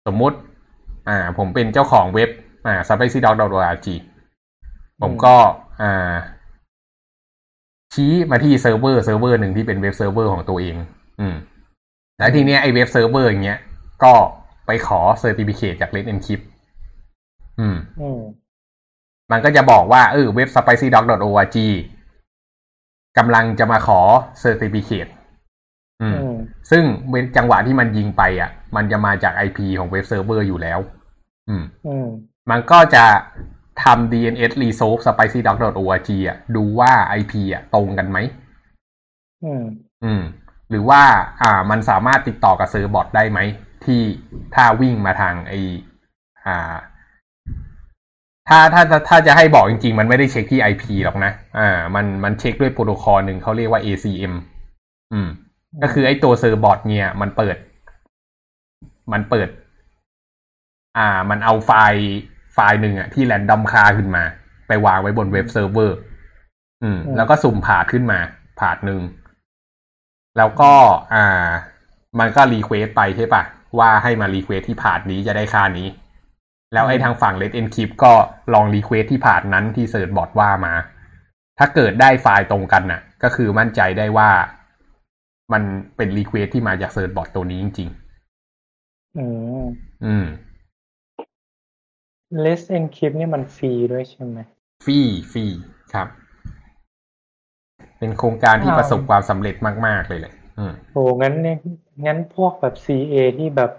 [0.06, 0.36] สมมุติ
[1.08, 2.30] อ่า ผมเป็นเจ้าของเว็บ
[2.66, 3.86] อ่า s p i c y d o g o r g
[5.02, 5.36] ผมก็
[5.82, 6.14] อ่า
[7.94, 10.76] ชี้มาที่เซิร์ฟเวอร์เซิร์ฟเวอร์หนึ่งที่เป็นเว็บเซิร์ฟเวอร์ของตัวเอง
[11.20, 11.34] อืม
[12.18, 13.58] แล้วทีเนี้ยไอ้เว็บเซิร์ฟเวอร์อย่างเงี้ย
[14.04, 14.12] ก็
[14.66, 16.44] ไปขอ certificate จาก Let Encrypt
[17.60, 18.20] อืมอืม
[19.30, 21.58] มันก็จะบอกว่าเออเว็บ spicydog.org
[23.18, 24.00] กำลังจะมาขอ
[24.42, 25.10] Certificate
[26.02, 26.36] อืมอืม
[26.70, 30.78] ซึ่งเว้นจังหวะที่มันยิงไป อะ มันจะมาจาก IP ของเว็บเซิร์ฟเวอร์อยู่แล้ว
[31.48, 32.08] อืมอืม
[32.50, 33.04] มันก็จะ
[33.82, 38.18] ทำ DNS resolve spicydog.org อะ ดูว่า IP อะ ตรงกันไหม
[39.44, 39.64] อืม
[40.04, 40.22] อืม
[40.70, 41.02] หรือว่า
[41.40, 43.38] อ่า มันสามารถติดต่อกับ Certbot ได้ไหม
[43.84, 44.00] ที่
[44.54, 45.52] ถ้าวิ่งมาทางไอ้
[46.46, 46.74] อ่า
[48.50, 54.32] ถ้าถ้าถ้าถ้าจะให้บอกจริง ๆ มันไม่ได้เช็คที่ IP หรอกนะ อ่า มันมันเช็คด้วยโปรโตคอลหนึ่งเขาเรียกว่า ACME
[55.12, 55.28] อืม
[55.82, 57.56] ก็คือไอ้ตัว Certbot เนี่ย มันเปิด
[59.12, 59.48] มันเปิด
[60.98, 62.04] อ่า มันเอาไฟล์
[62.54, 64.24] ไฟล์หนึ่งอะที่ random ค่าขึ้นมา
[64.68, 65.96] ไปวางไว้บนเว็บเซิร์ฟเวอร์
[66.82, 68.18] อืมอืม แล้วก็สุ่ม path ขึ้นมา
[68.60, 69.00] path หนึ่ง
[70.38, 70.72] แล้วก็
[71.14, 71.48] อ่า
[72.18, 73.42] มันก็ request ไปใช่ปะ
[73.78, 75.88] ว่าให้มา request ที่ path นี้จะได้ค่านี้
[76.72, 78.12] แล้วไอ้ทางฝั่ง Let Encrypt ก็
[78.54, 80.74] ลอง request ที่ path นั้นที่ Certbot ว่ามา
[81.58, 84.30] ถ้าเกิดได้ไฟล์ตรงกันน่ะ ก็คือมั่นใจได้ว่า
[85.52, 85.62] มัน
[85.96, 87.90] เป็น request ที่มาจาก Certbot ตัวนี้จริง
[89.18, 89.26] อื
[89.62, 90.26] มๆอืม
[92.44, 94.38] Let's Encrypt นี่มันฟรีด้วยใช่ไหม
[94.84, 94.98] ฟรี
[95.32, 95.44] ฟรี
[95.94, 96.08] ครับ
[97.98, 99.54] เป็นโครงการที่อ้าวประสบความสำเร็จ
[99.86, 101.58] มาก ๆ เลยแหละอืมโอ้งั้นเนี่ย
[102.06, 103.70] งั้นพวกแบบ CA ที่แบบ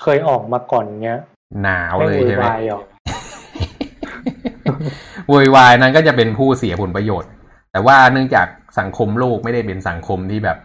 [0.00, 1.18] เคยออกมาก่อนเนี้ย
[1.62, 2.80] หนาวไม่เลยโวใช่ยไหมวายหรอ
[5.28, 7.30] โวยวายนั้นก็จะเป็นผู้เสียผลประโยชน์
[7.72, 8.46] แต่ว่าเนื่องจาก
[8.78, 10.58] สังคมโลกไม่ได้เป็นสังคมที่แบบ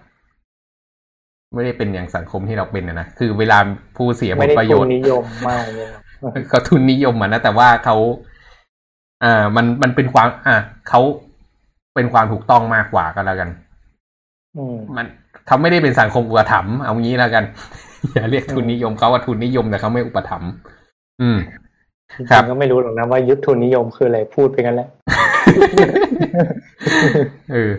[1.54, 3.58] ไม่ได้เป็นอย่างสังคมที่เราเป็นนะนะคือเวลา
[3.98, 6.02] ผู้เสียผไม่ลได้ประโยทุชนน์นิยมมากเลยหรอก
[6.50, 7.96] เขาทุนนิยมมันนะแต่ว่าเขา
[9.24, 10.56] อ่ามันมันเป็นความ อ่า
[10.90, 11.02] เขา
[11.96, 13.50] เป็นความถูกต้องมากกว่าก็แล้วกัน
[14.58, 15.06] อืมมัน
[15.48, 17.44] เขาไม่ได้เป็นสังคมอุปถัมภ์เอางี้แล้วกัน
[18.14, 20.52] อย่าเรียกทุนนิยมเขาว่าทุนนิยมแต่เขาไม่อุปถัมภ์
[21.22, 21.40] อืม
[22.18, 24.90] จริงๆก็ไม่รู้หรอกนะว่ายุทธทุนนิยมคืออะไรพูดไปกันแล้ว
[27.52, 27.72] เออ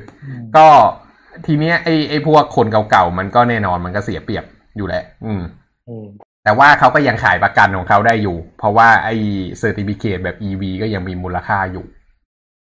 [0.56, 0.66] ก็
[1.46, 4.44] ทีเนี้ยไอ้ไอ้พวกคนเก่าๆมันก็แน่นอนมันก็เสียเปรียบ
[4.76, 5.42] อยู่แหละอืม
[5.88, 6.06] อืม
[6.44, 9.14] แต่ว่าเขาก็ยังขายประกันของเขาได้อยู่ เพราะว่าไอ้
[9.58, 11.86] certificate แบบ EV ก็ยังมีมูลค่าอยู่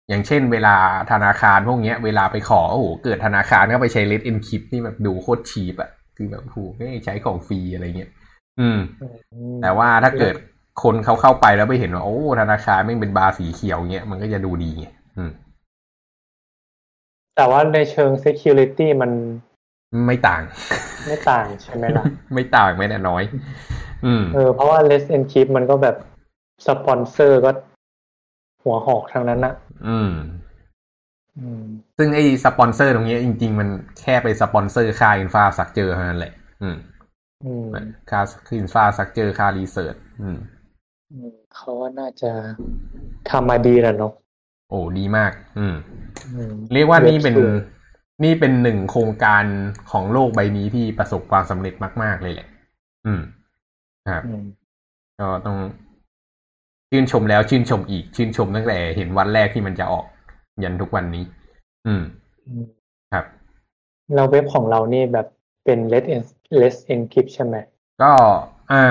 [0.09, 0.75] อย่างเช่นเวลา
[1.11, 8.11] ธนาคารพวกเนี้ย เวลาไปขอโอ้โหเกิดธนาคารก็ไปใช้ Let's Encrypt นี่แบบดูโคตร cheap อะคือแบบโอ้โหแม่งใช้ของฟรีอะไรเงี้ย
[8.59, 8.79] อืม
[9.61, 10.35] แต่ว่าถ้าเกิด
[10.83, 15.31] คนเขาเข้าไปแล้วไปเห็นว่าโอ้ธนาคารแม่งเป็นบาร์สีเขียวเงี้ยมันก็จะดูดีไงอืม
[17.35, 19.11] แต่ว่าในเชิง security มัน
[20.05, 20.41] ไม่ต่าง
[21.07, 23.23] ไม่ต่างใช่ไหมล่ะ ไม่ต่างแม้แต่น้อย
[24.05, 25.95] อืมเออเพราะว่า Let's Encrypt มันก็แบบ
[26.67, 27.51] สปอนเซอร์ก็
[28.63, 29.53] หัวหอกทางนั้นนะ
[29.87, 30.11] อืม
[31.39, 31.63] อืม
[31.97, 33.69] ซึ่งไอ้สปอนเซอร์ตรงเนี้ยจริง ๆ มัน
[34.01, 36.77] แค่ไปสปอนเซอร์ค่า infrastructure เท่านั้นแหละ อืม
[37.45, 37.65] อืม
[38.09, 38.21] ค่า
[38.57, 40.39] infrastructure ค่า researchอืมอืม
[41.55, 42.31] เขาว่าน่าจะ
[43.29, 44.13] ทำมาดีแหละเนาะ
[44.69, 45.75] โอ้ดีมาก อืม
[46.33, 47.55] อืมเรียกว่านี่เป็นเว็บสวย
[48.23, 49.43] นี่เป็นหนึ่งโครงการ
[49.91, 52.47] ของโลกใบนี้ที่ประสบความสำเร็จมาก ๆ เลยแหละ
[53.05, 53.21] อืม
[54.09, 54.45] ครับอืม
[55.19, 55.57] ก็ต้อง
[56.89, 60.05] ชื่นชมแล้วชื่นชมอีก ชื่นชมตั้งแต่เห็นวันแรกที่มันจะออก
[60.63, 61.23] ยันทุกวันนี้
[61.87, 62.03] อืม
[62.47, 62.65] อืม
[63.13, 63.25] ครับ
[64.15, 65.27] เราเว็บของเรานี่แบบ
[65.65, 67.55] เป็น Let's En- Let's Encrypt ใช่ไหม
[68.01, 68.11] ก็
[68.71, 68.83] อ่า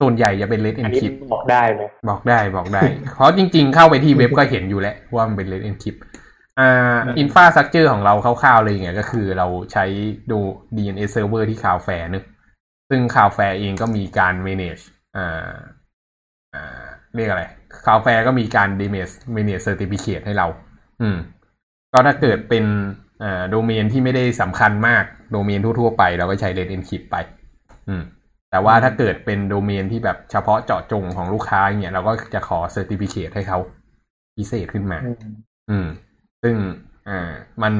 [0.00, 2.82] ส่วนใหญ่จะเป็น Let's Encrypt อันนี้บอกได้ไหมบอกได้บอกได้
[3.14, 5.94] เพราะจริงๆเข้าไปที่เว็บก็เห็นอยู่แล้วว่ามันเป็น Let's Encrypt
[6.60, 9.84] อ่า infrastructure ของเราคร่าวๆเลยไงก็คือเราใช้
[10.30, 10.38] ดู
[10.76, 12.24] DNS server ที่ Cloudflare นึก
[12.90, 14.82] ซึ่ง Cloudflare เองก็มีการ manage
[15.16, 15.52] อ่า
[16.54, 16.84] อ่า
[17.14, 17.44] เรียกอะไร
[17.86, 20.46] Cloudflare ก็มีการ manage manage certificate ให้เรา
[21.02, 21.16] อืม
[21.92, 22.64] ก็ถ้าเกิดเป็น
[23.22, 27.16] อ่าโดเมนที่ไม่ได้สำคัญมาก โดเมนทั่วๆไป เราก็ใช้ Red Encrypt ไป
[27.88, 28.02] อืม
[28.56, 33.58] แต่ว่าถ้าเกิดเป็นโดเมนที่แบบเฉพาะเจาะจงของลูกค้าอย่างเงี้ยเราก็จะขอ Certificate ให้เขา
[34.36, 35.34] พิเศษขึ้นมาอืม
[35.70, 35.86] อืม
[36.42, 36.54] ซึ่ง
[37.08, 37.30] อ่า
[37.62, 37.72] มัน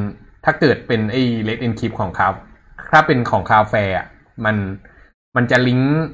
[0.44, 2.28] ถ้าเกิดเป็นไอ้ Red Encrypt ของเขา
[2.92, 4.06] ถ้าเป็นของคาแฟอะ
[4.44, 4.56] มัน
[5.36, 6.04] มันจะลิงก์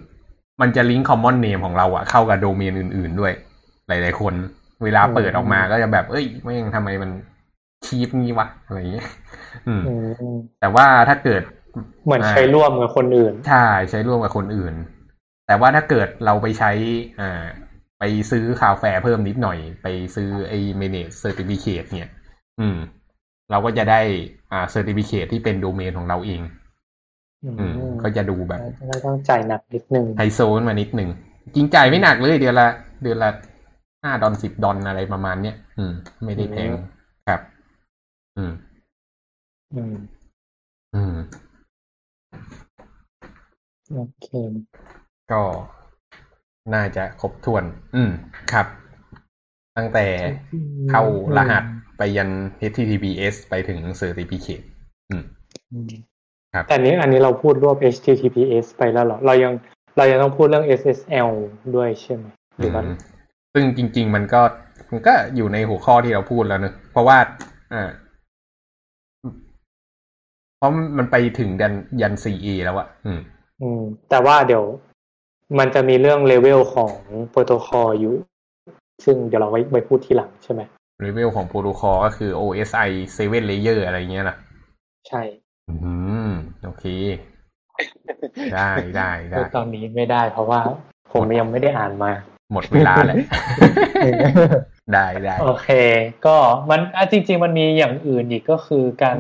[0.61, 3.33] มันจะลิงก์ common name ของเราอะเข้ากับโดเมนอื่น ๆ ด้วย
[3.89, 4.35] หลาย ๆ คน
[4.85, 7.11] เวลาเปิดออกมาก็จะแบบ เอ้ยแม่งทำไมมัน
[7.87, 9.07] cheap งี้วะอะไรอย่างเงี้ย
[9.67, 9.93] อืมอื
[10.35, 11.43] มแต่ว่าถ้าเกิด
[12.05, 14.75] เหมือนใช้ร่วมกับคนอื่น ใช่ใช้ร่วมกับคนอื่น
[15.47, 16.71] แต่ว่าถ้าเกิดเราไปใช้
[17.21, 17.45] อ่า
[17.99, 22.11] ไปซื้อ Cloudflare เพิ่มนิดหน่อย ไปซื้อไอ้ manage certificate เนี่ย
[22.61, 22.77] อืม
[23.51, 24.01] เราก็จะได้
[24.53, 26.41] อ่า certificate ที่เป็นโดเมนของเราเอง
[27.45, 31.11] อืมอืมก็จะดูแบบเราต้องจ่ายหนักนิดนึงไฮโซขึ้นมานิดหนึ่ง
[31.55, 32.69] จริงจ่ายไม่หนักเลยเดือนละ
[33.03, 33.31] เดือนละ
[34.03, 35.93] ห้าดอลสิบดอลอะไรประมาณเนี้ยอืม
[36.25, 36.71] ไม่ได้แพง
[37.29, 37.41] ครับ
[38.37, 38.53] อืม
[39.75, 39.95] อืม
[40.95, 41.15] อืม
[43.91, 44.29] โอเค
[45.33, 45.43] ก็
[46.75, 47.65] น่าจะครบถ้วน
[47.95, 48.11] อืม
[48.53, 48.67] ครับ
[49.77, 50.07] ตั้งแต่
[50.91, 51.03] เข้า
[51.37, 51.65] รหัส
[51.97, 52.31] ไปยัน
[52.71, 54.65] HTTPS ไปถึง Certificate
[55.11, 55.23] อืม
[55.73, 55.93] อืม
[56.55, 59.53] ครับ แต่นี้อันนี้เราพูดรวบ HTTPS ไปแล้วเหรอ เรายัง
[59.97, 61.31] เรายังต้องพูดเรื่อง SSL
[61.77, 62.25] ด้วยใช่ไหม
[62.59, 62.97] หรือว่าอืม
[63.53, 64.43] ซึ่งจริง ๆ มันก็
[64.91, 67.19] มันก็อยู่ในหัวข้อที่เราพูดแล้วเนอะเพราะว่า
[67.75, 67.91] อ่า
[70.57, 73.21] เพราะมันไปถึงยันยัน 4A แล้วอะอืม
[73.63, 74.65] อืม แต่ว่าเดี๋ยว
[75.59, 76.93] มันจะมีเรื่องเลเวลของ
[77.31, 78.15] โปรโตคอลอยู่
[79.05, 80.61] ซึ่งเดี๋ยวเราไว้ไว้พูดทีหลังใช่ไหม
[81.01, 84.37] เลเวลของโปรโตคอลก็คือ OSI 7 layer อะไรเงี้ยนะ
[85.09, 85.23] ใช่
[85.71, 85.75] อื
[86.27, 86.31] ม
[86.65, 86.85] โอเค
[88.55, 90.61] ได้ได้ได้ตอนนี้ไม่ได้เพราะว่า
[91.13, 92.11] ผมยังไม่ได้อ่านมา
[92.53, 93.17] หมดเวลาแหละ
[94.93, 95.69] ได้ได้โอเค
[96.27, 96.37] ก็
[96.71, 99.19] มันอะจริง ๆ มันมีอย่างอื่นอีกก็คือการ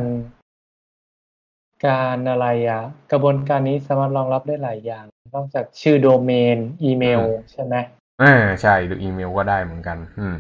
[1.87, 5.05] การอะไรอะกระบวนการนี้สามารถรองรับได้หลายอย่าง
[5.35, 7.23] นอกจากชื่อโดเมน อีเมล
[7.53, 7.75] ใช่ไหม
[8.23, 10.35] อ่าใช่ดูอีเมลก็ได้เหมือนกัน อืม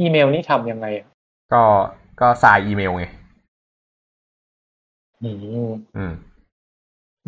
[0.00, 1.06] อีเมลนี่ทำยังไงอะ
[1.52, 1.62] ก็
[2.20, 3.04] ก็สายอีเมลไง
[5.22, 5.30] อื
[5.68, 6.12] มอืม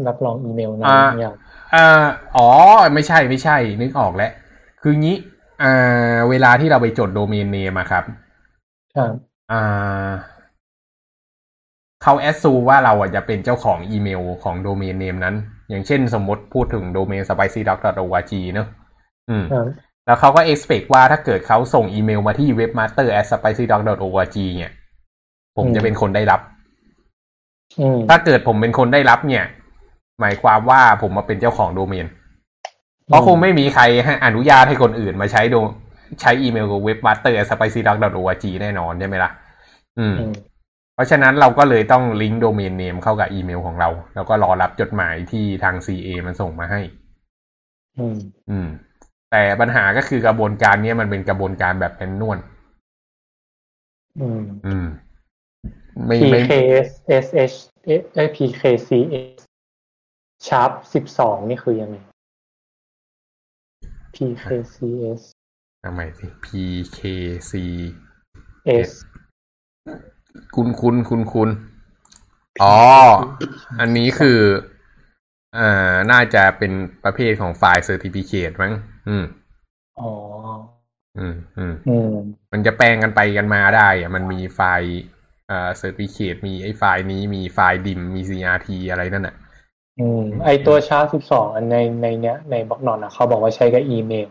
[0.09, 1.34] รับรองอีเมลนะอ่าอย่าง
[1.74, 2.05] อ่า
[2.36, 2.48] อ๋อ
[2.94, 4.32] ไม่ใช่ไม่ใช่ นึกออกแล้ว
[4.82, 5.16] คืองี้
[5.62, 8.05] อ่า เวลาที่เราไปจดโดเมนเนมอะครับ
[8.96, 9.14] ครับ
[9.53, 10.11] อ่า
[12.03, 15.34] เขาแอดซูว่าเราอะจะเป็นเจ้าของอีเมลของโดเมนเนมนั้น
[15.70, 18.68] อย่างเช่นสมมติพูดถึงโดเมน spicy.org เนอะ
[19.30, 19.66] อืมครับ
[20.07, 24.72] แล้วเขาก็ expect ว่าถ้าเกิดเขาส่งอีเมลมาที่ webmaster at spicy.org เนี่ย
[25.57, 26.40] ผมจะเป็นคนได้รับ
[27.80, 29.44] อืมถ้าเกิดผมเป็นคนได้รับเนี่ย
[30.20, 32.07] หมายความว่าผมมาเป็นเจ้าของโดเมน
[33.07, 35.57] เพราะคงไม่มีใครให้อนุญาตให้คนอื่นมาใช้โด
[36.20, 39.30] ใช้อีเมลกับ webmaster at spicy.org แน่นอนใช่ไหมล่ะ
[39.98, 40.49] อืมอืมเพ
[41.01, 46.80] ราะฉะนั้นเราก็เลยต้องลิงก์โดเมนเนมเข้ากับอีเมลของเรา แล้วก็รอรับจดหมายที่ทาง CA มันส่งมาให้
[47.98, 48.16] อืม
[48.51, 48.68] อืม
[49.30, 52.38] แต่ปัญหาก็คือกระบวนการเนี้ยมันเป็นกระบวนการแบบแมนนวล
[54.20, 54.86] อืม อืม
[56.07, 59.38] ไม่ไม่ PKSH เอ้ย PKCS
[60.46, 61.96] Sharp สิบสองนี่คือยังไง
[64.14, 65.22] PKCS
[65.84, 67.53] ทำไมสิ PKC
[68.88, 68.90] S
[70.56, 71.50] คุณคุณคุณคุณ
[72.62, 72.76] อ๋อ
[73.80, 74.38] อันนี้คือ
[75.58, 76.72] อ่า น่าจะเป็น
[77.04, 78.72] ประเภทของไฟล์เซอร์ติฟิเคตมั้ง
[79.08, 79.24] อืม
[80.00, 80.10] อ๋อ
[81.18, 82.12] อืมอืม อืม
[82.52, 84.92] มันจะแปลงกันไปกันมาได้อะมันมีไฟล์
[85.48, 89.34] เอ่อเซอร์ติฟิเคตมีไอ้ไฟล์นี้มีไฟล์ดิมมี CRT อะไรนั่นอะ
[89.98, 94.28] อืม ไอตัว Sharp สิบสองอันในในเนี้ย ในบล็อกนอนอะเขาบอกว่าใช้กับอีเมล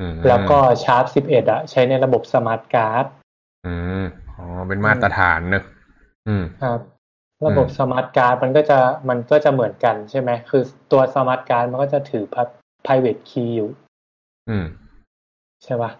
[0.00, 3.06] อืมแล้วก็ Sharp สิบเอ็ดอะใช้ในระบบสมาร์ทการ์ด
[3.66, 4.04] อืม
[4.38, 5.64] อ๋อเป็นมาตรฐานเนอะ
[6.28, 6.80] อืมครับ
[7.46, 8.78] ระบบสมาร์ทการ์ดมันก็จะ
[9.08, 10.62] มันก็จะเหมือนกันใช่ไหมคือ
[10.92, 12.24] ตัวสมาร์ทการ์ดมันก็จะถือ
[12.86, 13.70] private key อยู่
[14.48, 14.66] อืม
[15.64, 15.90] ใช่ป่ะ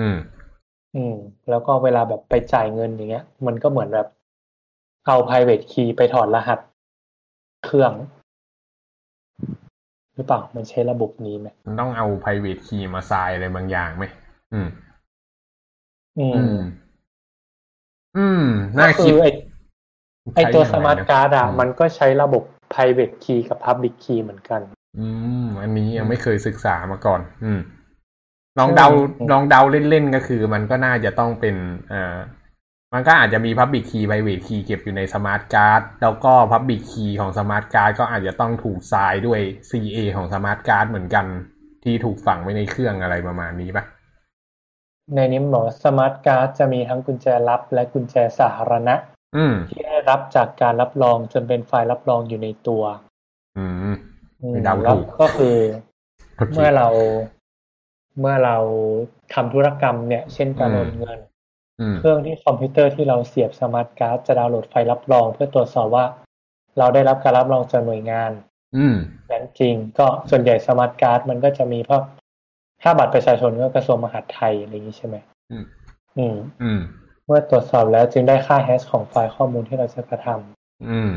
[0.00, 0.16] อืม
[0.96, 1.16] อืม
[1.50, 4.08] แล้วก็เวลาแบบไปจ่ายเงินอย่างเงี้ย มันก็เหมือนแบบ
[5.06, 6.58] เอา private key ไปถอดรหัส
[7.64, 7.92] เครื่อง
[10.14, 14.04] หรือเปล่า มันใช้ระบบนี้ไหมมันต้องเอา private key มาทรายอะไรบางอย่างไหม
[14.52, 14.68] อืม
[16.18, 16.58] อือืมม
[18.18, 18.44] อืม
[18.78, 19.28] น่าก็คิดคือไอ
[20.34, 22.42] ไอตัวใช้ยังไงนะมาร์ทการ์ดอะอืมมันก็ใช้ระบบ
[22.72, 24.60] private key กับ public key เหมือนกัน
[24.98, 25.06] อื
[25.44, 27.60] ม อันนี้ยังไม่เคยศึกษามาก่อน อืม
[28.58, 28.88] ลองเดา
[29.18, 31.56] อืมลองเดาเล่นๆก็คือ มันก็น่าจะต้องเป็น
[31.92, 32.18] อ่า
[32.94, 39.40] มันก็อาจจะมี Public Key Private Key เก็บอยู่ในสมาร์ทการ์ดแล้วก็ Public Key ของสมาร์ทการ์ดก็อาจจะต้องถูกทรายด้วย
[39.70, 41.26] CA ของสมาร์ทการ์ดเหมือนกัน
[41.84, 43.84] ที่ถูกฝังไว้ในเครื่องอะไรประมาณนี้ปะ
[45.14, 48.94] ในนี้มันบอกสมาร์ทการ์ดจะมีทั้งกุญแจลับ และกุญแจสาธารณะ
[49.36, 52.82] อืมที่ได้รับจากการรับรองจนเป็นไฟล์รับรองอยู่ในตัว
[53.58, 53.94] อืม
[54.40, 55.56] อืมไม่เดาแล้วถูกก็คือ
[56.36, 56.88] โอเคเมื่อเรา
[58.20, 58.56] เมื่อเรา
[59.34, 61.18] ทำธุรกรรมเนี่ย เช่นการอืมโอนเงิน
[61.80, 66.04] อืมเครื่องที่คอมพิวเตอร์ที่เราเสียบสมาร์ทการ์ดจะดาวน์โหลดไฟล์รับรอง เพื่อตรวจสอบว่า
[66.78, 68.30] เราได้รับการรับรองจากหน่วยงาน
[68.76, 68.96] อืม
[69.30, 72.02] นั้นจริง ก็ส่วนใหญ่สมาร์ทการ์ดมันก็จะมีพวก
[72.82, 75.16] ถ้าบัตรประชาชนก็กระทรวงมหาดไทยอะไรอย่างนี้ใช่ไหม
[75.50, 75.64] อืม
[76.18, 76.80] อืม อืม
[77.26, 80.28] เมื่อตรวจสอบแล้วจึงได้ค่า hash ของไฟล์ข้อมูลที่เราจะกระท
[80.90, 81.10] อืม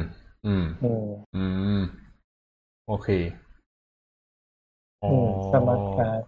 [0.45, 1.05] อืมำอืม
[1.36, 1.45] อื
[1.80, 1.82] ม
[2.88, 3.07] โอเค
[5.03, 6.22] อืมสมาร์ทการ์ด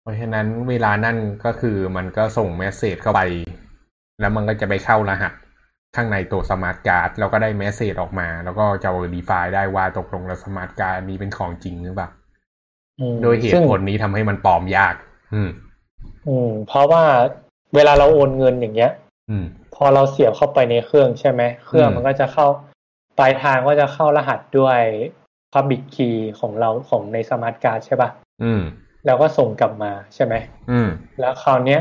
[0.00, 3.20] เพราะฉะนั้นเวลานั่นก็คือมันก็ส่ง message เข้าไป
[4.20, 5.32] แล้วมันก็จะไปเข้ารหัส
[5.96, 12.21] ข้างในตัวสมาร์ทการ์ดแล้วก็ได้ message ออกมา แล้วก็จะดีไฟได้ว่าตกลงแล้วสมาร์ทการ์ดนี้เป็นของจริงหรือเปล่าอืม
[13.22, 14.94] ซึ่งโดยเหตุผลนี้ทำให้มันปลอมยาก
[15.34, 15.50] อืม
[16.28, 17.04] อืม เพราะว่า
[17.74, 18.92] เวลาเราโอนเงินอย่างเงี้ย
[19.30, 19.44] อืม
[19.74, 22.46] พอเราเสียบเข้าไปในเครื่องใช่ไหม เครื่องอืมมันก็จะเข้า
[23.18, 24.80] ปลายทางก็จะเข้ารหัสด้วย
[25.54, 28.10] Public Key ของเราของในสมาร์ทการ์ดใช่ปะ
[28.42, 28.62] อืม
[29.06, 30.34] แล้วก็ส่งกลับมาใช่ไหม
[30.70, 30.88] อืม
[31.20, 31.80] แล้วคราวเนี้ย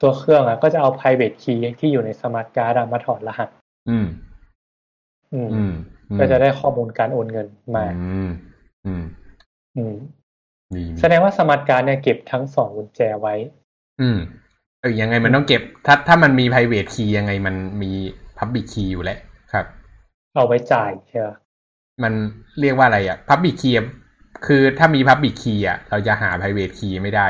[0.00, 3.48] ตัวเครื่องอะ ก็จะเอา private key ที่อยู่ในสมาร์ทการ์ดอะมาถอดรหัส
[3.90, 4.06] อืม
[5.32, 5.72] อืม อืม
[6.18, 7.46] ก็จะได้ข้อมูลการโอนเงิน
[7.76, 8.30] มา อืม
[8.86, 9.04] อืม
[9.76, 9.96] อืม
[10.74, 13.34] ดีแสดงว่าสมาร์ทการ์ดเนี่ยเก็บทั้งสองกุญแจไว้
[14.00, 14.18] อืม
[14.80, 17.92] เออยังไงมันต้องเก็บ ถ้าถ้ามันมี private key ยังไงมันมี
[18.38, 19.18] public key อยู่แล้ว
[19.52, 19.66] ครับ
[20.34, 21.28] เอาไว้จ่ายใช่ไหม
[22.02, 22.12] มัน
[22.60, 23.86] เรียกว่าอะไรอะ Public Key อะ
[24.46, 27.26] คือถ้ามี Public Key อะ เราจะหา Private Key ไม่ได้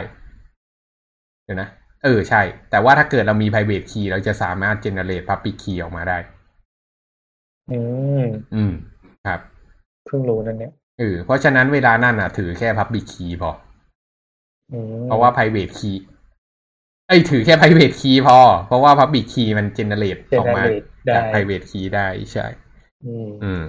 [1.44, 1.68] เดี๋ยวนะ
[2.04, 6.18] เออใช่ แต่ว่าถ้าเกิดเรามี Private Key เราจะสามารถ generate Public Key ออกมาได้
[7.70, 7.78] อื
[8.22, 8.24] ม
[8.54, 8.72] อืม
[9.26, 9.40] ครับ
[10.06, 13.50] เพิ่งรู้นั่นเนี่ย เออเพราะฉะนั้นเวลานั่นอะ ถือแค่ Public Key พอ
[14.72, 15.96] อืมเพราะว่า private key
[17.08, 22.46] เอ้ยถือแค่ private key พอ เพราะว่า public key มัน generate เจออกเนมา เรตได้ จาก private key ได้ใช่
[23.04, 23.62] อืม อืม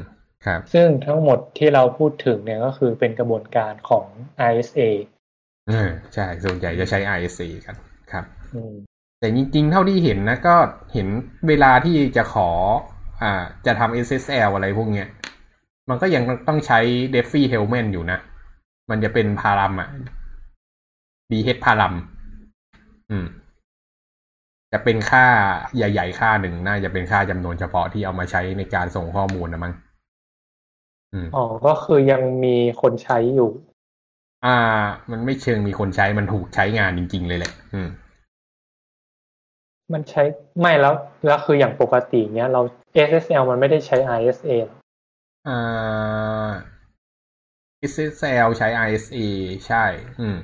[0.45, 4.05] ครับ ซึ่งทั้งหมดที่เราพูดถึงเนี่ยก็คือเป็นกระบวนการของ
[4.51, 4.81] ISA
[5.69, 7.75] เออใช่ ส่วนใหญ่จะใช้ ISA กัน
[8.11, 8.25] ครับ
[8.55, 8.75] อืม
[9.19, 10.55] แต่จริงๆ เท่าที่เห็นนะ ก็
[10.93, 11.07] เห็น
[11.47, 12.49] เวลาที่จะขอ
[13.21, 13.33] อ่า
[13.65, 15.07] จะทำ SSL อะไรพวกเนี้ย
[15.89, 16.79] มันก็ยังต้องใช้
[17.13, 18.19] d e f y Helmet อยู่นะ
[18.89, 19.89] มันจะเป็นพารัมอะ
[21.31, 21.93] DH พารัม
[23.11, 23.25] อืม
[24.71, 25.25] จะเป็นค่า
[25.75, 29.73] ใหญ่ ๆ ค่าหนึ่งน่าจะเป็นค่าจำนวนเฉพาะที่เอามาใช้ในการส่งข้อมูลนะมั้ง
[31.13, 33.49] อืมอ๋อ ก็คือยังมีคนใช้อยู่
[34.45, 34.57] อ่า
[35.11, 37.87] มันไม่เชิงมีคนใช้ มันถูกใช้งานจริง ๆ เลยแหละ อืม
[39.93, 40.23] มันใช้
[40.59, 40.93] ไม่แล้ว
[41.25, 42.61] แล้วคืออย่างปกติเนี้ยเรา
[43.07, 44.82] SSL มันไม่ได้ใช้ ISA หรอ
[45.47, 46.51] อ่า
[47.91, 49.19] SSL ใช้ ISA
[49.67, 49.83] ใช่
[50.19, 50.37] อืม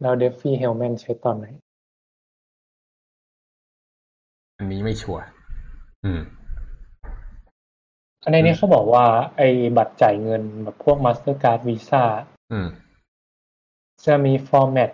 [0.00, 1.46] แล้ว Diffie Hellman ใช้ตอนไหน
[4.58, 5.24] อันนี้ไม่ชัวร์
[6.04, 6.20] อืม
[8.24, 9.04] อันนี้เขาบอกว่า
[9.36, 12.04] ไอ้บัตรจ่ายเงินแบบพวก Mastercard Visa
[12.52, 12.68] อืม
[14.04, 14.90] จะมีฟอร์แมต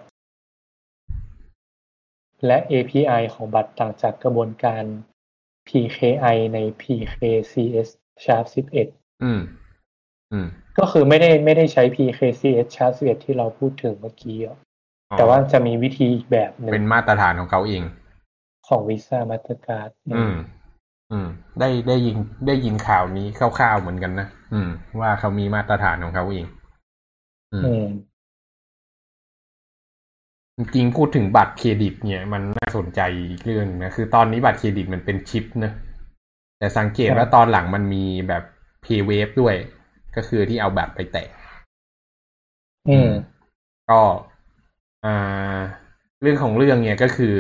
[2.47, 4.85] และ API ของบัตรต่างจากกระบวนการ
[5.69, 7.89] PKI ใน PKCS
[8.25, 8.45] Sharp
[8.85, 9.41] 11อืม
[10.33, 10.47] อืม
[10.79, 14.57] ก็คือไม่ได้ไม่ได้ใช้ PKCS Sharp 11ที่เราพูดถึงเมื่อกี้อะ
[15.11, 17.83] อ๋อแต่ว่าจะมีวิธีอีกแบบหนึ่เป็นงมาตรฐานของเขาเอง
[18.69, 20.35] ของ Visa Mastercard อืม
[21.13, 21.29] อืม
[21.61, 22.17] ได้ได้ยิน
[22.47, 24.69] ได้ยินข่าวนี้คร่าวๆเหมือนกันนะ อืม
[25.01, 26.47] ว่าเขามีมาตรฐานของเขาเอง
[27.53, 27.87] อืมอืม
[30.59, 35.73] จริงๆพูดถึงบัตรเครดิต เนี่ย มันน่าสนใจอีกเรื่องหนึ่งนะคือตอนนี้บัตรเครดิตมันเป็นชิปนะ
[36.59, 38.43] แต่สังเกตครับว่าตอนหลังมันมีแบบ
[38.85, 39.55] Paywave ด้วย
[40.17, 41.29] ก็คือที่เอาบัตรไปแตะ
[42.89, 43.11] อืม
[43.91, 44.01] ก็
[45.05, 45.59] อ่า
[46.23, 47.35] เรื่องของเรื่องเนี่ยก็คือ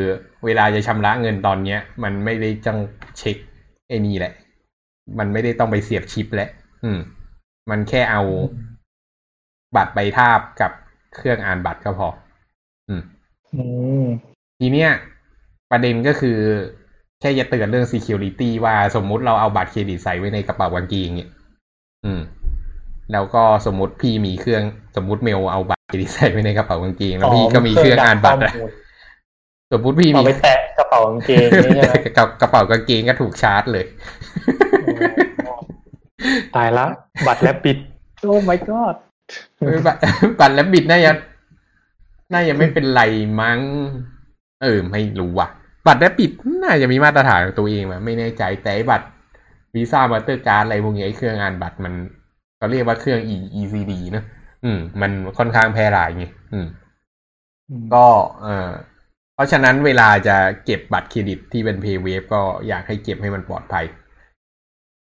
[0.45, 2.79] เวลาจะชำระเงินตอนเนี้ย มันไม่ได้จัง
[3.19, 3.37] เช็ค
[3.89, 4.33] ไอ้นี่แหละ
[5.19, 6.51] มันไม่ได้ต้องไปเสียบชิปแล้ว
[6.85, 6.99] อืม
[7.71, 8.23] มันแค่เอา
[9.77, 10.73] บัตรไปทาบกับ
[11.17, 12.28] เครื่องอ่านบัตรก็พออืมอืม
[14.61, 14.91] ทีเนี้ย
[15.71, 16.39] ประเด็นก็คือ
[17.21, 21.31] แค่จะเตือนเรื่อง security ว่าสมมุติเราเอาบัตรเครดิตใส่ไว้ในกระเป๋ากางเกงเนี่ย
[22.05, 22.21] อืม
[23.13, 24.63] แล้วก็สมมติพี่มีเครื่อง
[24.97, 28.53] สมมติเมลเอาบัตรเครดิตใส่ไว้ในกระเป๋ากางเกงแล้วพี่ก็มีเครื่องอ่านบัตรอะ
[29.73, 33.85] สมมติพี่เอามีไปแตะกระเป๋ากางเกงนี่ใช่ไหมกับกระเป๋ากางเกงก็ถูกชาร์จเลย
[36.57, 36.87] ตายละ
[37.27, 37.77] บัตร Rabbit
[38.23, 38.95] oh my god
[39.59, 39.99] เออบัตร
[40.41, 41.13] บัตร Rabbit น่าจะ
[42.33, 43.03] น่าจะไม่เป็นไร
[43.41, 43.61] มั้ง
[44.63, 45.49] เออ ไม่รู้ว่ะ
[45.87, 46.31] บัตร Rabbit
[46.65, 49.07] น่าจะมีมาตรฐานของตัวเองมั้ยไม่แน่ใจแต่ไอ้บัตร
[49.75, 51.95] Visa Mastercard อะไรพวกนี้ไอ้เครื่องอ่านบัตรมัน
[52.59, 54.25] เขาเรียกว่าเครื่อง E EDC เนอะ
[54.65, 56.67] อืม มันค่อนข้างแพร่หลายไงอืม
[57.95, 58.07] ก็
[58.43, 58.69] เออ
[59.35, 63.85] เพราะฉะนั้นเวลาจะเก็บบัตรเครดิตที่เป็น PayWave ก็อยากให้เก็บให้มันปลอดภัย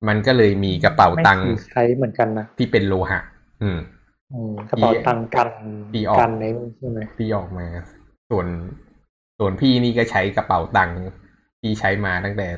[0.09, 3.21] มันก็เลยมีกระเป๋าตังค์ไม่เคยใช้เหมือนกันนะที่เป็นโลหะ
[3.63, 3.79] อืมอืม
[4.71, 5.49] กระเป๋าตังค์กัน
[5.95, 7.67] ดีออกกันในนี่ใช่ไหมที่ออกมา
[8.31, 8.47] ส่วน
[9.39, 10.99] ส่วนพี่นี่ก็ใช้กระเป๋าตังค์
[11.61, 12.49] ที่ใช้มาตั้งแต่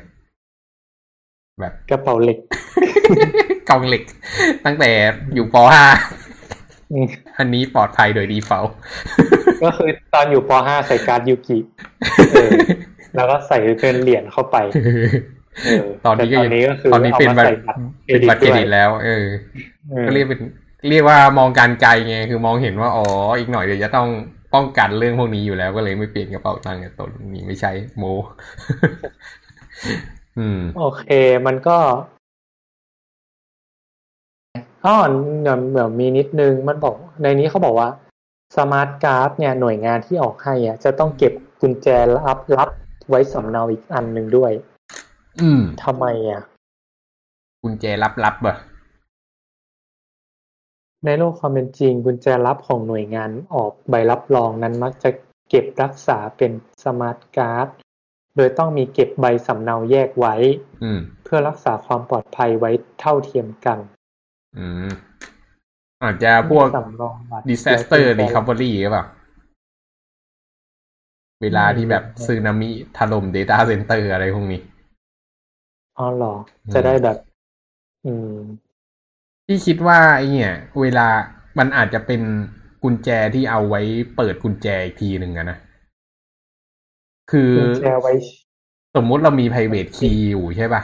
[1.59, 2.39] แบบกระเป๋าเหล็ก
[3.69, 4.03] กองเหล็ก
[4.65, 4.89] ตั้งแต่
[5.33, 5.55] อยู่ป
[6.93, 8.65] อืม .5 อันนี้ปลอดภัยโดยดีเฟล
[9.63, 11.59] ก็คือตอนอยู่ป .5 ใส่การ์ดยูกิ
[12.31, 12.49] เออ
[13.15, 14.57] แล้วก็ใส่เป็นเหรียญเข้าไป
[15.65, 19.25] เออตอนนี้ก็แต่ยังตอนนี้ก็คือตอนนี้เป็นเอาบัมาตใส่รบัตรเป็นบัตรเครดิตด้วยแล้วเออ
[19.89, 20.39] เออ ก็เรียกเป็น
[20.87, 23.05] เรียกว่ามองการไกลไงคือมองเห็นว่าอ๋อ
[23.37, 24.07] อีกหน่อยเดี๋ยวจะต้อง
[24.53, 28.03] ป้องกันเรื่องพวกนี้อยู่แล้วก็เลยไม่เปลี่ยนกระเป๋าตังค์กับตนนี้ไม่ใช่โม
[30.39, 31.05] อืม โอเค
[31.45, 31.77] มันก็
[34.85, 34.95] อ๋อ
[35.41, 37.89] เดี๋ยวเดี๋ยวมีนิดนึงมันบอก ในนี้เขาบอกว่า
[38.57, 41.87] สมาร์ทการ์ดเนี่ยหน่วยงานที่ออกให้อะจะต้องเก็บกุญแจ
[42.17, 42.69] ลับลับ
[43.09, 44.51] ไว้สำเนาอีกอันหนึ่งด้วย
[45.41, 46.41] อืมทำไมอะ
[47.61, 48.57] กุญแจลับๆอะ
[51.05, 55.09] ในโลกความเป็นจริง กุญแจลับของหน่วยงานออกใบรับรองนั้นมักจะ
[55.49, 56.51] เก็บรักษาเป็น
[56.85, 57.67] สมาร์ทการ์ด
[58.35, 60.35] โดยต้องมีเก็บใบสำเนาแยกไว้
[60.83, 63.79] อืมเพื่อรักษาความปลอดภัยไว้เท่าเทียมกัน
[64.57, 64.89] อืม
[66.03, 69.05] อาจจะพวกสำรองบัตร disaster และกุญแจ recovery หรือเปล่า
[71.41, 74.61] เวลาที่แบบซึนามิถล่ม data center อะไรพวกนี้
[75.97, 76.33] อ๋อเหรอ
[76.65, 77.17] อืมจะได้แบบ
[78.05, 78.35] อืม
[79.51, 81.07] พี่คิดว่าไอ้เนี่ยเวลา
[81.59, 82.21] มันอาจจะเป็น
[82.83, 83.81] กุญแจที่เอาไว้
[84.15, 85.57] เปิดกุญแจอีกทีหนึ่งอะนะ
[87.31, 88.13] คือกุญแจไว้
[88.95, 90.81] สมมุติเรามี private key อยู่ใช่ป่ะ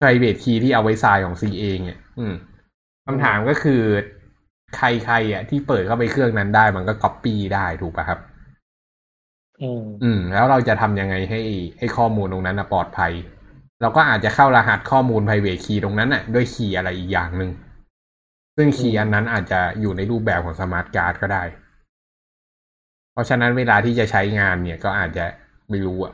[0.00, 2.34] private key ที่เอาไว้ทรายของ C เองเนี่ย อืม
[3.06, 3.82] คำถามก็คือ
[4.76, 8.18] ใครใครอะที่เปิดเข้าไปเครื่องนั้นได้มันก็ copy ได้ถูกป่ะครับ
[9.62, 11.40] อืม อืม แล้วเราจะทำยังไงให้
[11.78, 13.12] ให้ข้อมูลตรงนั้นนะปลอดภัย
[13.80, 17.50] เราก็อาจจะเข้ารหัสข้อมูล private key ตรงนั้นน่ะ ด้วย key อะไรอีกอย่างหนึ่ง
[18.56, 21.42] ซึ่ง key อันนั้นอาจจะอยู่ในรูปแบบของสมาร์ทการ์ดก็ได้
[23.12, 25.24] เพราะฉะนั้นเวลาที่จะใช้งานเนี่ยก็อาจจะ
[25.68, 26.12] ไม่รู้อะ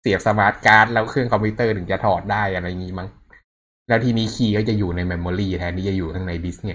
[0.00, 3.08] เสียบสมาร์ทการ์ดแล้วเครื่องคอมพิวเตอร์ถึงจะถอดได้อะไรอย่างงี้มั้ง
[3.88, 6.74] แล้วทีนี้ key ก็จะอยู่ใน memory แทนที่จะอยู่ข้างในดิสก์ไง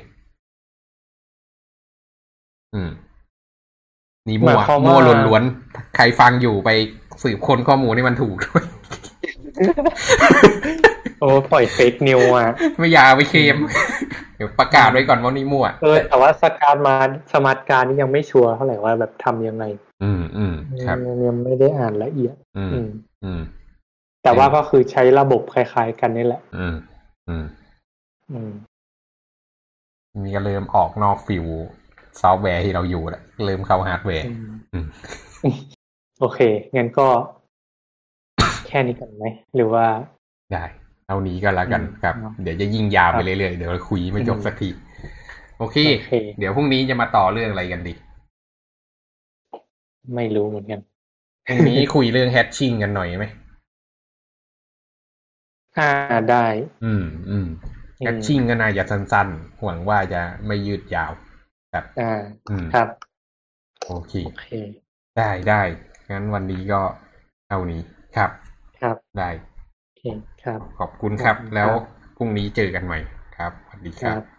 [2.74, 2.90] อืม
[4.28, 6.70] นี่มั่วหมายความว่ามั่วล้วนๆ ใครฟังอยู่ไป
[7.24, 8.64] สืบค้นข้อมูลให้มันถูกด้วย
[11.20, 12.50] โอ้ปล่อย fake news อะ
[12.80, 13.58] ไม่อยากเอาไปเคลม
[14.36, 16.96] เดี๋ยวประกาศไว้ก่อนว่านี่มั่ว เออ แต่ว่าสการมา
[17.34, 19.64] สมาร์ทการ์ดนี่ยังไม่ชัวร์เท่าไหร่ว่าแบบทำยังไง
[20.04, 20.56] อืมอืม
[20.88, 22.90] ครับยังยังไม่ได้อ่านละเอียดอืมอืม
[23.24, 23.42] อืม
[24.24, 26.76] แต่ว่าก็คือใช้ระบบคล้ายๆกันนี่แหละ อืม
[27.28, 27.46] อืม
[28.32, 28.52] อืม
[30.24, 31.46] นี่ก็เริ่มออกนอกฟิว
[32.22, 34.26] ซอฟต์แวร์ที่เราอยู่แล้วเริ่มเข้าฮาร์ดแวร์
[34.74, 34.86] อืม
[36.20, 36.40] โอเค
[36.76, 37.08] งั้นก็
[38.68, 39.26] แค่นี้กันไหม
[39.56, 39.86] หรือว่า
[40.52, 40.64] ได้
[41.06, 44.70] เท่านี้ก็แล้วกันอืมครับครับ เดี๋ยวจะยิ่งยาวคไปรับเรื่อยๆเดี๋ยวเราคุยไม่จบอืมสักที
[45.58, 46.08] โอเคโอเค
[46.40, 47.94] เดี๋ยวพรุ่งนี้จะมาต่อเรื่องอะไรกันดี
[50.16, 50.80] ไม่รู้เหมือนกัน
[51.48, 53.26] พรุ่งนี้คุยเรื่องแฮชชิ่งกันหน่อยไหม
[55.78, 55.88] อ่า
[56.30, 56.46] ได้
[56.84, 57.48] อืมอืม
[58.02, 61.12] อืมแฮชชิ่งก็น่าจะสั้นๆหวังว่าจะไม่ยืดยาว
[61.74, 62.04] ครับอ่า
[62.50, 62.88] อืมครับ
[63.88, 64.46] โอเคโอเค
[65.18, 65.62] ได้ได้
[66.12, 66.82] งั้นวันนี้ก็
[67.48, 67.82] เท่านี้
[68.16, 68.32] ครับ
[68.86, 69.30] ครับได้
[69.84, 70.02] โอเค
[70.44, 71.72] ครับขอบคุณครับ ขอบคุณครับ แล้ว
[72.16, 73.00] พรุ่งนี้เจอกันใหม่
[73.38, 74.35] ครับสวัสดีคครัรับบ